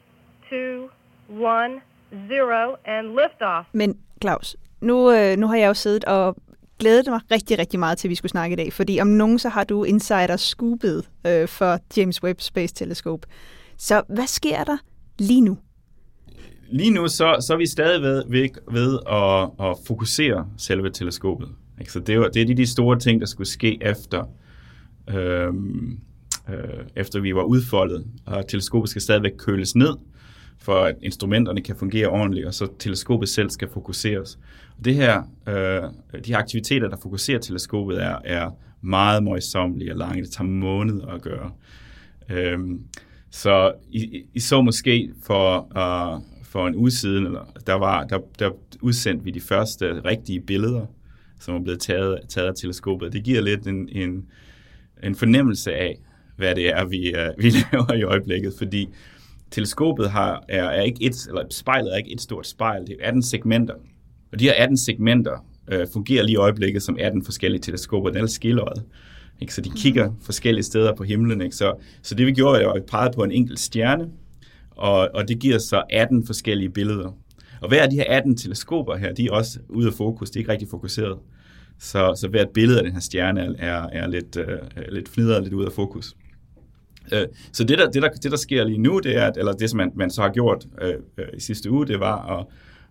two, 0.50 0.88
one, 1.30 1.80
zero, 2.28 2.76
and 2.84 3.06
liftoff. 3.06 3.68
Men 3.72 3.98
Claus, 4.22 4.56
nu, 4.80 5.12
øh, 5.12 5.36
nu 5.36 5.46
har 5.46 5.56
jeg 5.56 5.68
jo 5.68 5.74
siddet 5.74 6.04
og 6.04 6.36
glædet 6.78 7.06
mig 7.06 7.20
rigtig, 7.30 7.58
rigtig 7.58 7.78
meget 7.78 7.98
til, 7.98 8.08
at 8.08 8.10
vi 8.10 8.14
skulle 8.14 8.30
snakke 8.30 8.52
i 8.52 8.56
dag, 8.56 8.72
fordi 8.72 9.00
om 9.00 9.06
nogen, 9.06 9.38
så 9.38 9.48
har 9.48 9.64
du 9.64 9.84
insider 9.84 10.36
scoopet 10.36 11.08
øh, 11.26 11.48
for 11.48 11.78
James 11.96 12.22
Webb 12.22 12.40
Space 12.40 12.74
Telescope. 12.74 13.28
Så 13.78 14.02
hvad 14.08 14.26
sker 14.26 14.64
der 14.64 14.76
lige 15.18 15.40
nu? 15.40 15.58
Lige 16.70 16.90
nu 16.90 17.08
så, 17.08 17.44
så 17.46 17.52
er 17.52 17.56
vi 17.56 17.66
stadig 17.66 18.02
ved, 18.02 18.22
ved, 18.28 18.48
ved 18.72 18.98
at, 19.06 19.68
at 19.68 19.76
fokusere 19.86 20.46
selve 20.56 20.90
teleskopet. 20.90 21.48
Ikke? 21.80 21.92
Så 21.92 22.00
det 22.00 22.14
er, 22.14 22.28
det 22.28 22.42
er 22.42 22.46
de, 22.46 22.54
de 22.54 22.66
store 22.66 22.98
ting, 22.98 23.20
der 23.20 23.26
skulle 23.26 23.48
ske 23.48 23.78
efter, 23.80 24.24
øhm, 25.10 25.98
øh, 26.48 26.84
efter 26.96 27.20
vi 27.20 27.34
var 27.34 27.42
udfoldet. 27.42 28.06
Og 28.26 28.48
teleskopet 28.48 28.90
skal 28.90 29.02
stadigvæk 29.02 29.32
køles 29.38 29.76
ned, 29.76 29.94
for 30.59 30.85
at 30.85 30.97
instrumenterne 31.03 31.61
kan 31.61 31.77
fungere 31.77 32.07
ordentligt, 32.07 32.47
og 32.47 32.55
så 32.55 32.68
teleskopet 32.79 33.29
selv 33.29 33.51
skal 33.51 33.68
fokuseres. 33.68 34.38
Og 34.79 34.85
det 34.85 34.94
her, 34.94 35.23
øh, 35.49 35.83
de 36.25 36.31
her 36.31 36.38
aktiviteter, 36.38 36.88
der 36.88 36.97
fokuserer 37.03 37.38
teleskopet, 37.38 38.03
er, 38.03 38.18
er 38.25 38.51
meget 38.81 39.23
møjsommelige 39.23 39.92
og 39.92 39.99
lange. 39.99 40.23
Det 40.23 40.31
tager 40.31 40.49
måneder 40.49 41.07
at 41.07 41.23
gøre. 41.23 41.51
Øhm, 42.31 42.83
så 43.31 43.73
I, 43.90 44.23
I 44.35 44.40
så 44.40 44.62
måske 44.62 45.11
for, 45.23 45.59
uh, 45.59 46.23
for 46.44 46.68
en 46.68 46.75
uge 46.75 46.90
siden, 46.90 47.27
eller 47.27 47.53
der, 47.66 47.75
var, 47.75 48.05
der, 48.05 48.18
der 48.38 48.51
udsendte 48.81 49.25
vi 49.25 49.31
de 49.31 49.40
første 49.40 50.01
rigtige 50.05 50.40
billeder, 50.40 50.87
som 51.40 51.55
er 51.55 51.62
blevet 51.62 51.81
taget, 51.81 52.21
taget 52.29 52.49
af 52.49 52.55
teleskopet. 52.55 53.12
Det 53.12 53.25
giver 53.25 53.40
lidt 53.40 53.66
en, 53.66 53.88
en, 53.88 54.27
en 55.03 55.14
fornemmelse 55.14 55.75
af, 55.75 55.99
hvad 56.37 56.55
det 56.55 56.68
er, 56.68 56.85
vi, 56.85 57.14
uh, 57.14 57.44
vi 57.44 57.51
laver 57.73 57.92
i 57.92 58.03
øjeblikket, 58.03 58.55
fordi 58.59 58.88
teleskopet 59.50 60.11
har, 60.11 60.44
er, 60.48 60.64
er 60.64 60.82
ikke 60.82 61.02
et, 61.02 61.26
eller 61.28 61.44
spejlet 61.50 61.92
er 61.92 61.96
ikke 61.96 62.12
et 62.12 62.20
stort 62.20 62.46
spejl, 62.46 62.87
det 62.87 62.96
er 63.00 63.08
18 63.08 63.22
segmenter. 63.22 63.74
Og 64.32 64.38
de 64.38 64.44
her 64.44 64.52
18 64.52 64.76
segmenter 64.76 65.46
øh, 65.68 65.87
fungerer 65.92 66.22
lige 66.22 66.32
i 66.32 66.37
øjeblikket 66.37 66.82
som 66.82 66.96
18 67.00 67.24
forskellige 67.24 67.61
teleskoper, 67.61 68.11
den 68.11 68.22
er 68.22 68.26
skilleret. 68.26 68.82
Ikke? 69.40 69.54
Så 69.54 69.61
de 69.61 69.70
kigger 69.76 70.12
forskellige 70.22 70.64
steder 70.64 70.94
på 70.94 71.04
himlen. 71.04 71.40
Ikke? 71.40 71.56
Så, 71.56 71.74
så 72.02 72.14
det 72.14 72.26
vi 72.26 72.32
gjorde, 72.32 72.64
var 72.64 72.72
at 72.72 72.82
vi 72.82 72.87
pegede 72.90 73.12
på 73.14 73.22
en 73.22 73.32
enkelt 73.32 73.61
stjerne, 73.61 74.08
og, 74.70 75.08
og 75.14 75.28
det 75.28 75.38
giver 75.38 75.58
så 75.58 75.82
18 75.90 76.26
forskellige 76.26 76.70
billeder. 76.70 77.12
Og 77.61 77.68
hver 77.68 77.82
af 77.82 77.90
de 77.90 77.96
her 77.96 78.04
18 78.08 78.37
teleskoper 78.37 78.96
her, 78.96 79.12
de 79.12 79.26
er 79.26 79.32
også 79.32 79.58
ude 79.68 79.87
af 79.87 79.92
fokus, 79.92 80.30
de 80.30 80.38
er 80.38 80.40
ikke 80.40 80.52
rigtig 80.52 80.68
fokuseret. 80.68 81.18
Så, 81.78 82.14
så 82.20 82.28
hvert 82.28 82.48
billede 82.54 82.78
af 82.78 82.84
den 82.84 82.92
her 82.92 83.00
stjerne 83.00 83.54
er, 83.58 83.87
er 83.92 84.06
lidt, 84.06 84.37
øh, 84.37 84.58
lidt 84.88 85.08
fnidret, 85.08 85.42
lidt 85.42 85.54
ude 85.54 85.66
af 85.66 85.72
fokus. 85.72 86.16
Øh, 87.12 87.27
så 87.53 87.64
det 87.64 87.79
der, 87.79 87.90
det, 87.90 88.03
der, 88.03 88.09
det, 88.09 88.31
der 88.31 88.37
sker 88.37 88.64
lige 88.64 88.79
nu, 88.79 88.99
det 88.99 89.16
er, 89.16 89.27
at, 89.27 89.37
eller 89.37 89.53
det, 89.53 89.71
som 89.71 89.77
man, 89.77 89.92
man 89.94 90.11
så 90.11 90.23
har 90.23 90.29
gjort 90.29 90.66
øh, 90.83 90.94
øh, 91.18 91.27
i 91.35 91.40
sidste 91.40 91.71
uge, 91.71 91.87
det 91.87 92.01
var 92.01 92.38
at 92.38 92.47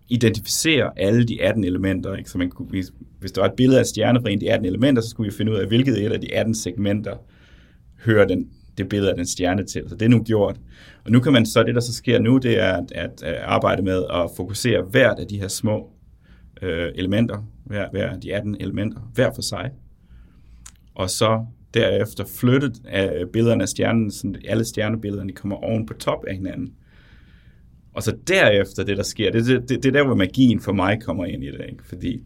identificere 0.08 0.90
alle 0.96 1.24
de 1.24 1.42
18 1.42 1.64
elementer. 1.64 2.16
Ikke? 2.16 2.30
Så 2.30 2.38
man 2.38 2.50
kunne, 2.50 2.68
hvis, 2.68 2.92
hvis 3.20 3.32
der 3.32 3.40
var 3.40 3.48
et 3.48 3.54
billede 3.56 3.80
af 3.80 3.86
stjerne 3.86 4.20
fra 4.20 4.28
en 4.30 4.38
af 4.38 4.40
de 4.40 4.52
18 4.52 4.66
elementer, 4.66 5.02
så 5.02 5.08
skulle 5.08 5.30
vi 5.30 5.36
finde 5.36 5.52
ud 5.52 5.56
af, 5.56 5.66
hvilket 5.66 6.04
et 6.04 6.12
af 6.12 6.20
de 6.20 6.34
18 6.34 6.54
segmenter 6.54 7.16
hører 8.04 8.26
den, 8.26 8.48
det 8.78 8.88
billede 8.88 9.10
af 9.10 9.16
den 9.16 9.26
stjerne 9.26 9.66
til. 9.66 9.84
Så 9.88 9.94
det 9.94 10.04
er 10.04 10.08
nu 10.08 10.22
gjort. 10.22 10.56
Og 11.04 11.10
nu 11.10 11.20
kan 11.20 11.32
man 11.32 11.46
så, 11.46 11.62
det 11.62 11.74
der 11.74 11.80
så 11.80 11.94
sker 11.94 12.18
nu, 12.18 12.38
det 12.38 12.60
er 12.60 12.72
at, 12.72 12.92
at, 12.92 13.22
at 13.22 13.34
arbejde 13.34 13.82
med 13.82 14.04
at 14.10 14.30
fokusere 14.36 14.82
hvert 14.82 15.18
af 15.18 15.26
de 15.26 15.40
her 15.40 15.48
små 15.48 15.90
øh, 16.62 16.92
elementer, 16.94 17.44
hver, 17.64 17.90
hver 17.90 18.10
af 18.10 18.20
de 18.20 18.34
18 18.34 18.56
elementer, 18.60 19.00
hver 19.14 19.30
for 19.34 19.42
sig. 19.42 19.70
Og 20.94 21.10
så 21.10 21.44
derefter 21.74 22.24
flyttet 22.24 22.80
af 22.84 23.24
billederne 23.32 23.62
af 23.62 23.68
stjernen, 23.68 24.10
så 24.10 24.34
alle 24.48 24.64
stjernebillederne 24.64 25.32
kommer 25.32 25.56
oven 25.56 25.86
på 25.86 25.94
top 25.94 26.24
af 26.28 26.34
hinanden. 26.34 26.74
Og 27.94 28.02
så 28.02 28.16
derefter 28.28 28.84
det, 28.84 28.96
der 28.96 29.02
sker, 29.02 29.30
det, 29.30 29.46
det, 29.46 29.68
det, 29.68 29.82
det 29.82 29.86
er 29.86 29.92
der, 29.92 30.06
hvor 30.06 30.14
magien 30.14 30.60
for 30.60 30.72
mig 30.72 31.02
kommer 31.02 31.24
ind 31.24 31.44
i 31.44 31.46
det. 31.46 31.64
Ikke? 31.68 31.84
Fordi 31.84 32.22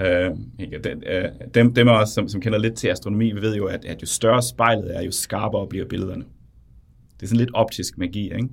øh, 0.00 0.30
ikke, 0.58 0.78
den, 0.78 1.02
øh, 1.06 1.24
dem, 1.54 1.74
dem 1.74 1.88
af 1.88 2.02
os, 2.02 2.08
som, 2.08 2.28
som 2.28 2.40
kender 2.40 2.58
lidt 2.58 2.74
til 2.74 2.88
astronomi, 2.88 3.32
vi 3.32 3.40
ved 3.40 3.56
jo, 3.56 3.66
at, 3.66 3.84
at 3.84 4.02
jo 4.02 4.06
større 4.06 4.42
spejlet 4.42 4.96
er, 4.96 5.02
jo 5.02 5.10
skarpere 5.10 5.66
bliver 5.68 5.86
billederne. 5.86 6.24
Det 7.14 7.22
er 7.22 7.26
sådan 7.26 7.38
lidt 7.38 7.54
optisk 7.54 7.98
magi. 7.98 8.24
Ikke? 8.24 8.48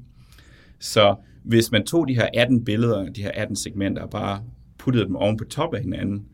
Så 0.80 1.15
hvis 1.43 1.72
man 1.72 1.86
tog 1.86 2.08
de 2.08 2.15
her 2.15 2.28
18 2.34 2.65
billeder, 2.65 3.10
de 3.10 3.22
her 3.22 3.32
18 3.34 3.56
segmenter, 3.56 4.02
og 4.02 4.10
bare 4.10 4.43
puttede 4.78 5.06
dem 5.06 5.15
oven 5.15 5.38
på 5.38 5.43
top 5.43 5.74
af 5.74 5.82
hinanden, 5.82 6.26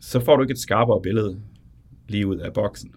så 0.00 0.20
får 0.20 0.36
du 0.36 0.42
ikke 0.42 0.52
et 0.52 0.58
skarpere 0.58 1.02
billede 1.02 1.40
lige 2.08 2.26
ud 2.26 2.36
af 2.36 2.52
boksen. 2.52 2.90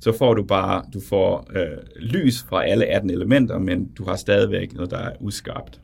Så 0.00 0.12
får 0.18 0.34
du 0.34 0.44
bare, 0.44 0.84
du 0.94 1.00
får 1.08 1.50
øh, 1.56 1.78
lys 2.00 2.42
fra 2.42 2.66
alle 2.66 2.86
18 2.86 3.10
elementer, 3.10 3.58
men 3.58 3.88
du 3.88 4.04
har 4.04 4.16
stadigvæk 4.16 4.72
noget, 4.72 4.90
der 4.90 4.98
er 4.98 5.12
uskarpt. 5.20 5.80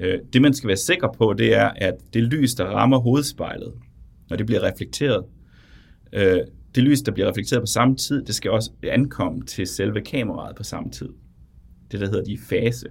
Øh, 0.00 0.18
det 0.32 0.42
man 0.42 0.54
skal 0.54 0.68
være 0.68 0.76
sikker 0.76 1.08
på, 1.18 1.34
det 1.38 1.54
er, 1.54 1.70
at 1.76 1.94
det 2.14 2.22
lys, 2.22 2.54
der 2.54 2.64
rammer 2.64 2.98
hovedspejlet, 2.98 3.72
når 4.30 4.36
det 4.36 4.46
bliver 4.46 4.62
reflekteret, 4.62 5.24
øh, 6.12 6.40
det 6.74 6.82
lys, 6.82 7.02
der 7.02 7.12
bliver 7.12 7.28
reflekteret 7.28 7.62
på 7.62 7.66
samme 7.66 7.96
tid, 7.96 8.24
det 8.24 8.34
skal 8.34 8.50
også 8.50 8.70
ankomme 8.82 9.42
til 9.42 9.66
selve 9.66 10.00
kameraet 10.00 10.56
på 10.56 10.62
samme 10.62 10.90
tid. 10.90 11.08
Det, 11.92 12.00
der 12.00 12.06
hedder 12.06 12.24
de 12.24 12.38
fase. 12.48 12.86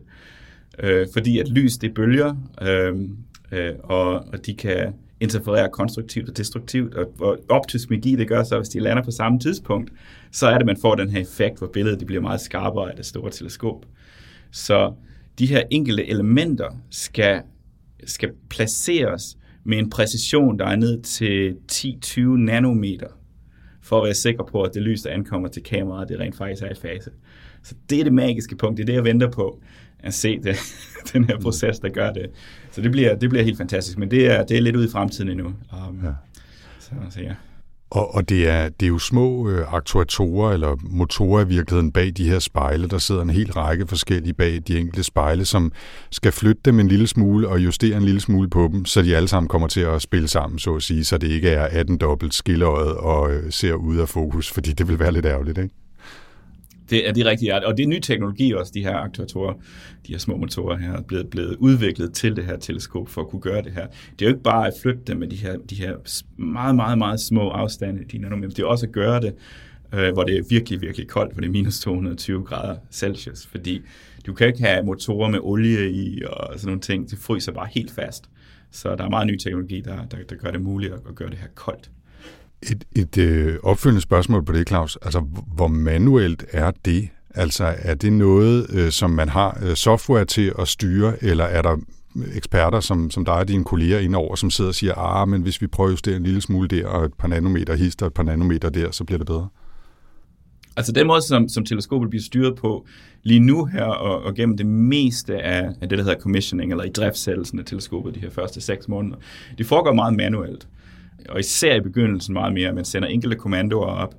Øh, 0.80 1.08
fordi 1.14 1.40
at 1.40 1.48
lys, 1.48 1.78
det 1.78 1.94
bølger, 1.94 2.36
øh, 2.62 2.96
øh, 3.52 3.74
og, 3.84 4.10
og 4.10 4.46
de 4.46 4.56
kan 4.56 4.94
interfererer 5.20 5.68
konstruktivt 5.68 6.30
og 6.30 6.38
destruktivt, 6.38 6.94
og, 6.94 7.14
og 7.20 7.38
optisk 7.50 7.90
magi, 7.90 8.16
det 8.16 8.28
gør 8.28 8.44
så, 8.44 8.58
hvis 8.58 8.70
de 8.70 8.80
lander 8.80 9.04
på 9.04 9.12
samme 9.12 9.40
tidspunkt, 9.40 9.92
så 10.32 10.48
er 10.48 10.58
det, 10.58 10.66
man 10.66 10.78
får 10.82 10.96
den 10.96 11.10
her 11.10 11.22
effekt, 11.22 11.58
hvor 11.58 11.68
billedet 11.68 12.00
det 12.00 12.08
bliver 12.08 12.22
meget 12.22 12.42
skarpere 12.42 12.90
af 12.90 12.96
det 12.96 13.06
store 13.06 13.32
teleskop. 13.32 13.86
Så 14.52 14.94
de 15.40 15.48
her 15.48 15.64
enkelte 15.72 16.08
elementer 16.08 16.70
skal, 16.90 17.42
skal 18.04 18.30
placeres 18.50 19.38
med 19.64 19.78
en 19.78 19.90
præcision, 19.90 20.60
der 20.60 20.66
er 20.66 20.76
ned 20.76 21.02
til 21.02 21.56
10-20 21.72 22.22
nanometer, 22.22 23.08
for 23.82 23.98
at 23.98 24.06
være 24.06 24.14
sikker 24.14 24.44
på, 24.44 24.62
at 24.62 24.74
det 24.74 24.82
lys, 24.82 25.02
der 25.02 25.10
ankommer 25.10 25.48
til 25.48 25.64
kameraet, 25.64 26.10
det 26.10 26.20
rent 26.20 26.36
faktisk 26.36 26.64
er 26.64 26.70
i 26.70 26.76
fase. 26.82 27.12
Så 27.64 27.76
det 27.90 28.00
er 28.00 28.04
det 28.04 28.14
magiske 28.14 28.56
punkt, 28.56 28.78
det 28.78 28.84
er 28.84 28.86
det, 28.86 28.94
jeg 28.94 29.04
venter 29.04 29.32
på 29.32 29.62
at 30.00 30.14
se 30.14 30.40
det, 30.40 30.56
den 31.14 31.24
her 31.24 31.40
proces, 31.40 31.80
der 31.80 31.90
gør 31.90 32.14
det. 32.14 32.26
Så 32.72 32.82
det 32.82 32.92
bliver, 32.92 33.16
det 33.16 33.30
bliver 33.30 33.44
helt 33.44 33.58
fantastisk, 33.58 33.98
men 33.98 34.12
det 34.12 34.32
er, 34.32 34.44
det 34.44 34.58
er 34.58 34.62
lidt 34.62 34.76
ude 34.76 34.86
i 34.86 34.92
fremtiden 34.92 35.30
endnu. 35.30 35.46
Um, 35.48 36.00
ja. 36.04 36.12
Så, 36.80 36.92
så 37.10 37.22
ja. 37.22 37.34
Og, 37.90 38.16
og 38.16 38.30
det, 38.30 38.48
er, 38.48 38.70
det 38.70 38.86
er 38.86 38.88
jo 38.88 39.00
små 39.00 39.50
øh, 39.50 39.74
aktuatorer 39.74 40.54
eller 40.54 40.76
motorer 40.82 41.46
i 41.46 41.48
virkeligheden 41.48 41.92
bag 41.92 42.12
de 42.18 42.30
her 42.30 42.40
spejle. 42.40 42.88
Der 42.88 42.98
sidder 42.98 43.22
en 43.22 43.30
hel 43.30 43.52
række 43.52 43.88
forskellige 43.88 44.34
bag 44.34 44.62
de 44.68 44.80
enkelte 44.80 45.04
spejle, 45.04 45.46
som 45.46 45.72
skal 46.12 46.32
flytte 46.32 46.62
dem 46.66 46.80
en 46.80 46.88
lille 46.88 47.08
smule 47.08 47.48
og 47.48 47.60
justere 47.60 47.98
en 47.98 48.04
lille 48.04 48.20
smule 48.20 48.50
på 48.50 48.70
dem, 48.72 48.86
så 48.86 49.02
de 49.02 49.16
alle 49.16 49.28
sammen 49.28 49.48
kommer 49.48 49.68
til 49.68 49.82
at 49.82 50.02
spille 50.02 50.28
sammen, 50.28 50.60
så 50.60 50.76
at 50.76 50.84
sige, 50.84 51.06
så 51.06 51.18
det 51.18 51.28
ikke 51.28 51.50
er 51.50 51.64
18 51.64 51.98
dobbelt 51.98 52.34
skilleret 52.34 52.98
og 52.98 53.32
øh, 53.32 53.52
ser 53.52 53.74
ud 53.74 53.98
af 53.98 54.10
fokus, 54.10 54.52
fordi 54.52 54.74
det 54.74 54.88
vil 54.88 55.00
være 55.00 55.12
lidt 55.12 55.26
ærgerligt, 55.26 55.58
ikke? 55.58 55.76
Det 56.90 57.08
er 57.08 57.14
det 57.14 57.26
rigtige. 57.26 57.66
Og 57.66 57.78
det 57.78 57.84
er 57.84 57.88
ny 57.88 58.00
teknologi 58.00 58.54
også, 58.54 58.72
de 58.76 58.84
her 58.84 58.96
aktuatorer, 58.96 59.54
de 60.08 60.12
her 60.12 60.20
små 60.20 60.38
motorer 60.38 60.78
her, 60.78 60.94
er 60.94 61.02
blevet, 61.02 61.30
blevet 61.30 61.56
udviklet 61.56 62.14
til 62.14 62.36
det 62.36 62.46
her 62.46 62.58
teleskop 62.58 63.10
for 63.10 63.22
at 63.22 63.28
kunne 63.28 63.42
gøre 63.42 63.62
det 63.62 63.72
her. 63.72 63.88
Det 63.88 64.26
er 64.26 64.30
jo 64.30 64.34
ikke 64.36 64.44
bare 64.44 64.68
at 64.68 64.74
flytte 64.82 65.02
dem 65.08 65.18
med 65.18 65.28
de 65.28 65.36
her, 65.36 65.58
de 65.70 65.76
her 65.76 65.94
meget, 66.38 66.76
meget, 66.76 66.98
meget 66.98 67.20
små 67.20 67.50
afstande, 67.50 68.04
de 68.12 68.18
nanometer. 68.18 68.50
Det 68.50 68.64
er 68.64 68.68
også 68.68 68.86
at 68.86 68.92
gøre 68.92 69.22
det, 69.22 69.34
øh, 69.94 70.14
hvor 70.14 70.24
det 70.24 70.38
er 70.38 70.44
virkelig, 70.50 70.82
virkelig 70.82 71.08
koldt, 71.08 71.34
hvor 71.34 71.42
det 71.42 71.48
er 71.48 71.52
minus 71.52 71.80
220 71.80 72.44
grader 72.44 72.78
Celsius, 72.92 73.46
fordi 73.46 73.82
du 74.26 74.34
kan 74.34 74.48
ikke 74.48 74.64
have 74.64 74.86
motorer 74.86 75.30
med 75.30 75.40
olie 75.42 75.92
i 75.92 76.22
og 76.28 76.54
sådan 76.54 76.68
nogle 76.68 76.82
ting. 76.82 77.10
Det 77.10 77.20
fryser 77.20 77.52
bare 77.52 77.68
helt 77.72 77.92
fast. 77.92 78.30
Så 78.72 78.96
der 78.96 79.04
er 79.06 79.10
meget 79.10 79.28
ny 79.28 79.38
teknologi, 79.38 79.82
der, 79.82 80.06
der, 80.06 80.18
der 80.30 80.36
gør 80.36 80.52
det 80.52 80.62
muligt 80.62 80.94
at 80.94 81.16
gøre 81.16 81.30
det 81.30 81.38
her 81.38 81.48
koldt. 81.56 81.92
Et, 82.64 82.84
et 82.96 83.18
øh, 83.18 83.58
opfølgende 83.64 84.02
spørgsmål 84.02 84.46
på 84.46 84.54
det, 84.54 84.68
Claus. 84.68 84.98
Altså, 85.02 85.20
hvor 85.56 85.68
manuelt 85.68 86.46
er 86.52 86.72
det? 86.86 87.10
Altså, 87.36 87.76
er 87.78 87.96
det 87.96 88.14
noget, 88.14 88.68
øh, 88.70 88.92
som 88.92 89.10
man 89.10 89.30
har 89.30 89.60
øh, 89.64 89.76
software 89.76 90.26
til 90.26 90.54
at 90.60 90.68
styre, 90.68 91.24
eller 91.24 91.44
er 91.44 91.62
der 91.62 91.78
eksperter, 92.34 92.80
som, 92.80 93.12
som 93.12 93.26
dig 93.26 93.34
og 93.34 93.48
dine 93.48 93.64
kolleger 93.64 94.00
indover, 94.00 94.36
som 94.36 94.50
sidder 94.50 94.68
og 94.68 94.76
siger, 94.76 94.94
ah, 94.94 95.28
men 95.28 95.42
hvis 95.42 95.62
vi 95.62 95.68
prøver 95.68 95.88
at 95.88 95.92
justere 95.92 96.16
en 96.16 96.24
lille 96.24 96.42
smule 96.42 96.68
der, 96.68 96.88
og 96.88 97.06
et 97.06 97.14
par 97.14 97.28
nanometer 97.28 97.76
hister 97.76 98.06
og 98.06 98.08
et 98.08 98.14
par 98.14 98.24
nanometer 98.24 98.70
der, 98.70 98.92
så 98.92 99.04
bliver 99.04 99.18
det 99.18 99.28
bedre? 99.28 99.48
Altså 100.78 100.92
den 100.92 101.08
måde, 101.08 101.22
som, 101.22 101.50
som 101.50 101.66
teleskopet 101.66 102.10
bliver 102.10 102.24
styret 102.24 102.56
på 102.56 102.86
lige 103.24 103.40
nu 103.40 103.66
her, 103.66 103.84
og, 103.84 104.24
og 104.24 104.36
gennem 104.36 104.58
det 104.58 104.66
meste 104.66 105.42
af, 105.42 105.70
af 105.82 105.90
det, 105.90 105.98
der 105.98 106.04
hedder 106.04 106.20
commissioning, 106.20 106.72
eller 106.72 106.84
i 106.84 106.90
driftsættelsen 106.90 107.60
af 107.60 107.66
teleskopet 107.66 108.16
de 108.16 108.20
her 108.20 108.30
første 108.30 108.62
seks 108.62 108.88
måneder, 108.88 109.18
det 109.58 109.66
foregår 109.66 109.94
meget 109.94 110.14
manuelt. 110.14 110.68
Og 111.30 111.40
især 111.40 111.76
i 111.76 111.82
begyndelsen 111.82 112.34
meget 112.34 112.54
mere, 112.54 112.74
man 112.74 112.86
sender 112.86 113.08
enkelte 113.08 113.38
kommandoer 113.38 113.88
op, 113.88 114.16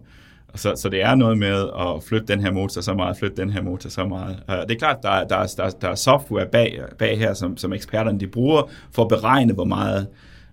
så, 0.55 0.73
så 0.77 0.89
det 0.89 1.03
er 1.03 1.15
noget 1.15 1.39
med 1.39 1.69
at 1.79 2.03
flytte 2.09 2.27
den 2.27 2.41
her 2.41 2.53
motor 2.53 2.81
så 2.81 2.95
meget, 2.95 3.17
flytte 3.17 3.37
den 3.37 3.51
her 3.51 3.63
motor 3.63 3.91
så 3.91 4.07
meget. 4.07 4.43
Det 4.49 4.71
er 4.71 4.79
klart, 4.79 4.97
der, 5.03 5.25
der, 5.25 5.55
der, 5.57 5.71
der 5.81 5.89
er 5.89 5.95
software 5.95 6.47
bag, 6.53 6.81
bag 6.99 7.19
her, 7.19 7.35
som, 7.35 7.57
som 7.57 7.73
eksperterne 7.73 8.21
de 8.21 8.27
bruger 8.27 8.63
for 8.95 9.03
at 9.03 9.09
beregne, 9.09 9.53
hvor 9.53 9.65
meget 9.65 10.07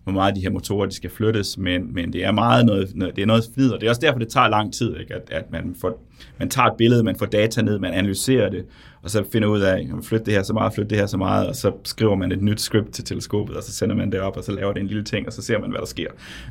hvor 0.04 0.14
meget 0.14 0.36
de 0.36 0.42
her 0.42 0.50
motorer 0.50 0.86
de 0.86 0.96
skal 0.96 1.10
flyttes, 1.10 1.58
men, 1.58 1.94
men 1.94 2.14
det 2.14 2.26
er 2.26 2.32
meget 2.32 2.66
noget, 2.66 2.94
det 3.16 3.22
er 3.22 3.26
noget 3.26 3.44
flid, 3.54 3.72
og 3.72 3.82
det 3.82 3.86
er 3.86 3.90
også 3.90 4.02
derfor, 4.02 4.20
det 4.20 4.28
tager 4.28 4.48
lang 4.48 4.74
tid, 4.74 4.98
ikke? 5.00 5.14
At, 5.14 5.22
at 5.32 5.52
man, 5.52 5.76
får, 5.82 6.04
man 6.40 6.50
tager 6.50 6.68
et 6.68 6.78
billede, 6.78 7.04
man 7.04 7.16
får 7.16 7.26
data 7.26 7.62
ned, 7.62 7.80
man 7.80 7.94
analyserer 7.94 8.50
det, 8.50 8.66
og 9.06 9.12
så 9.12 9.26
finder 9.32 9.48
ud 9.48 9.62
af, 9.62 9.78
at 9.98 10.06
flytte 10.06 10.26
det 10.26 10.34
her 10.34 10.44
så 10.44 10.54
meget, 10.54 10.74
flytte 10.74 10.90
det 10.90 10.98
her 10.98 11.06
så 11.06 11.18
meget, 11.18 11.48
og 11.48 11.56
så 11.56 11.72
skriver 11.84 12.16
man 12.16 12.32
et 12.32 12.42
nyt 12.42 12.62
script 12.62 12.92
til 12.92 13.04
teleskopet, 13.04 13.56
og 13.56 13.64
så 13.64 13.72
sender 13.72 13.96
man 13.96 14.12
det 14.12 14.20
op, 14.20 14.38
og 14.38 14.44
så 14.44 14.52
laver 14.52 14.74
det 14.74 14.82
en 14.82 14.88
lille 14.88 15.04
ting, 15.04 15.28
og 15.28 15.34
så 15.34 15.42
ser 15.42 15.60
man, 15.60 15.70
hvad 15.70 15.80
der 15.80 15.86
sker, 15.86 16.08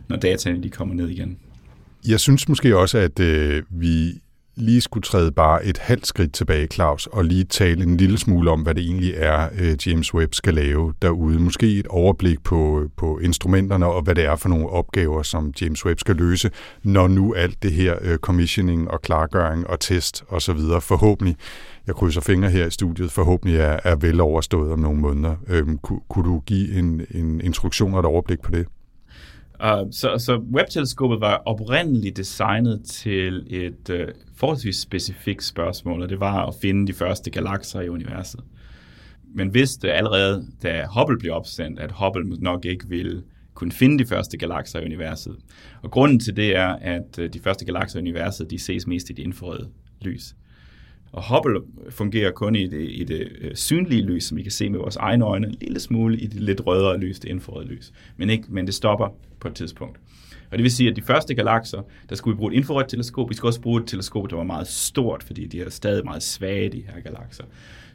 når 0.09 0.17
dataene 0.17 0.63
de 0.63 0.71
kommer 0.71 0.95
ned 0.95 1.09
igen. 1.09 1.39
Jeg 2.09 2.21
synes 2.21 2.49
måske 2.49 2.77
også, 2.77 2.99
at 2.99 3.21
øh, 3.21 3.63
vi 3.71 4.21
lige 4.57 4.81
skulle 4.81 5.03
træde 5.03 5.33
bare 5.33 5.65
et 5.65 5.79
halvt 5.79 6.07
skridt 6.07 6.33
tilbage, 6.33 6.67
Claus, 6.67 7.07
og 7.07 7.25
lige 7.25 7.45
tale 7.45 7.83
en 7.83 7.97
lille 7.97 8.19
smule 8.19 8.51
om, 8.51 8.63
hvad 8.63 8.75
det 8.75 8.85
egentlig 8.85 9.15
er, 9.17 9.49
øh, 9.59 9.77
James 9.87 10.15
Webb 10.15 10.35
skal 10.35 10.55
lave 10.55 10.95
derude. 11.03 11.39
Måske 11.39 11.79
et 11.79 11.87
overblik 11.87 12.43
på, 12.45 12.89
på 12.97 13.19
instrumenterne 13.19 13.87
og 13.87 14.03
hvad 14.03 14.15
det 14.15 14.25
er 14.25 14.37
for 14.37 14.49
nogle 14.49 14.69
opgaver, 14.69 15.23
som 15.23 15.53
James 15.61 15.87
Webb 15.87 16.01
skal 16.01 16.17
løse, 16.17 16.51
når 16.83 17.09
nu 17.09 17.35
alt 17.35 17.63
det 17.63 17.73
her 17.73 17.97
øh, 18.01 18.19
commissioning 18.19 18.91
og 18.91 19.03
klargøring 19.03 19.67
og 19.67 19.81
test 19.81 20.25
og 20.29 20.43
så 20.43 20.53
videre 20.53 20.81
forhåbentlig, 20.81 21.37
jeg 21.87 21.95
krydser 21.95 22.21
fingre 22.21 22.51
her 22.51 22.67
i 22.67 22.71
studiet, 22.71 23.13
forhåbentlig 23.13 23.59
er, 23.59 23.79
er 23.85 23.97
vel 23.97 24.21
overstået 24.21 24.73
om 24.73 24.79
nogle 24.79 25.01
måneder. 25.01 25.37
Øhm, 25.49 25.79
kunne, 25.79 26.01
kunne 26.09 26.25
du 26.25 26.43
give 26.47 26.79
en, 26.79 27.03
en 27.11 27.41
instruktion 27.41 27.95
og 27.95 28.01
et 28.01 28.07
overblik 28.07 28.43
på 28.43 28.51
det? 28.51 28.67
Uh, 29.63 29.91
så, 29.91 30.19
så 30.19 30.43
webteleskopet 30.55 31.21
var 31.21 31.43
oprindeligt 31.47 32.17
designet 32.17 32.85
til 32.85 33.47
et 33.51 33.91
uh, 33.91 34.15
forholdsvis 34.37 34.77
specifikt 34.77 35.45
spørgsmål, 35.45 36.03
og 36.03 36.09
det 36.09 36.21
var 36.21 36.47
at 36.47 36.55
finde 36.63 36.87
de 36.87 36.93
første 36.93 37.31
galakser 37.31 37.81
i 37.81 37.89
universet. 37.89 38.41
Men 39.35 39.55
vidste 39.55 39.93
allerede, 39.93 40.47
da 40.63 40.87
Hubble 40.99 41.19
blev 41.19 41.33
opsendt, 41.33 41.81
at 41.81 41.93
Hubble 41.93 42.37
nok 42.41 42.65
ikke 42.65 42.89
ville 42.89 43.23
kunne 43.55 43.73
finde 43.73 43.99
de 43.99 44.09
første 44.09 44.37
galakser 44.37 44.81
i 44.81 44.85
universet. 44.85 45.37
Og 45.83 45.91
grunden 45.91 46.21
til 46.21 46.37
det 46.37 46.57
er, 46.57 46.69
at 46.69 47.19
øh, 47.19 47.33
de 47.33 47.41
første 47.41 47.65
galakser 47.65 47.99
i 47.99 48.03
universet, 48.03 48.51
de 48.51 48.59
ses 48.59 48.87
mest 48.87 49.11
i 49.11 49.13
det 49.13 49.23
infrarøde 49.23 49.69
lys. 50.01 50.35
Og 51.15 51.23
Hubble 51.35 51.61
fungerer 51.91 52.31
kun 52.31 52.57
i 52.57 52.67
det, 52.67 52.89
i 52.91 53.05
det 53.05 53.29
øh, 53.41 53.55
synlige 53.55 54.03
lys, 54.03 54.25
som 54.25 54.37
vi 54.37 54.43
kan 54.43 54.53
se 54.53 54.71
med 54.71 54.79
vores 54.79 54.97
egne 54.97 55.25
øjne, 55.25 55.47
en 55.47 55.57
lille 55.61 55.81
smule 55.81 56.19
i 56.19 56.27
det 56.27 56.41
lidt 56.41 56.67
rødere 56.67 56.99
lys, 56.99 57.19
det 57.19 57.29
infrarøde 57.29 57.67
lys. 57.67 57.93
Men, 58.17 58.31
ikke, 58.31 58.45
men 58.49 58.67
det 58.67 58.75
stopper 58.75 59.09
på 59.41 59.49
et 59.49 59.55
tidspunkt. 59.55 60.01
Og 60.51 60.59
det 60.59 60.62
vil 60.62 60.71
sige, 60.73 60.91
at 60.91 60.97
de 60.97 61.03
første 61.03 61.35
galakser, 61.35 61.83
der 62.09 62.15
skulle 62.17 62.37
vi 62.37 62.39
bruge 62.39 62.53
et 62.53 62.57
infrarødt 62.57 62.89
teleskop. 62.89 63.31
Vi 63.31 63.35
skulle 63.35 63.51
også 63.51 63.61
bruge 63.61 63.83
et 63.83 63.89
teleskop, 63.89 64.31
der 64.31 64.37
var 64.37 64.45
meget 64.45 64.67
stort, 64.67 65.23
fordi 65.23 65.47
de 65.47 65.61
er 65.61 65.71
stadig 65.71 66.05
meget 66.05 66.23
svage, 66.23 66.69
de 66.69 66.83
her 66.95 67.01
galakser. 67.01 67.45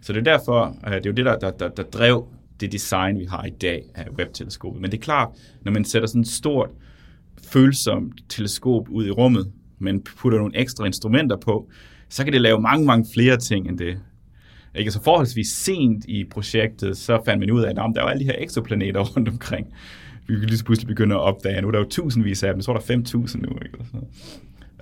Så 0.02 0.14
det 0.14 0.20
er 0.20 0.38
derfor, 0.38 0.78
øh, 0.88 0.94
det 0.94 1.06
er 1.06 1.10
jo 1.10 1.14
det, 1.14 1.26
der, 1.26 1.40
der, 1.40 1.52
der, 1.52 1.70
der 1.70 1.84
drev 1.84 2.28
det 2.60 2.72
design, 2.72 3.20
vi 3.20 3.26
har 3.26 3.46
i 3.46 3.50
dag 3.50 3.84
af 3.96 4.06
webteleskopet. 4.18 4.82
Men 4.82 4.92
det 4.92 4.98
er 4.98 5.02
klart, 5.02 5.30
når 5.62 5.72
man 5.72 5.86
sætter 5.86 6.08
sådan 6.08 6.22
et 6.22 6.28
stort, 6.28 6.70
følsomt 7.44 8.24
teleskop 8.30 8.90
ud 8.90 9.06
i 9.06 9.12
rummet, 9.12 9.52
men 9.80 10.02
putter 10.02 10.40
nogle 10.40 10.58
ekstra 10.58 10.86
instrumenter 10.86 11.38
på, 11.38 11.70
så 12.10 12.24
kan 12.24 12.34
det 12.34 12.42
lave 12.42 12.62
mange, 12.62 12.86
mange 12.86 13.06
flere 13.14 13.38
ting 13.38 13.68
end 13.68 13.78
det. 13.78 14.00
Ikke? 14.76 14.92
Så 14.92 15.04
forholdsvis 15.04 15.48
sent 15.48 16.06
i 16.06 16.24
projektet, 16.24 16.98
så 16.98 17.22
fandt 17.26 17.40
man 17.40 17.52
ud 17.52 17.62
af, 17.62 17.70
at 17.70 17.76
der 17.76 18.02
var 18.02 18.10
alle 18.10 18.20
de 18.20 18.26
her 18.26 18.36
eksoplaneter 18.38 19.00
rundt 19.16 19.30
omkring. 19.30 19.68
Vi 20.28 20.36
kan 20.40 20.50
lige 20.50 20.64
pludselig 20.64 20.88
begynde 20.88 21.16
at 21.16 21.22
opdage, 21.22 21.62
nu 21.62 21.68
er 21.68 21.72
der 21.72 21.80
jo 21.80 21.90
tusindvis 21.90 22.44
af 22.44 22.54
dem, 22.54 22.62
så 22.62 22.72
er 22.72 22.78
der 22.78 23.02
5.000 23.28 23.38
nu. 23.38 23.50
Ikke? 23.66 23.78
Så, 23.92 23.98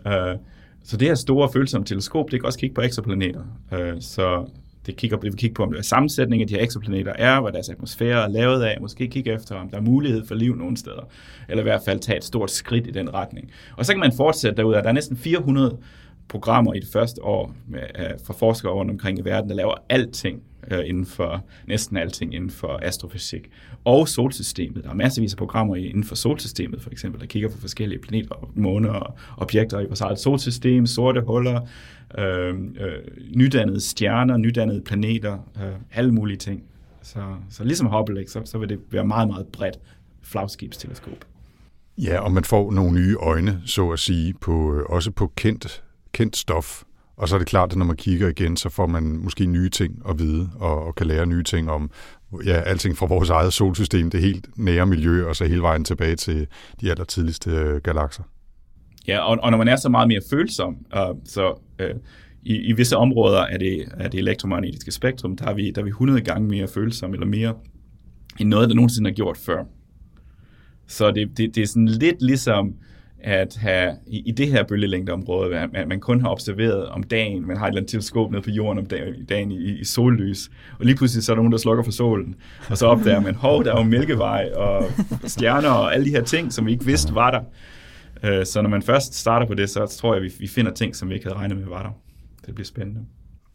uh, 0.05 0.29
øh, 0.31 0.35
så 0.83 0.97
det 0.97 1.07
her 1.07 1.15
store 1.15 1.49
følsomme 1.53 1.85
teleskop, 1.85 2.31
det 2.31 2.39
kan 2.39 2.45
også 2.45 2.59
kigge 2.59 2.73
på 2.73 2.81
eksoplaneter. 2.81 3.41
Uh, 3.71 3.77
så 3.99 4.49
det 4.85 4.95
kigger, 4.95 5.17
det 5.17 5.31
vil 5.31 5.39
kigge 5.39 5.53
på, 5.53 5.63
om 5.63 5.71
det 5.71 5.79
er 5.79 5.83
sammensætning 5.83 6.41
af 6.41 6.47
de 6.47 6.53
her 6.53 6.63
eksoplaneter 6.63 7.13
er, 7.13 7.41
hvad 7.41 7.51
deres 7.51 7.69
atmosfære 7.69 8.23
er 8.23 8.27
lavet 8.27 8.63
af, 8.63 8.77
måske 8.81 9.07
kigge 9.07 9.33
efter, 9.33 9.55
om 9.55 9.69
der 9.69 9.77
er 9.77 9.81
mulighed 9.81 10.25
for 10.25 10.35
liv 10.35 10.55
nogle 10.55 10.77
steder, 10.77 11.09
eller 11.49 11.61
i 11.61 11.63
hvert 11.63 11.81
fald 11.85 11.99
tage 11.99 12.17
et 12.17 12.23
stort 12.23 12.51
skridt 12.51 12.87
i 12.87 12.91
den 12.91 13.13
retning. 13.13 13.51
Og 13.77 13.85
så 13.85 13.93
kan 13.93 13.99
man 13.99 14.13
fortsætte 14.17 14.57
derud, 14.57 14.73
at 14.73 14.83
der 14.83 14.89
er 14.89 14.93
næsten 14.93 15.17
400 15.17 15.77
programmer 16.29 16.73
i 16.73 16.79
det 16.79 16.89
første 16.93 17.23
år 17.23 17.53
med, 17.67 17.81
uh, 17.99 18.25
for 18.25 18.33
forskere 18.33 18.71
rundt 18.71 18.91
omkring 18.91 19.19
i 19.19 19.21
verden, 19.21 19.49
der 19.49 19.55
laver 19.55 19.73
alting 19.89 20.41
uh, 20.71 20.77
inden 20.85 21.05
for, 21.05 21.43
næsten 21.67 21.97
alting 21.97 22.35
inden 22.35 22.49
for 22.49 22.79
astrofysik. 22.83 23.49
Og 23.85 24.07
solsystemet. 24.07 24.83
Der 24.83 24.89
er 24.89 24.93
masservis 24.93 25.33
af 25.33 25.37
programmer 25.37 25.75
inden 25.75 26.03
for 26.03 26.15
solsystemet, 26.15 26.81
for 26.81 26.89
eksempel, 26.89 27.21
der 27.21 27.27
kigger 27.27 27.49
på 27.49 27.57
forskellige 27.57 27.99
planeter, 27.99 28.51
måner 28.55 28.89
og 28.89 29.15
objekter 29.37 29.79
i 29.79 29.85
vores 29.85 30.01
eget 30.01 30.19
solsystem, 30.19 30.85
sorte 30.85 31.21
huller, 31.21 31.61
øh, 32.17 32.55
øh, 32.79 32.93
nydannede 33.35 33.81
stjerner, 33.81 34.37
nydannede 34.37 34.81
planeter, 34.81 35.37
øh, 35.57 35.71
alle 35.93 36.11
mulige 36.11 36.37
ting. 36.37 36.63
Så, 37.01 37.19
så 37.49 37.63
ligesom 37.63 37.87
Hubble, 37.87 38.19
ikke, 38.19 38.31
så, 38.31 38.41
så 38.45 38.57
vil 38.57 38.69
det 38.69 38.79
være 38.91 39.05
meget, 39.05 39.27
meget 39.27 39.47
bredt 39.47 39.79
flagskibsteleskop. 40.21 41.25
Ja, 41.97 42.19
og 42.19 42.31
man 42.31 42.43
får 42.43 42.71
nogle 42.71 42.91
nye 42.91 43.15
øjne, 43.19 43.61
så 43.65 43.89
at 43.89 43.99
sige, 43.99 44.33
på, 44.41 44.73
øh, 44.73 44.83
også 44.89 45.11
på 45.11 45.31
kendt 45.35 45.83
kendt 46.17 46.37
stof. 46.37 46.83
Og 47.17 47.29
så 47.29 47.35
er 47.35 47.39
det 47.39 47.47
klart, 47.47 47.71
at 47.71 47.77
når 47.77 47.85
man 47.85 47.95
kigger 47.95 48.27
igen, 48.27 48.57
så 48.57 48.69
får 48.69 48.87
man 48.87 49.03
måske 49.03 49.45
nye 49.45 49.69
ting 49.69 50.01
at 50.09 50.19
vide, 50.19 50.49
og, 50.55 50.85
og 50.85 50.95
kan 50.95 51.07
lære 51.07 51.25
nye 51.25 51.43
ting 51.43 51.71
om 51.71 51.91
ja, 52.45 52.61
alting 52.61 52.97
fra 52.97 53.05
vores 53.05 53.29
eget 53.29 53.53
solsystem, 53.53 54.09
det 54.09 54.21
helt 54.21 54.47
nære 54.57 54.85
miljø, 54.85 55.27
og 55.27 55.35
så 55.35 55.45
hele 55.45 55.61
vejen 55.61 55.83
tilbage 55.83 56.15
til 56.15 56.47
de 56.81 56.89
allertidligste 56.91 57.51
øh, 57.51 57.81
galakser. 57.81 58.23
Ja, 59.07 59.19
og, 59.19 59.37
og 59.43 59.51
når 59.51 59.57
man 59.57 59.67
er 59.67 59.75
så 59.75 59.89
meget 59.89 60.07
mere 60.07 60.21
følsom, 60.29 60.75
øh, 60.95 61.01
så 61.25 61.61
øh, 61.79 61.95
i, 62.43 62.55
i 62.55 62.71
visse 62.71 62.97
områder 62.97 63.45
af 63.45 63.59
det, 63.59 63.85
af 63.99 64.11
det 64.11 64.17
elektromagnetiske 64.17 64.91
spektrum, 64.91 65.37
der 65.37 65.45
er, 65.45 65.53
vi, 65.53 65.71
der 65.71 65.81
er 65.81 65.85
vi 65.85 65.89
100 65.89 66.21
gange 66.21 66.47
mere 66.47 66.67
følsomme, 66.67 67.15
eller 67.15 67.27
mere, 67.27 67.53
end 68.39 68.49
noget, 68.49 68.69
der 68.69 68.75
nogensinde 68.75 69.09
har 69.09 69.15
gjort 69.15 69.37
før. 69.37 69.63
Så 70.87 71.11
det, 71.11 71.37
det, 71.37 71.55
det 71.55 71.63
er 71.63 71.67
sådan 71.67 71.87
lidt 71.87 72.21
ligesom 72.21 72.75
at 73.19 73.55
have 73.55 73.95
i, 74.07 74.23
i 74.25 74.31
det 74.31 74.47
her 74.47 74.63
bølgelængdeområde, 74.63 75.59
at 75.59 75.73
man, 75.73 75.87
man 75.87 75.99
kun 75.99 76.21
har 76.21 76.29
observeret 76.29 76.87
om 76.87 77.03
dagen, 77.03 77.47
man 77.47 77.57
har 77.57 77.65
et 77.65 77.69
eller 77.69 77.81
andet 77.81 77.91
teleskop 77.91 78.31
nede 78.31 78.41
på 78.41 78.49
jorden 78.49 78.79
om 78.79 78.85
dagen, 78.85 79.25
dagen 79.25 79.51
i, 79.51 79.71
i 79.79 79.83
sollys, 79.83 80.49
og 80.79 80.85
lige 80.85 80.95
pludselig 80.95 81.23
så 81.23 81.31
er 81.31 81.35
der 81.35 81.41
nogen, 81.41 81.51
der 81.51 81.57
slukker 81.57 81.83
for 81.83 81.91
solen, 81.91 82.35
og 82.69 82.77
så 82.77 82.85
opdager 82.85 83.19
man, 83.19 83.35
hov, 83.35 83.63
der 83.63 83.73
er 83.73 83.77
jo 83.77 83.83
mælkevej 83.83 84.49
og 84.55 84.83
stjerner 85.23 85.69
og 85.69 85.93
alle 85.93 86.05
de 86.05 86.11
her 86.11 86.23
ting, 86.23 86.53
som 86.53 86.65
vi 86.65 86.71
ikke 86.71 86.85
vidste 86.85 87.15
var 87.15 87.31
der. 87.31 87.41
Øh, 88.23 88.45
så 88.45 88.61
når 88.61 88.69
man 88.69 88.81
først 88.81 89.15
starter 89.15 89.47
på 89.47 89.53
det, 89.53 89.69
så 89.69 89.85
tror 89.85 90.15
jeg, 90.15 90.25
at 90.25 90.31
vi 90.39 90.47
finder 90.47 90.71
ting, 90.71 90.95
som 90.95 91.09
vi 91.09 91.13
ikke 91.13 91.25
havde 91.25 91.39
regnet 91.39 91.57
med 91.57 91.65
var 91.65 91.83
der. 91.83 91.89
Det 92.45 92.55
bliver 92.55 92.65
spændende. 92.65 93.01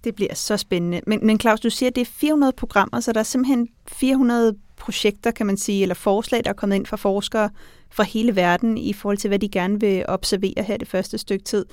Det 0.04 0.14
bliver 0.14 0.34
så 0.34 0.56
spændende. 0.56 1.00
Men, 1.06 1.26
men 1.26 1.40
Claus, 1.40 1.60
du 1.60 1.70
siger, 1.70 1.90
at 1.90 1.94
det 1.94 2.00
er 2.00 2.10
400 2.12 2.52
programmer, 2.56 3.00
så 3.00 3.12
der 3.12 3.20
er 3.20 3.24
simpelthen 3.24 3.68
400 3.88 4.54
projekter, 4.83 5.30
kan 5.30 5.47
man 5.47 5.57
sige, 5.57 5.83
eller 5.83 5.95
forslag, 5.95 6.45
der 6.45 6.51
er 6.51 6.55
kommet 6.55 6.76
ind 6.76 6.87
fra 6.87 6.97
forskere 6.97 7.51
fra 7.91 8.03
hele 8.03 8.37
verden 8.37 8.78
i 8.78 8.93
forhold 8.93 9.16
til, 9.16 9.28
hvad 9.28 9.39
de 9.39 9.49
gerne 9.49 9.80
vil 9.80 10.05
observere 10.09 10.62
her 10.66 10.76
det 10.76 10.89
første 10.89 11.18
stykke 11.18 11.45
tid. 11.45 11.66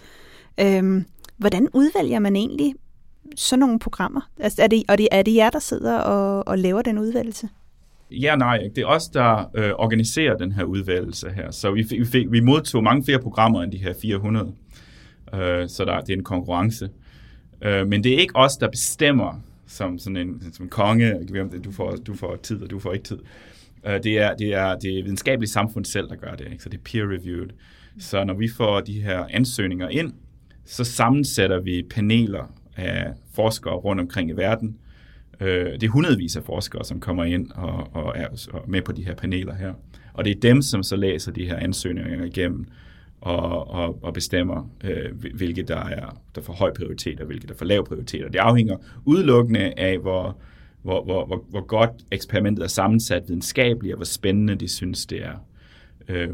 Øhm, 0.60 1.05
hvordan 1.38 1.68
udvælger 1.74 2.20
man 2.20 2.36
egentlig 2.36 2.74
sådan 3.36 3.60
nogle 3.60 3.80
programmer? 3.80 4.22
Altså, 4.39 4.64
er, 4.64 4.68
det, 4.68 4.84
og 4.89 4.97
det, 4.97 5.07
er 5.12 5.22
det 5.22 5.36
jer, 5.36 5.49
der 5.49 5.60
sidder 5.60 5.97
og, 5.97 6.47
og 6.47 6.57
laver 6.57 6.82
den 6.82 6.97
udvalgelse? 6.97 7.49
Ja, 8.12 8.36
nej. 8.36 8.57
Det 8.76 8.82
er 8.82 8.86
os, 8.86 9.07
der 9.07 9.49
øh, 9.55 9.72
organiserer 9.72 10.38
den 10.38 10.51
her 10.51 10.64
udvalgelse 10.64 11.30
her. 11.30 11.51
Så 11.51 11.72
vi, 11.72 11.82
vi, 11.89 12.05
fik, 12.05 12.32
vi 12.32 12.39
modtog 12.39 12.84
mange 12.84 13.05
flere 13.05 13.20
programmer 13.20 13.64
end 13.64 13.72
de 13.72 13.78
her 13.78 13.93
400. 14.01 14.53
Øh, 15.34 15.70
så 15.70 15.86
der, 15.86 16.01
det 16.01 16.14
er 16.14 16.18
en 16.18 16.24
konkurrence. 16.24 16.89
Øh, 17.62 17.88
men 17.88 18.03
det 18.03 18.14
er 18.14 18.18
ikke 18.18 18.36
os, 18.36 18.57
der 18.57 18.70
bestemmer 18.70 19.41
som 19.70 19.99
sådan 19.99 20.17
en 20.17 20.53
som 20.53 20.70
konge. 20.70 21.26
Du 21.63 21.72
får, 21.72 21.95
du 21.95 22.13
får 22.13 22.36
tid, 22.36 22.63
og 22.63 22.70
du 22.70 22.80
får 22.80 22.93
ikke 22.93 23.03
tid. 23.03 23.20
Øh, 23.86 24.03
det, 24.03 24.20
er, 24.20 24.36
det, 24.36 24.53
er, 24.53 24.76
det 24.76 24.99
er 24.99 25.03
videnskabelige 25.03 25.49
samfund 25.49 25.86
selv, 25.86 26.09
der 26.09 26.15
gør 26.15 26.36
det. 26.36 26.47
Ikke? 26.51 26.63
Så 26.63 26.70
det 26.70 26.78
er 26.78 26.82
peer-reviewed. 26.84 27.49
Så 27.99 28.24
når 28.24 28.34
vi 28.34 28.47
får 28.47 28.80
de 28.80 29.01
her 29.01 29.26
ansøgninger 29.30 29.89
ind, 29.89 30.13
så 30.65 30.84
sammensætter 30.84 31.59
vi 31.59 31.86
paneler 31.89 32.53
af 32.76 33.13
forskere 33.34 33.74
rundt 33.74 34.01
omkring 34.01 34.30
i 34.30 34.34
verden. 34.34 34.78
Øh, 35.39 35.72
det 35.72 35.84
er 35.84 35.89
hundredvis 35.89 36.36
af 36.36 36.43
forskere, 36.43 36.86
som 36.86 36.99
kommer 36.99 37.24
ind 37.24 37.51
og, 37.51 37.95
og 37.95 38.13
er 38.17 38.28
med 38.67 38.82
på 38.82 38.91
de 38.91 39.05
her 39.05 39.15
paneler 39.15 39.55
her. 39.55 39.74
Og 40.13 40.26
det 40.26 40.36
er 40.36 40.39
dem, 40.39 40.61
som 40.61 40.84
så 40.84 40.95
læser 40.95 41.32
de 41.32 41.45
her 41.45 41.55
ansøgninger 41.55 42.26
igennem 42.26 42.65
og, 43.22 43.70
og, 43.70 44.03
og 44.03 44.13
bestemmer, 44.13 44.70
øh, 44.84 45.36
hvilke 45.36 45.63
der 45.63 45.86
er 45.86 46.22
der 46.36 46.41
får 46.41 46.53
høj 46.53 46.74
prioritet, 46.74 47.20
og 47.20 47.26
hvilke 47.26 47.47
der 47.47 47.53
får 47.53 47.65
lav 47.65 47.86
prioritet. 47.86 48.26
Og 48.26 48.34
det 48.34 48.39
afhænger 48.39 48.78
udelukkende 49.05 49.74
af, 49.78 49.97
hvor, 49.97 50.38
hvor, 50.82 51.03
hvor, 51.03 51.26
hvor, 51.26 51.45
hvor 51.49 51.65
godt 51.65 51.91
eksperimentet 52.11 52.63
er 52.63 52.67
sammensat 52.67 53.24
videnskabeligt, 53.28 53.93
og 53.93 53.97
hvor 53.97 54.05
spændende 54.05 54.55
de 54.55 54.67
synes, 54.67 55.05
det 55.05 55.26
er. 55.26 55.45
Øh, 56.07 56.30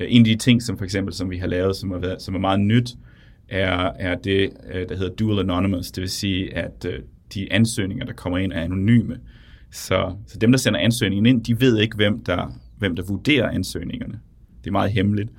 en 0.00 0.20
af 0.20 0.24
de 0.24 0.36
ting, 0.36 0.62
som 0.62 0.78
for 0.78 0.84
eksempel, 0.84 1.14
som 1.14 1.30
vi 1.30 1.36
har 1.36 1.46
lavet, 1.46 1.76
som 1.76 1.90
er, 1.90 1.98
været, 1.98 2.22
som 2.22 2.34
er 2.34 2.38
meget 2.38 2.60
nyt, 2.60 2.96
er, 3.48 3.92
er 3.98 4.14
det, 4.14 4.50
øh, 4.72 4.88
der 4.88 4.96
hedder 4.96 5.14
dual 5.14 5.38
anonymous, 5.38 5.90
det 5.90 6.00
vil 6.00 6.10
sige, 6.10 6.54
at 6.54 6.86
øh, 6.88 7.00
de 7.34 7.52
ansøgninger, 7.52 8.04
der 8.04 8.12
kommer 8.12 8.38
ind, 8.38 8.52
er 8.52 8.60
anonyme. 8.60 9.18
Så, 9.70 10.16
så 10.26 10.38
dem, 10.38 10.52
der 10.52 10.58
sender 10.58 10.80
ansøgningen 10.80 11.26
ind, 11.26 11.44
de 11.44 11.60
ved 11.60 11.78
ikke, 11.78 11.96
hvem 11.96 12.24
der, 12.24 12.58
hvem 12.78 12.96
der 12.96 13.02
vurderer 13.02 13.50
ansøgningerne. 13.50 14.20
Det 14.64 14.66
er 14.66 14.72
meget 14.72 14.92
hemmeligt. 14.92 15.30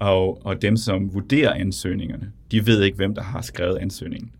Og, 0.00 0.46
og 0.46 0.62
dem, 0.62 0.76
som 0.76 1.14
vurderer 1.14 1.54
ansøgningerne, 1.54 2.32
de 2.50 2.66
ved 2.66 2.82
ikke, 2.82 2.96
hvem 2.96 3.14
der 3.14 3.22
har 3.22 3.40
skrevet 3.40 3.76
ansøgningen. 3.76 4.30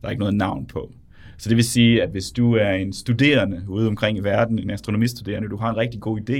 Der 0.00 0.08
er 0.08 0.10
ikke 0.10 0.20
noget 0.20 0.34
navn 0.34 0.66
på. 0.66 0.92
Så 1.38 1.48
det 1.48 1.56
vil 1.56 1.64
sige, 1.64 2.02
at 2.02 2.10
hvis 2.10 2.30
du 2.30 2.54
er 2.54 2.70
en 2.70 2.92
studerende 2.92 3.64
ude 3.68 3.88
omkring 3.88 4.18
i 4.18 4.20
verden, 4.20 4.58
en 4.58 4.70
astronomistuderende, 4.70 5.48
du 5.48 5.56
har 5.56 5.70
en 5.70 5.76
rigtig 5.76 6.00
god 6.00 6.20
idé, 6.20 6.34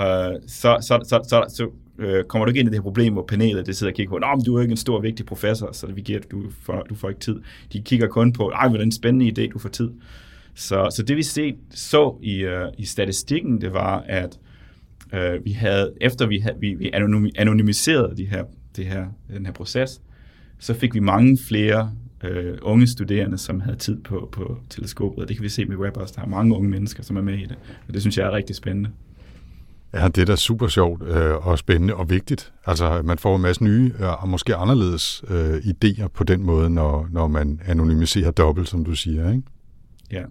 øh, 0.00 0.40
så, 0.46 0.78
så, 0.80 1.00
så, 1.04 1.20
så, 1.28 1.44
så 1.48 1.70
øh, 1.98 2.24
kommer 2.24 2.44
du 2.44 2.50
ikke 2.50 2.60
ind 2.60 2.68
i 2.68 2.70
det 2.70 2.78
her 2.78 2.82
problem, 2.82 3.12
hvor 3.12 3.24
panelet 3.28 3.66
det 3.66 3.76
sidder 3.76 3.92
og 3.92 3.96
kigger 3.96 4.10
på, 4.10 4.16
at 4.16 4.36
men 4.36 4.44
du 4.44 4.56
er 4.56 4.60
ikke 4.60 4.70
en 4.70 4.76
stor, 4.76 5.00
vigtig 5.00 5.26
professor, 5.26 5.72
så 5.72 5.86
vi 5.86 6.00
giver, 6.00 6.20
du, 6.30 6.42
får, 6.62 6.82
du 6.82 6.94
får 6.94 7.08
ikke 7.08 7.20
tid. 7.20 7.40
De 7.72 7.82
kigger 7.82 8.06
kun 8.06 8.32
på, 8.32 8.50
ej, 8.50 8.68
hvor 8.68 8.78
er 8.78 8.82
en 8.82 8.92
spændende 8.92 9.42
idé, 9.42 9.52
du 9.52 9.58
får 9.58 9.68
tid. 9.68 9.90
Så, 10.54 10.88
så 10.96 11.02
det 11.02 11.16
vi 11.16 11.22
set, 11.22 11.56
så 11.70 12.18
i, 12.22 12.36
øh, 12.36 12.68
i 12.78 12.84
statistikken, 12.84 13.60
det 13.60 13.72
var, 13.72 14.04
at 14.06 14.38
øh, 15.12 15.44
vi 15.44 15.52
havde, 15.52 15.92
efter 16.00 16.26
vi, 16.26 16.38
havde, 16.38 16.56
vi, 16.60 16.74
vi 16.74 16.90
anonymiserede 17.36 18.16
de 18.16 18.26
her, 18.26 18.44
det 18.76 18.86
her, 18.86 19.06
den 19.28 19.46
her 19.46 19.52
proces, 19.52 20.00
så 20.58 20.74
fik 20.74 20.94
vi 20.94 21.00
mange 21.00 21.38
flere 21.48 21.92
øh, 22.24 22.58
unge 22.62 22.86
studerende, 22.86 23.38
som 23.38 23.60
havde 23.60 23.76
tid 23.76 24.00
på, 24.02 24.28
på 24.32 24.58
teleskopet, 24.70 25.22
og 25.22 25.28
det 25.28 25.36
kan 25.36 25.44
vi 25.44 25.48
se 25.48 25.64
med 25.64 25.76
Web 25.76 25.96
også. 25.96 26.14
Der 26.16 26.22
er 26.22 26.28
mange 26.28 26.54
unge 26.54 26.68
mennesker, 26.68 27.02
som 27.02 27.16
er 27.16 27.22
med 27.22 27.34
i 27.34 27.44
det, 27.44 27.56
og 27.88 27.94
det 27.94 28.00
synes 28.00 28.18
jeg 28.18 28.26
er 28.26 28.32
rigtig 28.32 28.56
spændende. 28.56 28.90
Ja, 29.94 30.08
det 30.08 30.18
er 30.18 30.24
da 30.24 30.36
super 30.36 30.68
sjovt 30.68 31.02
øh, 31.02 31.46
og 31.46 31.58
spændende 31.58 31.94
og 31.94 32.10
vigtigt. 32.10 32.52
Altså, 32.66 33.02
man 33.04 33.18
får 33.18 33.36
en 33.36 33.42
masse 33.42 33.64
nye 33.64 33.92
øh, 34.00 34.22
og 34.22 34.28
måske 34.28 34.54
anderledes 34.54 35.24
øh, 35.28 35.54
idéer 35.56 36.08
på 36.08 36.24
den 36.24 36.42
måde, 36.42 36.70
når, 36.70 37.08
når 37.10 37.28
man 37.28 37.60
anonymiserer 37.66 38.30
dobbelt, 38.30 38.68
som 38.68 38.84
du 38.84 38.94
siger, 38.94 39.30
ikke? 39.30 39.42
Ja. 40.12 40.22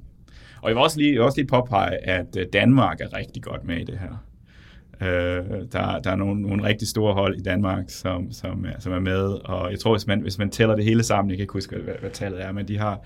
Og 0.62 0.70
jeg 0.70 0.76
vil 0.76 0.84
også 0.84 1.00
lige, 1.00 1.12
jeg 1.12 1.20
vil 1.20 1.26
også 1.26 1.40
lige 1.40 1.48
påpege, 1.48 2.10
at 2.10 2.38
øh, 2.38 2.46
Danmark 2.54 3.02
er 3.02 3.18
rigtig 3.18 3.44
godt 3.44 3.64
med 3.64 3.78
i 3.78 3.84
det 3.84 3.98
her. 4.00 4.24
Øh, 5.02 5.08
der, 5.72 6.00
der 6.00 6.12
er 6.12 6.16
nogle, 6.16 6.42
nogle 6.42 6.64
rigtig 6.64 6.88
store 6.88 7.14
hold 7.14 7.36
i 7.36 7.42
Danmark, 7.42 7.84
som, 7.88 8.32
som, 8.32 8.66
er, 8.66 8.80
som 8.80 8.94
er 8.94 9.00
med, 9.00 9.24
og 9.46 9.72
jeg 9.72 9.80
tror, 9.80 9.94
hvis 9.94 10.08
man, 10.08 10.22
hvis 10.22 10.38
man 10.38 10.50
tæller 10.50 10.76
det 10.76 10.86
hele 10.86 11.04
sammen, 11.04 11.30
jeg 11.30 11.38
kan 11.38 11.44
ikke 11.44 11.54
huske, 11.54 11.76
hvad, 11.76 11.94
hvad 12.00 12.10
tallet 12.10 12.44
er, 12.44 12.52
men 12.52 12.68
de 12.68 12.78
har 12.78 13.00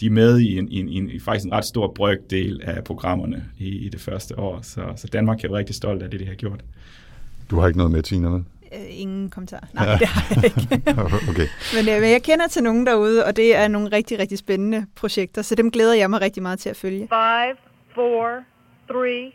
de 0.00 0.06
er 0.06 0.10
med 0.10 0.38
i 0.38 0.58
en, 0.58 0.68
i 0.68 0.78
en, 0.80 0.88
i 0.88 0.94
en, 0.94 1.20
faktisk 1.20 1.46
en 1.46 1.52
ret 1.52 1.64
stor 1.64 1.92
brøkdel 1.92 2.60
af 2.64 2.84
programmerne 2.84 3.44
i, 3.58 3.68
i 3.68 3.88
det 3.88 4.00
første 4.00 4.38
år, 4.38 4.58
så, 4.62 4.92
så 4.96 5.06
Danmark 5.12 5.44
er 5.44 5.52
rigtig 5.52 5.74
stolt 5.74 6.02
af 6.02 6.10
det, 6.10 6.20
de 6.20 6.26
har 6.26 6.34
gjort. 6.34 6.60
Du 7.50 7.58
har 7.60 7.66
ikke 7.66 7.78
noget 7.78 7.92
med, 7.92 8.02
Tina, 8.02 8.28
vel? 8.28 8.44
Øh, 8.72 9.00
ingen 9.00 9.30
kommentar. 9.30 9.68
Nej, 9.74 9.86
ja. 9.86 9.96
det 9.98 10.06
har 10.06 10.34
jeg 10.34 10.44
ikke. 10.44 10.80
okay. 11.30 11.46
men, 11.74 11.94
øh, 11.94 12.00
men 12.00 12.10
jeg 12.10 12.22
kender 12.22 12.48
til 12.48 12.62
nogen 12.62 12.86
derude, 12.86 13.24
og 13.24 13.36
det 13.36 13.56
er 13.56 13.68
nogle 13.68 13.88
rigtig, 13.92 14.18
rigtig 14.18 14.38
spændende 14.38 14.86
projekter, 14.94 15.42
så 15.42 15.54
dem 15.54 15.70
glæder 15.70 15.94
jeg 15.94 16.10
mig 16.10 16.20
rigtig 16.20 16.42
meget 16.42 16.58
til 16.58 16.68
at 16.68 16.76
følge. 16.76 17.00
5, 17.00 17.08
4, 17.94 18.44
3, 18.88 19.32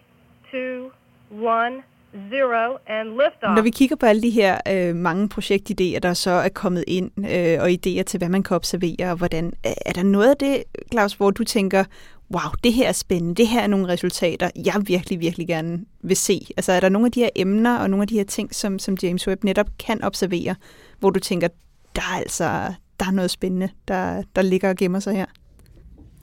2, 0.51 0.91
1 1.31 1.83
zero 2.13 2.77
and 2.87 3.09
liftoff. 3.09 3.55
Når 3.55 3.61
vi 3.61 3.69
kigger 3.69 3.95
på 3.95 4.05
alle 4.05 4.21
de 4.21 4.29
her 4.29 4.57
øh, 4.71 4.95
mange 4.95 5.29
projektidéer, 5.33 5.99
der 5.99 6.13
så 6.13 6.31
er 6.31 6.49
kommet 6.49 6.83
ind, 6.87 7.11
øh, 7.17 7.61
og 7.61 7.69
idéer 7.69 8.03
til, 8.03 8.17
hvad 8.17 8.29
man 8.29 8.43
kan 8.43 8.55
observere, 8.55 9.11
og 9.11 9.17
hvordan, 9.17 9.53
er 9.63 9.93
der 9.93 10.03
noget 10.03 10.29
af 10.29 10.37
det, 10.37 10.63
Claus, 10.91 11.13
hvor 11.13 11.31
du 11.31 11.43
tænker, 11.43 11.83
wow, 12.31 12.51
det 12.63 12.73
her 12.73 12.87
er 12.87 12.91
spændende, 12.91 13.35
det 13.35 13.47
her 13.47 13.61
er 13.61 13.67
nogle 13.67 13.87
resultater, 13.87 14.49
jeg 14.65 14.81
virkelig, 14.85 15.19
virkelig 15.19 15.47
gerne 15.47 15.85
vil 16.01 16.15
se? 16.15 16.47
Altså 16.57 16.71
er 16.71 16.79
der 16.79 16.89
nogle 16.89 17.05
af 17.05 17.11
de 17.11 17.19
her 17.19 17.29
emner, 17.35 17.77
og 17.77 17.89
nogle 17.89 18.01
af 18.01 18.07
de 18.07 18.15
her 18.15 18.23
ting, 18.23 18.55
som, 18.55 18.79
som 18.79 18.97
James 19.03 19.27
Webb 19.27 19.43
netop 19.43 19.67
kan 19.79 20.03
observere, 20.03 20.55
hvor 20.99 21.09
du 21.09 21.19
tænker, 21.19 21.47
der 21.95 22.01
er 22.01 22.17
altså 22.17 22.73
der 22.99 23.05
er 23.05 23.11
noget 23.11 23.31
spændende, 23.31 23.69
der, 23.87 24.23
der 24.35 24.41
ligger 24.41 24.69
og 24.69 24.75
gemmer 24.75 24.99
sig 24.99 25.15
her? 25.15 25.25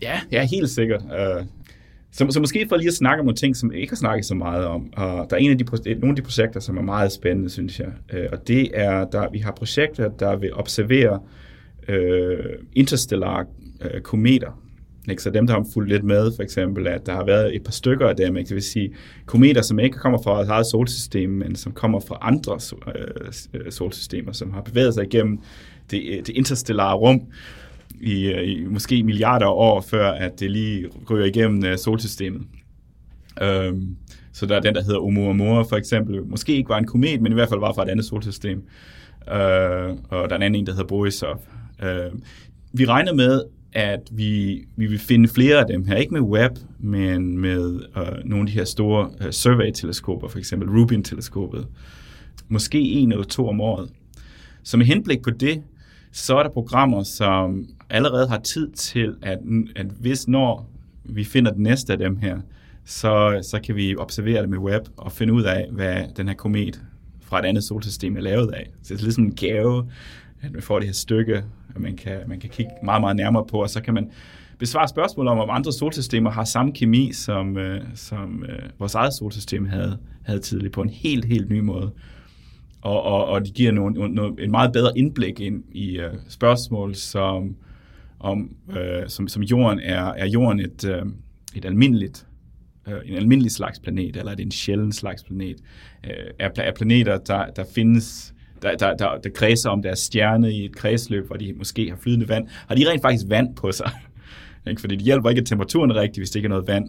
Ja, 0.03 0.21
ja 0.33 0.47
helt 0.47 0.71
sikkert. 0.71 1.03
Uh, 1.03 1.47
så, 2.13 2.27
så 2.31 2.41
måske 2.41 2.67
for 2.69 2.77
lige 2.77 2.89
at 2.89 2.95
snakke 2.95 3.21
om 3.21 3.27
nogle 3.27 3.37
ting, 3.37 3.57
som 3.57 3.73
jeg 3.73 3.81
ikke 3.81 3.91
har 3.91 3.97
snakket 3.97 4.27
så 4.27 4.35
meget 4.35 4.65
om. 4.65 4.93
Og 4.97 5.27
der 5.31 5.37
er 5.37 5.41
en 5.41 5.51
af 5.51 5.59
de, 5.59 5.95
nogle 5.95 6.13
af 6.13 6.17
de 6.17 6.23
projekter, 6.23 6.61
som 6.61 6.77
er 6.77 6.83
meget 6.83 7.13
spændende, 7.13 7.51
synes 7.51 7.81
jeg. 7.81 7.93
Øh, 8.13 8.27
og 8.33 8.49
det 8.49 8.71
er, 8.75 9.05
der 9.05 9.31
vi 9.31 9.39
har 9.39 9.53
projekter, 9.53 10.09
der 10.09 10.37
vil 10.37 10.55
observere 10.55 11.21
øh, 11.89 12.39
interstellare 12.73 13.47
øh, 13.81 14.01
kometer. 14.01 14.61
Ikke? 15.11 15.23
Så 15.23 15.31
dem, 15.31 15.47
der 15.47 15.55
har 15.55 15.67
fulgt 15.73 15.89
lidt 15.89 16.05
med, 16.05 16.33
for 16.37 16.43
eksempel, 16.43 16.87
at 16.87 17.07
der 17.07 17.13
har 17.13 17.25
været 17.25 17.57
et 17.57 17.63
par 17.65 17.73
stykker 17.73 18.09
af 18.09 18.17
dem, 18.17 18.37
ikke? 18.37 18.49
det 18.49 18.55
vil 18.55 18.63
sige 18.63 18.95
kometer, 19.27 19.63
som 19.63 19.79
ikke 19.79 19.99
kommer 19.99 20.23
fra 20.23 20.35
vores 20.35 20.49
eget 20.49 20.67
solsystem, 20.67 21.31
men 21.31 21.57
som 21.57 21.73
kommer 21.73 22.01
fra 22.01 22.19
andre 22.21 22.59
øh, 22.97 23.05
øh 23.55 23.73
solsystemer, 23.73 24.33
som 24.33 24.53
har 24.53 24.61
bevæget 24.61 24.95
sig 24.95 25.05
igennem 25.05 25.39
det, 25.91 26.03
øh, 26.09 26.17
det 26.17 26.29
interstellare 26.29 26.95
rum, 26.95 27.21
i, 28.01 28.27
øh, 28.27 28.49
i 28.49 28.65
måske 28.65 29.03
milliarder 29.03 29.47
af 29.47 29.53
år, 29.53 29.81
før 29.81 30.11
at 30.11 30.41
det 30.41 30.51
lige 30.51 30.89
ryger 31.11 31.25
igennem 31.25 31.73
uh, 31.73 31.77
solsystemet. 31.79 32.43
Um, 33.43 33.97
så 34.33 34.47
der 34.47 34.57
er 34.57 34.61
den, 34.61 34.75
der 34.75 34.83
hedder 34.83 35.01
Oumuamua 35.01 35.63
for 35.63 35.77
eksempel. 35.77 36.27
Måske 36.27 36.53
ikke 36.53 36.69
var 36.69 36.79
en 36.79 36.87
komet, 36.87 37.21
men 37.21 37.33
i 37.33 37.35
hvert 37.35 37.49
fald 37.49 37.61
var 37.61 37.73
fra 37.73 37.83
et 37.83 37.89
andet 37.89 38.05
solsystem. 38.05 38.59
Uh, 39.27 39.35
og 40.09 40.29
der 40.29 40.31
er 40.31 40.37
en 40.37 40.43
anden, 40.43 40.67
der 40.67 40.73
hedder 40.73 40.87
Borisov. 40.87 41.43
Uh, 41.83 41.89
øhm, 41.89 42.23
vi 42.73 42.85
regner 42.85 43.15
med, 43.15 43.43
at 43.73 44.01
vi, 44.11 44.61
vi 44.77 44.87
vil 44.87 44.99
finde 44.99 45.29
flere 45.29 45.59
af 45.59 45.65
dem 45.67 45.85
her. 45.87 45.97
Ikke 45.97 46.15
med 46.15 46.21
Webb, 46.21 46.57
men 46.79 47.39
med 47.39 47.67
uh, 47.71 48.25
nogle 48.25 48.43
af 48.43 48.47
de 48.47 48.53
her 48.53 48.65
store 48.65 49.11
uh, 49.21 49.31
survey-teleskoper, 49.31 50.29
for 50.29 50.39
eksempel 50.39 50.69
Rubin-teleskopet. 50.69 51.67
Måske 52.49 52.81
en 52.81 53.13
eller 53.13 53.25
to 53.25 53.49
om 53.49 53.61
året. 53.61 53.91
Så 54.63 54.77
med 54.77 54.87
henblik 54.87 55.23
på 55.23 55.31
det, 55.31 55.63
så 56.13 56.37
er 56.37 56.43
der 56.43 56.51
programmer, 56.51 57.03
som 57.03 57.69
allerede 57.91 58.29
har 58.29 58.39
tid 58.39 58.71
til, 58.71 59.15
at, 59.23 59.39
at 59.77 59.87
hvis 59.87 60.29
når 60.29 60.71
vi 61.05 61.25
finder 61.25 61.53
den 61.53 61.63
næste 61.63 61.93
af 61.93 61.99
dem 61.99 62.17
her, 62.17 62.39
så, 62.85 63.41
så 63.51 63.61
kan 63.65 63.77
vi 63.77 63.97
observere 63.97 64.43
det 64.43 64.49
med 64.49 64.59
web 64.59 64.83
og 64.97 65.13
finde 65.13 65.33
ud 65.33 65.43
af, 65.43 65.69
hvad 65.71 66.05
den 66.17 66.29
her 66.29 66.35
komet 66.35 66.83
fra 67.23 67.39
et 67.39 67.45
andet 67.45 67.65
solsystem 67.65 68.17
er 68.17 68.21
lavet 68.21 68.53
af. 68.53 68.71
Så 68.83 68.95
det 68.95 69.01
er 69.01 69.05
ligesom 69.05 69.25
en 69.25 69.35
gave, 69.35 69.91
at 70.43 70.53
man 70.53 70.63
får 70.63 70.79
det 70.79 70.89
her 70.89 70.95
stykke, 70.95 71.37
at 71.75 71.81
man 71.81 71.97
kan, 71.97 72.19
man 72.27 72.41
kan 72.41 72.51
kigge 72.51 72.71
meget, 72.85 73.01
meget 73.01 73.17
nærmere 73.17 73.45
på, 73.47 73.63
og 73.63 73.71
så 73.71 73.83
kan 73.83 73.95
man 73.95 74.11
besvare 74.59 74.89
spørgsmål 74.89 75.29
om, 75.29 75.39
om 75.39 75.51
andre 75.51 75.73
solsystemer 75.73 76.31
har 76.31 76.45
samme 76.45 76.73
kemi, 76.73 77.13
som, 77.13 77.59
øh, 77.59 77.81
som 77.95 78.45
øh, 78.49 78.69
vores 78.79 78.95
eget 78.95 79.15
solsystem 79.15 79.67
havde, 79.67 79.99
havde 80.23 80.41
tidligere, 80.41 80.73
på 80.73 80.83
en 80.83 80.89
helt, 80.89 81.25
helt 81.25 81.51
ny 81.51 81.61
måde 81.61 81.91
og, 82.83 83.03
og, 83.03 83.25
og 83.25 83.45
det 83.45 83.55
giver 83.55 83.73
nogle, 83.73 84.15
nogle, 84.15 84.45
en 84.45 84.51
meget 84.51 84.73
bedre 84.73 84.99
indblik 84.99 85.41
ind 85.41 85.65
i 85.73 85.99
øh, 85.99 86.15
spørgsmål, 86.29 86.95
som, 86.95 87.57
om, 88.21 88.57
øh, 88.77 89.09
som, 89.09 89.29
som 89.29 89.43
jorden 89.43 89.81
er, 89.81 90.05
er 90.05 90.27
jorden 90.27 90.61
et, 90.61 90.85
øh, 90.85 91.03
et 91.55 91.65
almindeligt 91.65 92.27
øh, 92.89 93.01
en 93.05 93.17
almindelig 93.17 93.53
slags 93.53 93.79
planet, 93.79 94.17
eller 94.17 94.33
er 94.33 94.37
det 94.37 94.45
en 94.45 94.51
sjælden 94.51 94.93
slags 94.93 95.25
planet? 95.25 95.57
Øh, 96.05 96.11
er, 96.39 96.49
er 96.57 96.73
planeter, 96.73 97.19
der, 97.19 97.47
der 97.47 97.65
findes, 97.75 98.35
der, 98.63 98.77
der, 98.77 98.97
der, 98.97 99.19
der 99.19 99.31
kredser 99.35 99.71
om 99.71 99.83
deres 99.83 99.99
stjerne 99.99 100.53
i 100.53 100.65
et 100.65 100.77
kredsløb, 100.77 101.27
hvor 101.27 101.37
de 101.37 101.53
måske 101.53 101.89
har 101.89 101.97
flydende 101.97 102.29
vand, 102.29 102.49
har 102.69 102.75
de 102.75 102.91
rent 102.91 103.03
faktisk 103.03 103.25
vand 103.29 103.57
på 103.57 103.73
sig? 103.73 103.91
Fordi 104.81 104.97
det 104.97 105.05
hjælper 105.05 105.31
ikke, 105.31 105.41
at 105.41 105.47
temperaturen 105.47 105.91
er 105.91 105.95
rigtig, 105.95 106.21
hvis 106.21 106.31
det 106.31 106.37
ikke 106.37 106.47
er 106.47 106.51
noget 106.51 106.67
vand. 106.67 106.89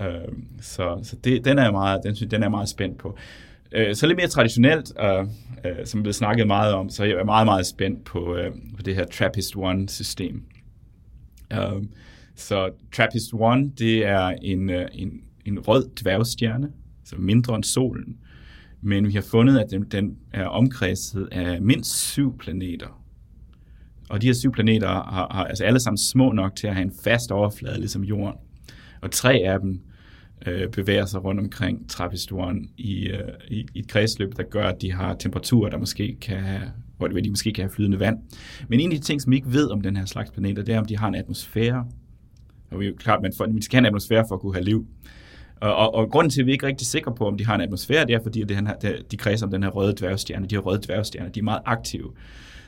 Øh, 0.00 0.32
så 0.60 1.00
så 1.02 1.16
det, 1.24 1.44
den, 1.44 1.58
er 1.58 1.70
meget, 1.70 2.00
den, 2.04 2.14
den 2.14 2.42
er 2.42 2.48
meget 2.48 2.68
spændt 2.68 2.98
på. 2.98 3.08
Øh, 3.08 3.49
Øh, 3.72 3.94
så 3.94 4.06
lidt 4.06 4.16
mere 4.16 4.28
traditionelt, 4.28 4.96
og, 4.96 5.28
øh, 5.64 5.86
som 5.86 6.04
vi 6.04 6.12
snakket 6.12 6.46
meget 6.46 6.74
om, 6.74 6.88
så 6.88 7.04
jeg 7.04 7.14
er 7.14 7.24
meget, 7.24 7.46
meget 7.46 7.66
spændt 7.66 8.04
på, 8.04 8.36
øh, 8.36 8.50
på 8.76 8.82
det 8.82 8.94
her 8.94 9.04
TRAPPIST-1-system. 9.04 10.42
Um, 11.54 11.58
øhm, 11.58 11.92
så 12.34 12.70
TRAPPIST-1, 12.96 13.74
det 13.78 14.06
er 14.06 14.26
en, 14.26 14.70
øh, 14.70 14.88
en, 14.92 15.20
en 15.44 15.58
rød 15.58 15.88
dværgstjerne, 16.02 16.70
så 17.04 17.16
mindre 17.18 17.54
end 17.56 17.64
solen. 17.64 18.16
Men 18.82 19.06
vi 19.06 19.12
har 19.12 19.22
fundet, 19.30 19.58
at 19.58 19.70
den, 19.70 19.82
den 19.82 20.16
er 20.32 20.46
omkredset 20.46 21.28
af 21.32 21.62
mindst 21.62 21.96
syv 21.96 22.38
planeter. 22.38 23.02
Og 24.10 24.22
de 24.22 24.26
her 24.26 24.34
syv 24.34 24.52
planeter 24.52 24.88
har, 24.88 25.28
har 25.30 25.44
altså 25.44 25.64
alle 25.64 25.80
sammen 25.80 25.98
små 25.98 26.32
nok 26.32 26.56
til 26.56 26.66
at 26.66 26.74
have 26.74 26.82
en 26.82 26.92
fast 27.04 27.32
overflade, 27.32 27.78
ligesom 27.78 28.04
jorden. 28.04 28.38
Og 29.00 29.10
tre 29.10 29.32
af 29.34 29.60
dem 29.60 29.80
øh, 30.46 30.68
bevæger 30.68 31.06
sig 31.06 31.24
rundt 31.24 31.40
omkring 31.40 31.90
trappestuen 31.90 32.70
i, 32.76 33.06
øh, 33.06 33.20
i, 33.48 33.66
i 33.74 33.78
et 33.78 33.88
kredsløb, 33.88 34.36
der 34.36 34.42
gør, 34.42 34.68
at 34.68 34.82
de 34.82 34.92
har 34.92 35.14
temperaturer, 35.14 35.70
der 35.70 35.78
måske 35.78 36.16
kan 36.20 36.38
have, 36.38 36.62
hvor 36.96 37.08
de 37.08 37.30
måske 37.30 37.52
kan 37.52 37.62
have 37.64 37.70
flydende 37.70 38.00
vand. 38.00 38.18
Men 38.68 38.80
en 38.80 38.92
af 38.92 38.98
de 38.98 39.04
ting, 39.04 39.22
som 39.22 39.30
vi 39.30 39.36
ikke 39.36 39.52
ved 39.52 39.70
om 39.70 39.80
den 39.80 39.96
her 39.96 40.04
slags 40.04 40.30
planeter, 40.30 40.62
det 40.62 40.74
er, 40.74 40.78
om 40.78 40.86
de 40.86 40.98
har 40.98 41.08
en 41.08 41.14
atmosfære. 41.14 41.86
Og 42.70 42.80
vi 42.80 42.86
er 42.86 42.92
klart, 42.98 43.26
at 43.26 43.38
man 43.40 43.62
skal 43.62 43.76
have 43.76 43.78
en 43.78 43.86
atmosfære 43.86 44.24
for 44.28 44.34
at 44.34 44.40
kunne 44.40 44.54
have 44.54 44.64
liv. 44.64 44.86
Og, 45.60 45.76
og, 45.76 45.94
og 45.94 46.10
grunden 46.10 46.30
til, 46.30 46.40
at 46.40 46.46
vi 46.46 46.52
ikke 46.52 46.64
er 46.64 46.68
rigtig 46.68 46.86
sikre 46.86 47.14
på, 47.14 47.26
om 47.26 47.38
de 47.38 47.46
har 47.46 47.54
en 47.54 47.60
atmosfære, 47.60 48.06
det 48.06 48.14
er, 48.14 48.22
fordi 48.22 48.44
det 48.44 48.56
her, 48.56 48.96
de 49.10 49.16
kredser 49.16 49.46
om 49.46 49.52
den 49.52 49.62
her 49.62 49.70
røde 49.70 49.94
dværgstjerne. 49.96 50.46
De 50.46 50.54
her 50.54 50.60
røde 50.60 50.80
dværgstjerner, 50.82 51.30
de 51.30 51.40
er 51.40 51.44
meget 51.44 51.62
aktive. 51.64 52.12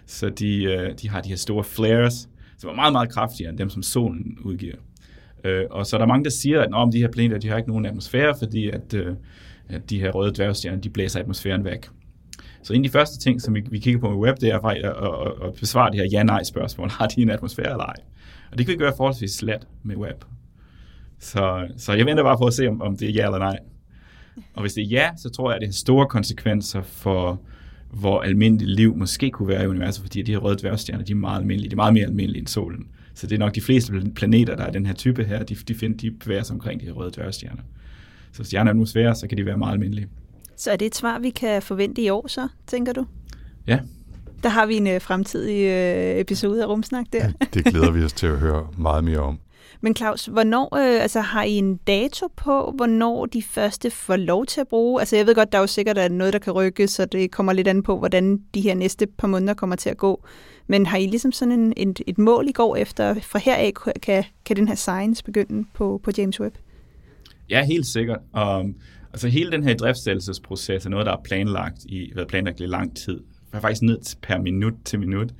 Så 0.06 0.28
de, 0.28 0.64
øh, 0.64 0.94
de 1.02 1.08
har 1.08 1.20
de 1.20 1.28
her 1.28 1.36
store 1.36 1.64
flares, 1.64 2.28
som 2.58 2.70
er 2.70 2.74
meget, 2.74 2.92
meget 2.92 3.10
kraftigere 3.10 3.50
end 3.50 3.58
dem, 3.58 3.70
som 3.70 3.82
solen 3.82 4.38
udgiver. 4.44 4.76
Øh, 5.44 5.64
og 5.70 5.86
så 5.86 5.96
er 5.96 5.98
der 5.98 6.06
mange, 6.06 6.24
der 6.24 6.30
siger, 6.30 6.60
at 6.60 6.72
om 6.72 6.90
de 6.90 6.98
her 6.98 7.08
planeter 7.08 7.38
de 7.38 7.48
har 7.48 7.56
ikke 7.56 7.70
nogen 7.70 7.86
atmosfære, 7.86 8.34
fordi 8.38 8.70
at, 8.70 8.94
øh, 8.94 9.14
at 9.68 9.90
de 9.90 10.00
her 10.00 10.10
røde 10.10 10.32
dværgstjerner, 10.34 10.80
de 10.80 10.90
blæser 10.90 11.20
atmosfæren 11.20 11.64
væk. 11.64 11.88
Så 12.62 12.72
en 12.72 12.84
af 12.84 12.88
de 12.88 12.92
første 12.92 13.18
ting, 13.18 13.42
som 13.42 13.54
vi, 13.54 13.62
vi 13.70 13.78
kigger 13.78 14.00
på 14.00 14.10
med 14.10 14.16
web, 14.16 14.40
det 14.40 14.48
er 14.48 14.60
faktisk 14.60 14.86
at, 14.86 14.92
at, 14.92 15.48
at 15.48 15.54
besvare 15.60 15.90
det 15.90 16.00
her 16.00 16.06
ja-nej-spørgsmål. 16.12 16.90
Har 16.98 17.06
de 17.06 17.22
en 17.22 17.30
atmosfære 17.30 17.70
eller 17.70 17.84
ej? 17.84 17.96
Og 18.50 18.58
det 18.58 18.66
kan 18.66 18.72
vi 18.72 18.78
gøre 18.78 18.92
forholdsvis 18.96 19.30
slet 19.30 19.66
med 19.82 19.96
web. 19.96 20.24
Så, 21.18 21.68
så 21.76 21.92
jeg 21.92 22.06
venter 22.06 22.22
bare 22.22 22.38
på 22.38 22.44
at 22.44 22.54
se, 22.54 22.68
om, 22.68 22.82
om 22.82 22.96
det 22.96 23.08
er 23.08 23.12
ja 23.12 23.24
eller 23.24 23.38
nej. 23.38 23.58
Og 24.54 24.60
hvis 24.60 24.72
det 24.72 24.82
er 24.82 24.86
ja, 24.86 25.10
så 25.16 25.30
tror 25.30 25.50
jeg, 25.50 25.56
at 25.56 25.60
det 25.60 25.68
har 25.68 25.72
store 25.72 26.06
konsekvenser 26.06 26.82
for, 26.82 27.40
hvor 27.90 28.20
almindeligt 28.20 28.70
liv 28.70 28.96
måske 28.96 29.30
kunne 29.30 29.48
være 29.48 29.64
i 29.64 29.66
universet, 29.66 30.02
fordi 30.02 30.22
de 30.22 30.32
her 30.32 30.38
røde 30.38 30.56
dværgstjerner, 30.58 31.04
de 31.04 31.12
er 31.12 31.16
meget 31.16 31.40
almindelige. 31.40 31.70
De 31.70 31.74
er 31.74 31.76
meget 31.76 31.94
mere 31.94 32.04
almindelige 32.04 32.40
end 32.40 32.46
solen. 32.46 32.86
Så 33.14 33.26
det 33.26 33.34
er 33.34 33.38
nok 33.38 33.54
de 33.54 33.60
fleste 33.60 33.92
planeter, 34.14 34.56
der 34.56 34.64
er 34.64 34.70
den 34.70 34.86
her 34.86 34.94
type 34.94 35.24
her, 35.24 35.42
de, 35.42 35.54
de, 35.54 35.74
finder, 35.74 35.96
de 35.96 36.10
bevæger 36.10 36.42
sig 36.42 36.54
omkring 36.54 36.80
de 36.80 36.86
her 36.86 36.92
røde 36.92 37.10
dværgstjerner. 37.10 37.62
Så 38.32 38.38
hvis 38.38 38.46
stjerner 38.46 38.68
er 38.68 38.72
atmosfære, 38.72 39.14
så 39.14 39.26
kan 39.26 39.38
de 39.38 39.46
være 39.46 39.56
meget 39.56 39.72
almindelige. 39.72 40.08
Så 40.56 40.70
er 40.70 40.76
det 40.76 40.86
et 40.86 40.94
svar, 40.94 41.18
vi 41.18 41.30
kan 41.30 41.62
forvente 41.62 42.02
i 42.02 42.08
år 42.08 42.28
så, 42.28 42.48
tænker 42.66 42.92
du? 42.92 43.06
Ja. 43.66 43.78
Der 44.42 44.48
har 44.48 44.66
vi 44.66 44.76
en 44.76 44.86
øh, 44.86 45.00
fremtidig 45.00 45.64
øh, 45.64 46.20
episode 46.20 46.62
af 46.62 46.66
Rumsnak 46.66 47.06
der. 47.12 47.18
Ja, 47.24 47.46
det 47.54 47.64
glæder 47.64 47.90
vi 47.90 48.04
os 48.04 48.12
til 48.12 48.26
at 48.26 48.38
høre 48.38 48.66
meget 48.78 49.04
mere 49.04 49.18
om. 49.18 49.38
Men 49.84 49.96
Claus, 49.96 50.26
hvornår 50.26 50.76
øh, 50.76 51.02
altså, 51.02 51.20
har 51.20 51.42
I 51.42 51.52
en 51.52 51.76
dato 51.76 52.28
på, 52.36 52.72
hvornår 52.76 53.26
de 53.26 53.42
første 53.42 53.90
får 53.90 54.16
lov 54.16 54.46
til 54.46 54.60
at 54.60 54.68
bruge? 54.68 55.00
Altså 55.00 55.16
jeg 55.16 55.26
ved 55.26 55.34
godt, 55.34 55.52
der 55.52 55.58
er 55.58 55.62
jo 55.62 55.66
sikkert 55.66 55.98
er 55.98 56.08
noget, 56.08 56.32
der 56.32 56.38
kan 56.38 56.52
rykke, 56.52 56.88
så 56.88 57.06
det 57.06 57.30
kommer 57.30 57.52
lidt 57.52 57.68
an 57.68 57.82
på, 57.82 57.98
hvordan 57.98 58.40
de 58.54 58.60
her 58.60 58.74
næste 58.74 59.06
par 59.06 59.28
måneder 59.28 59.54
kommer 59.54 59.76
til 59.76 59.90
at 59.90 59.96
gå. 59.96 60.24
Men 60.66 60.86
har 60.86 60.98
I 60.98 61.06
ligesom 61.06 61.32
sådan 61.32 61.60
en, 61.60 61.72
et, 61.76 62.00
et 62.06 62.18
mål, 62.18 62.48
I 62.48 62.52
går 62.52 62.76
efter? 62.76 63.14
Fra 63.20 63.38
heraf 63.38 63.72
kan, 64.02 64.24
kan 64.44 64.56
den 64.56 64.68
her 64.68 64.74
science 64.74 65.24
begynde 65.24 65.68
på, 65.74 66.00
på 66.04 66.10
James 66.18 66.40
Webb? 66.40 66.56
Ja, 67.50 67.64
helt 67.64 67.86
sikkert. 67.86 68.20
Um, 68.36 68.74
altså 69.12 69.28
hele 69.28 69.50
den 69.50 69.64
her 69.64 69.74
driftsættelsesproces 69.74 70.86
er 70.86 70.90
noget, 70.90 71.06
der 71.06 71.12
er 71.12 71.22
planlagt 71.24 71.84
i, 71.84 72.12
været 72.14 72.28
planlagt 72.28 72.60
i 72.60 72.66
lang 72.66 72.96
tid. 72.96 73.16
Det 73.16 73.56
er 73.56 73.60
faktisk 73.60 73.82
ned 73.82 74.00
til 74.00 74.16
per 74.22 74.38
minut 74.38 74.74
til 74.84 74.98
minut. 74.98 75.30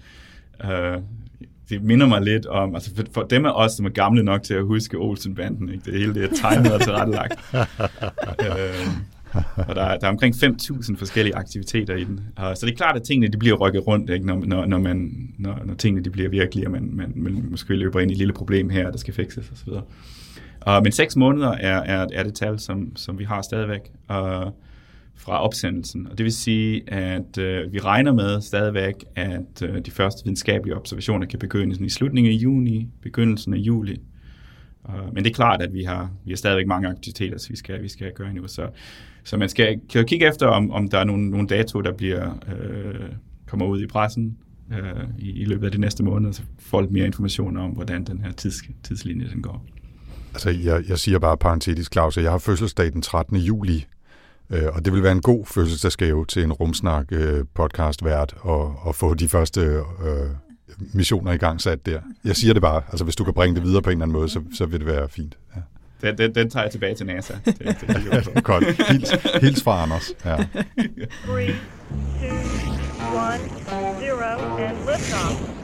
Uh, 0.65 1.03
det 1.69 1.83
minder 1.83 2.07
mig 2.07 2.23
lidt 2.23 2.47
om, 2.47 2.75
altså 2.75 2.97
for, 2.97 3.05
for 3.15 3.23
dem 3.23 3.45
af 3.45 3.53
os, 3.55 3.73
som 3.73 3.87
er 3.87 3.91
gamle 3.91 4.23
nok 4.23 4.43
til 4.43 4.55
at 4.55 4.65
huske 4.65 4.97
Olsen-banden, 4.97 5.69
ikke? 5.69 5.85
det 5.85 6.01
hele 6.01 6.15
det 6.15 6.25
er 6.25 6.35
tegnet 6.35 6.73
og 6.73 6.81
tilrettelagt. 6.81 7.35
uh, 7.55 7.59
og 9.69 9.75
der, 9.75 9.97
der 9.99 10.07
er 10.07 10.09
omkring 10.09 10.35
5.000 10.35 10.97
forskellige 10.97 11.37
aktiviteter 11.37 11.97
i 11.97 12.05
den. 12.05 12.21
Uh, 12.39 12.45
så 12.55 12.67
det 12.67 12.73
er 12.73 12.77
klart, 12.77 12.97
at 12.97 13.03
tingene 13.03 13.33
de 13.33 13.39
bliver 13.39 13.57
rykket 13.57 13.87
rundt, 13.87 14.11
ikke? 14.11 14.27
Når, 14.27 14.43
når, 14.47 14.67
når, 14.67 14.79
man, 14.79 15.29
når, 15.39 15.59
når 15.65 15.75
tingene 15.75 16.05
de 16.05 16.11
bliver 16.11 16.29
virkelige, 16.29 16.67
og 16.67 16.71
man, 16.71 16.91
man, 16.93 17.13
man 17.17 17.47
måske 17.51 17.75
løber 17.75 18.01
ind 18.01 18.11
i 18.11 18.15
et 18.15 18.19
lille 18.19 18.33
problem 18.33 18.71
her, 18.71 18.91
der 18.91 18.99
skal 18.99 19.15
fikses 19.15 19.51
osv. 19.51 19.73
Uh, 20.67 20.83
men 20.83 20.93
seks 20.93 21.17
måneder 21.17 21.51
er, 21.51 21.79
er, 21.79 22.07
er 22.13 22.23
det 22.23 22.35
tal, 22.35 22.59
som, 22.59 22.97
som 22.97 23.19
vi 23.19 23.25
har 23.25 23.43
stadigvæk 23.43 23.93
uh, 24.11 24.47
fra 25.17 25.43
opsendelsen. 25.45 26.07
Og 26.11 26.19
det 26.19 26.25
vil 26.25 26.33
sige, 26.33 26.93
at 26.93 27.39
øh, 27.39 27.73
vi 27.73 27.79
regner 27.79 28.13
med 28.13 28.41
stadigvæk, 28.41 29.05
at 29.15 29.63
øh, 29.63 29.79
de 29.87 29.91
første 29.91 30.25
videnskabelige 30.25 30.77
observationer 30.77 31.27
kan 31.27 31.39
begynde 31.39 31.87
i 31.87 31.89
slutningen 31.89 32.33
af 32.33 32.37
juni, 32.37 32.89
begyndelsen 33.03 33.55
af 33.55 33.59
juli. 33.59 34.01
Uh, 34.85 35.15
men 35.15 35.25
det 35.25 35.31
er 35.31 35.35
klart, 35.35 35.63
at 35.63 35.75
vi 35.75 35.83
har, 35.83 36.11
vi 36.25 36.31
har 36.31 36.37
stadigvæk 36.37 36.67
mange 36.67 36.89
aktiviteter, 36.89 37.39
så 37.39 37.49
vi 37.49 37.57
skal, 37.57 37.83
vi 37.83 37.89
skal 37.89 38.13
gøre 38.15 38.31
endnu. 38.31 38.49
Så, 38.49 38.69
så 39.25 39.37
man 39.37 39.49
skal 39.49 39.81
kan 39.93 40.07
kigge 40.07 40.29
efter, 40.29 40.47
om, 40.47 40.71
om 40.71 40.89
der 40.89 40.99
er 40.99 41.05
nogle, 41.05 41.31
nogle 41.31 41.49
datoer, 41.49 41.83
der 41.83 41.93
bliver, 41.93 42.39
øh, 42.59 43.09
kommer 43.47 43.67
ud 43.67 43.83
i 43.83 43.87
pressen 43.87 44.37
øh, 44.73 45.05
i, 45.19 45.31
i 45.31 45.45
løbet 45.45 45.67
af 45.67 45.73
de 45.73 45.81
næste 45.81 46.03
måneder, 46.03 46.33
så 46.33 46.43
får 46.59 46.81
lidt 46.81 46.93
mere 46.93 47.07
information 47.07 47.57
om, 47.57 47.71
hvordan 47.71 48.05
den 48.05 48.21
her 48.21 48.33
tids, 48.33 48.63
tidslinje 48.83 49.29
den 49.33 49.43
går. 49.43 49.67
Altså, 50.35 50.51
jeg, 50.51 50.83
jeg 50.89 50.99
siger 50.99 51.19
bare 51.19 51.37
parentetisk, 51.37 51.93
Claus, 51.93 52.17
at 52.17 52.25
jeg 52.25 52.31
har 52.31 52.39
fødselsdag 52.39 52.93
den 52.93 53.03
13. 53.03 53.37
juli, 53.37 53.87
og 54.73 54.85
det 54.85 54.93
vil 54.93 55.03
være 55.03 55.13
en 55.13 55.21
god 55.21 55.47
fødselsdagsgave 55.47 56.27
til 56.27 56.43
en 56.43 56.53
rumsnak 56.53 57.07
øh, 57.13 57.45
podcast 57.55 58.05
vært 58.05 58.35
og, 58.41 58.75
og 58.83 58.95
få 58.95 59.15
de 59.15 59.29
første 59.29 59.61
øh, 59.61 60.31
missioner 60.93 61.33
i 61.33 61.37
gang 61.37 61.61
sat 61.61 61.87
der. 61.87 62.01
Jeg 62.25 62.37
siger 62.37 62.53
det 62.53 62.63
bare, 62.63 62.83
altså 62.89 63.05
hvis 63.05 63.17
du 63.17 63.25
kan 63.25 63.35
bringe 63.35 63.55
det 63.55 63.63
videre 63.63 63.83
på 63.83 63.91
en 63.91 63.97
eller 63.97 64.05
anden 64.05 64.13
måde, 64.13 64.29
så, 64.29 64.43
så 64.55 64.67
vil 64.67 64.81
det 64.81 64.87
være 64.87 65.09
fint. 65.09 65.39
Ja. 65.57 65.61
Den, 66.03 66.19
den, 66.19 66.35
den 66.35 66.51
tager 66.51 66.65
jeg 66.65 66.73
tilbage 66.73 66.95
til 66.95 67.07
NASA. 67.07 67.35
Det, 67.45 67.59
det 67.59 68.45
Godt. 68.45 68.65
Hils, 68.89 69.11
hils 69.41 69.63
fra 69.63 69.83
Anders. 69.83 70.13
Ja. 70.25 70.37
3, 70.37 70.45
2, 70.45 70.45
1, 71.35 71.55
0, 74.01 74.23
and 74.59 74.77
liftoff. 74.77 75.63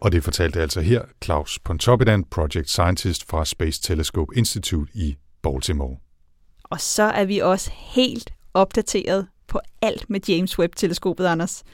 Og 0.00 0.12
det 0.12 0.24
fortalte 0.24 0.60
altså 0.60 0.80
her 0.80 1.02
Claus 1.24 1.58
Pontoppidan, 1.58 2.24
Project 2.24 2.70
Scientist 2.70 3.28
fra 3.28 3.44
Space 3.44 3.82
Telescope 3.82 4.32
Institute 4.36 4.90
i 4.94 5.16
Baltimore. 5.42 5.96
Og 6.74 6.80
så 6.80 7.02
er 7.02 7.24
vi 7.24 7.38
også 7.38 7.70
helt 7.74 8.32
opdateret 8.54 9.26
på 9.46 9.60
alt 9.82 10.10
med 10.10 10.20
James 10.28 10.58
Webb-teleskopet, 10.58 11.26
Anders. 11.26 11.64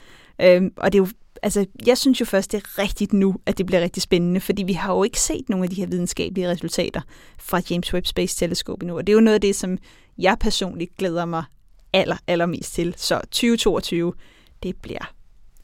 Øhm, 0.41 0.73
og 0.77 0.91
det 0.91 0.97
er 0.99 1.03
jo, 1.03 1.07
altså, 1.43 1.65
jeg 1.85 1.97
synes 1.97 2.19
jo 2.19 2.25
først, 2.25 2.51
det 2.51 2.57
er 2.57 2.79
rigtigt 2.79 3.13
nu, 3.13 3.35
at 3.45 3.57
det 3.57 3.65
bliver 3.65 3.81
rigtig 3.81 4.03
spændende, 4.03 4.41
fordi 4.41 4.63
vi 4.63 4.73
har 4.73 4.93
jo 4.93 5.03
ikke 5.03 5.19
set 5.19 5.49
nogle 5.49 5.63
af 5.63 5.69
de 5.69 5.75
her 5.75 5.87
videnskabelige 5.87 6.49
resultater 6.49 7.01
fra 7.39 7.61
James 7.69 7.93
Webb 7.93 8.07
Space 8.07 8.37
Telescope 8.37 8.83
endnu. 8.83 8.97
Og 8.97 9.07
det 9.07 9.13
er 9.13 9.15
jo 9.15 9.21
noget 9.21 9.35
af 9.35 9.41
det, 9.41 9.55
som 9.55 9.77
jeg 10.17 10.37
personligt 10.39 10.97
glæder 10.97 11.25
mig 11.25 11.43
aller, 11.93 12.17
allermest 12.27 12.73
til. 12.73 12.93
Så 12.97 13.19
2022, 13.19 14.13
det 14.63 14.75
bliver 14.81 15.13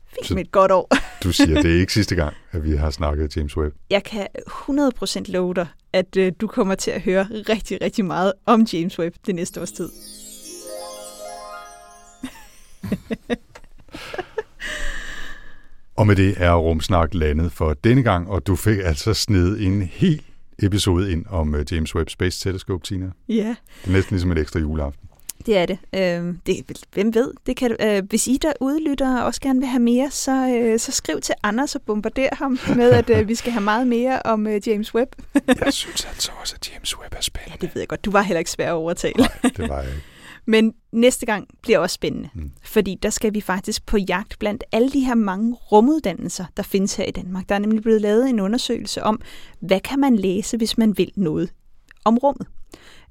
fint 0.06 0.36
med 0.36 0.46
et 0.46 0.52
godt 0.52 0.72
år. 0.72 0.92
du 1.24 1.32
siger, 1.32 1.62
det 1.62 1.76
er 1.76 1.80
ikke 1.80 1.94
sidste 2.00 2.16
gang, 2.16 2.34
at 2.52 2.64
vi 2.64 2.76
har 2.76 2.90
snakket 2.90 3.38
James 3.38 3.58
Webb. 3.58 3.76
Jeg 3.90 4.04
kan 4.04 4.28
100% 4.38 5.24
love 5.28 5.54
dig, 5.54 5.68
at 5.98 6.18
øh, 6.18 6.32
du 6.42 6.48
kommer 6.48 6.76
til 6.76 6.92
at 6.92 7.02
høre 7.02 7.24
rigtig, 7.24 7.78
rigtig 7.82 8.06
meget 8.06 8.34
om 8.46 8.62
James 8.74 9.00
Webb 9.00 9.16
det 9.26 9.36
næste 9.36 9.62
års 9.62 9.72
tid. 9.72 9.90
og 15.96 16.08
med 16.08 16.16
det 16.16 16.34
er 16.38 16.54
Rumsnak 16.54 17.14
landet 17.14 17.52
for 17.52 17.74
denne 17.74 18.04
gang, 18.04 18.30
og 18.30 18.48
du 18.48 18.56
fik 18.56 18.78
altså 18.84 19.14
sned 19.14 19.60
en 19.60 19.82
helt 19.82 20.24
episode 20.64 21.12
ind 21.12 21.26
om 21.30 21.54
uh, 21.54 21.74
James 21.74 21.96
Webb 21.96 22.10
Space 22.10 22.50
Telescope, 22.50 22.84
Tina. 22.84 23.12
Ja. 23.30 23.34
Det 23.34 23.88
er 23.88 23.92
næsten 23.92 24.14
ligesom 24.16 24.32
en 24.32 24.38
ekstra 24.38 24.60
juleaften. 24.60 25.10
Det 25.46 25.58
er 25.58 25.66
det. 25.66 25.80
Øh, 25.94 26.36
det 26.46 26.86
hvem 26.94 27.14
ved? 27.14 27.34
Det 27.46 27.58
kan, 27.58 27.76
øh, 27.80 28.04
hvis 28.10 28.28
I 28.28 28.38
der 28.42 28.54
udlytter 28.60 29.22
også 29.22 29.42
gerne 29.42 29.60
vil 29.60 29.68
have 29.68 29.80
mere, 29.80 30.12
så, 30.12 30.32
øh, 30.32 30.80
så 30.80 30.92
skriv 30.92 31.22
til 31.22 31.36
Anders 31.44 31.76
og 31.76 31.82
bombarder 31.82 32.36
ham 32.36 32.60
med, 32.76 32.92
at 32.92 33.10
øh, 33.10 33.28
vi 33.28 33.36
skal 33.36 33.52
have 33.52 33.64
meget 33.64 33.88
mere 33.88 34.22
om 34.26 34.48
øh, 34.48 34.68
James 34.68 34.96
Webb. 34.96 35.16
jeg 35.48 35.74
synes 35.84 36.06
altså 36.06 36.32
også, 36.42 36.56
at 36.60 36.72
James 36.74 37.00
Webb 37.00 37.14
er 37.18 37.22
spændende. 37.22 37.58
Ja, 37.62 37.68
det 37.68 37.76
ved 37.76 37.82
jeg 37.82 37.88
godt. 37.88 38.06
Du 38.06 38.12
var 38.12 38.22
heller 38.22 38.40
ikke 38.40 38.52
svær 38.52 38.68
at 38.68 38.74
overtale. 38.74 39.14
Nej, 39.18 39.52
det 39.58 39.70
var 39.70 39.82
jeg 39.82 39.90
ikke. 39.90 40.04
Men 40.50 40.74
næste 40.92 41.26
gang 41.26 41.48
bliver 41.62 41.80
også 41.80 41.94
spændende, 41.94 42.30
mm. 42.34 42.52
fordi 42.64 42.98
der 43.04 43.10
skal 43.10 43.34
vi 43.34 43.42
faktisk 43.42 43.86
på 43.86 43.98
jagt 43.98 44.40
blandt 44.40 44.64
alle 44.72 44.90
de 44.90 45.00
her 45.00 45.16
mange 45.16 45.54
rumuddannelser, 45.54 46.46
der 46.58 46.64
findes 46.64 46.96
her 46.96 47.06
i 47.06 47.12
Danmark. 47.12 47.50
Der 47.50 47.56
er 47.56 47.60
nemlig 47.60 47.82
blevet 47.82 48.02
lavet 48.02 48.30
en 48.30 48.40
undersøgelse 48.40 49.04
om, 49.04 49.22
hvad 49.60 49.80
kan 49.80 50.00
man 50.00 50.16
læse, 50.16 50.58
hvis 50.58 50.78
man 50.78 50.98
vil 50.98 51.12
noget 51.16 51.50
om 52.06 52.18
rummet. 52.18 52.48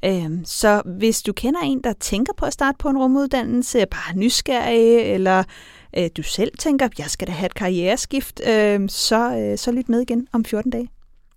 Øhm, 0.05 0.45
så 0.45 0.83
hvis 0.99 1.23
du 1.23 1.33
kender 1.33 1.61
en, 1.61 1.81
der 1.85 1.93
tænker 2.01 2.33
på 2.37 2.47
at 2.47 2.53
starte 2.53 2.77
på 2.79 2.89
en 2.89 2.99
rumuddannelse, 2.99 3.81
er 3.81 3.87
bare 3.91 4.17
nysgerrig, 4.17 5.15
eller 5.15 5.45
øh, 5.99 6.11
du 6.17 6.23
selv 6.23 6.51
tænker, 6.59 6.89
jeg 6.99 7.07
skal 7.07 7.29
da 7.29 7.33
have 7.33 7.47
et 7.47 7.55
karriereskift, 7.55 8.41
øhm, 8.49 8.89
så, 8.89 9.37
øh, 9.39 9.59
så 9.59 9.73
lyt 9.73 9.89
med 9.89 10.01
igen 10.01 10.29
om 10.33 10.45
14 10.45 10.71
dage. 10.71 10.89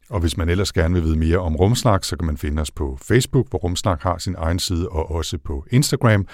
Og 0.09 0.19
hvis 0.19 0.37
man 0.37 0.49
ellers 0.49 0.71
gerne 0.71 0.93
vil 0.93 1.03
vide 1.03 1.17
mere 1.17 1.37
om 1.37 1.55
Rumsnak, 1.55 2.03
så 2.03 2.17
kan 2.17 2.25
man 2.25 2.37
finde 2.37 2.61
os 2.61 2.71
på 2.71 2.97
Facebook, 3.01 3.49
hvor 3.49 3.59
Rumsnak 3.59 4.01
har 4.01 4.17
sin 4.17 4.35
egen 4.37 4.59
side, 4.59 4.89
og 4.89 5.11
også 5.11 5.37
på 5.37 5.65
Instagram. 5.71 6.27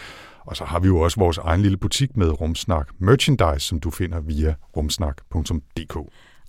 Og 0.46 0.56
så 0.56 0.66
har 0.66 0.80
vi 0.80 0.88
jo 0.88 1.00
også 1.00 1.20
vores 1.20 1.38
egen 1.38 1.62
lille 1.62 1.78
butik 1.78 2.18
med 2.18 2.42
Rumsnak 2.42 2.90
merchandise, 3.00 3.68
som 3.68 3.80
du 3.80 3.92
finder 3.92 4.20
via 4.20 4.56
rumsnak.dk. 4.78 5.98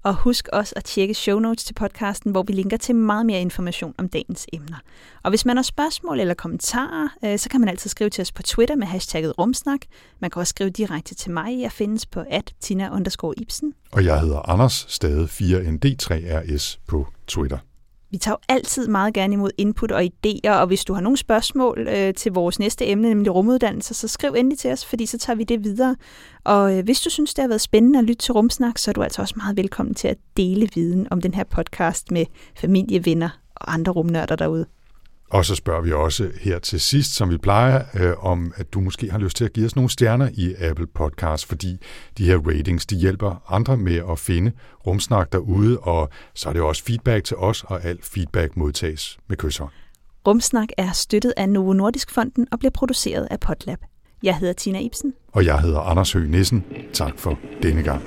Og 0.06 0.14
husk 0.14 0.48
også 0.52 0.72
at 0.76 0.84
tjekke 0.84 1.14
show 1.14 1.38
notes 1.38 1.64
til 1.64 1.74
podcasten, 1.74 2.30
hvor 2.30 2.42
vi 2.42 2.52
linker 2.52 2.76
til 2.76 2.94
meget 2.94 3.26
mere 3.26 3.40
information 3.40 3.94
om 3.98 4.08
dagens 4.08 4.46
emner. 4.52 4.76
Og 5.22 5.30
hvis 5.30 5.44
man 5.44 5.56
har 5.56 5.62
spørgsmål 5.62 6.20
eller 6.20 6.34
kommentarer, 6.34 7.08
øh, 7.24 7.38
så 7.38 7.48
kan 7.48 7.60
man 7.60 7.68
altid 7.68 7.90
skrive 7.90 8.10
til 8.10 8.22
os 8.22 8.32
på 8.32 8.42
Twitter 8.42 8.76
med 8.76 8.86
hashtagget 8.86 9.38
rumsnak. 9.38 9.80
Man 10.20 10.30
kan 10.30 10.40
også 10.40 10.50
skrive 10.50 10.70
direkte 10.70 11.14
til 11.14 11.30
mig. 11.30 11.60
Jeg 11.60 11.72
findes 11.72 12.06
på 12.06 12.22
at 12.30 12.54
tina 12.60 12.90
Ibsen. 13.36 13.74
Og 13.92 14.04
jeg 14.04 14.20
hedder 14.20 14.48
Anders, 14.48 14.86
stadig 14.88 15.28
4ND3RS 15.28 16.78
på 16.86 17.06
Twitter. 17.26 17.58
Vi 18.16 18.20
tager 18.20 18.36
altid 18.48 18.88
meget 18.88 19.14
gerne 19.14 19.34
imod 19.34 19.50
input 19.58 19.92
og 19.92 20.02
idéer, 20.04 20.50
og 20.50 20.66
hvis 20.66 20.84
du 20.84 20.94
har 20.94 21.00
nogle 21.00 21.16
spørgsmål 21.16 21.88
øh, 21.88 22.14
til 22.14 22.32
vores 22.32 22.58
næste 22.58 22.86
emne, 22.86 23.08
nemlig 23.08 23.34
rumuddannelse, 23.34 23.94
så 23.94 24.08
skriv 24.08 24.34
endelig 24.36 24.58
til 24.58 24.72
os, 24.72 24.84
fordi 24.84 25.06
så 25.06 25.18
tager 25.18 25.36
vi 25.36 25.44
det 25.44 25.64
videre. 25.64 25.96
Og 26.44 26.78
øh, 26.78 26.84
hvis 26.84 27.00
du 27.00 27.10
synes, 27.10 27.34
det 27.34 27.42
har 27.42 27.48
været 27.48 27.60
spændende 27.60 27.98
at 27.98 28.04
lytte 28.04 28.22
til 28.22 28.32
Rumsnak, 28.32 28.78
så 28.78 28.90
er 28.90 28.92
du 28.92 29.02
altså 29.02 29.22
også 29.22 29.34
meget 29.36 29.56
velkommen 29.56 29.94
til 29.94 30.08
at 30.08 30.16
dele 30.36 30.68
viden 30.74 31.08
om 31.10 31.20
den 31.20 31.34
her 31.34 31.44
podcast 31.44 32.10
med 32.10 32.26
familie, 32.56 33.04
venner 33.04 33.40
og 33.54 33.74
andre 33.74 33.92
rumnørder 33.92 34.36
derude. 34.36 34.66
Og 35.30 35.44
så 35.44 35.54
spørger 35.54 35.80
vi 35.82 35.92
også 35.92 36.30
her 36.40 36.58
til 36.58 36.80
sidst, 36.80 37.14
som 37.14 37.30
vi 37.30 37.36
plejer, 37.38 37.82
øh, 37.94 38.24
om 38.24 38.52
at 38.56 38.72
du 38.74 38.80
måske 38.80 39.10
har 39.10 39.18
lyst 39.18 39.36
til 39.36 39.44
at 39.44 39.52
give 39.52 39.66
os 39.66 39.76
nogle 39.76 39.90
stjerner 39.90 40.28
i 40.34 40.54
Apple 40.60 40.86
Podcast, 40.86 41.46
fordi 41.46 41.78
de 42.18 42.24
her 42.24 42.38
ratings, 42.38 42.86
de 42.86 42.96
hjælper 42.96 43.42
andre 43.54 43.76
med 43.76 44.00
at 44.10 44.18
finde 44.18 44.52
rumsnak 44.86 45.32
derude, 45.32 45.78
og 45.78 46.08
så 46.34 46.48
er 46.48 46.52
det 46.52 46.62
også 46.62 46.84
feedback 46.84 47.24
til 47.24 47.36
os, 47.36 47.64
og 47.64 47.84
al 47.84 47.98
feedback 48.02 48.56
modtages 48.56 49.18
med 49.28 49.36
kysshånd. 49.36 49.70
Rumsnak 50.26 50.68
er 50.76 50.92
støttet 50.92 51.32
af 51.36 51.48
Novo 51.48 51.72
Nordisk 51.72 52.10
Fonden 52.10 52.46
og 52.52 52.58
bliver 52.58 52.72
produceret 52.72 53.28
af 53.30 53.40
Potlab. 53.40 53.78
Jeg 54.22 54.36
hedder 54.36 54.54
Tina 54.54 54.78
Ibsen. 54.80 55.12
og 55.32 55.44
jeg 55.44 55.60
hedder 55.60 55.80
Anders 55.80 56.12
Høgh 56.12 56.30
Nissen. 56.30 56.64
Tak 56.92 57.18
for 57.18 57.38
denne 57.62 57.82
gang. 57.82 58.02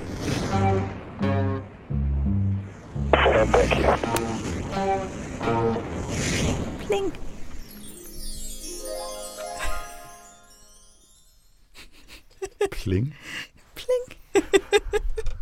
Thank 5.42 5.78
you. 5.78 5.89
Pling. 6.90 7.12
Pling. 12.72 13.14
Pling. 13.76 14.06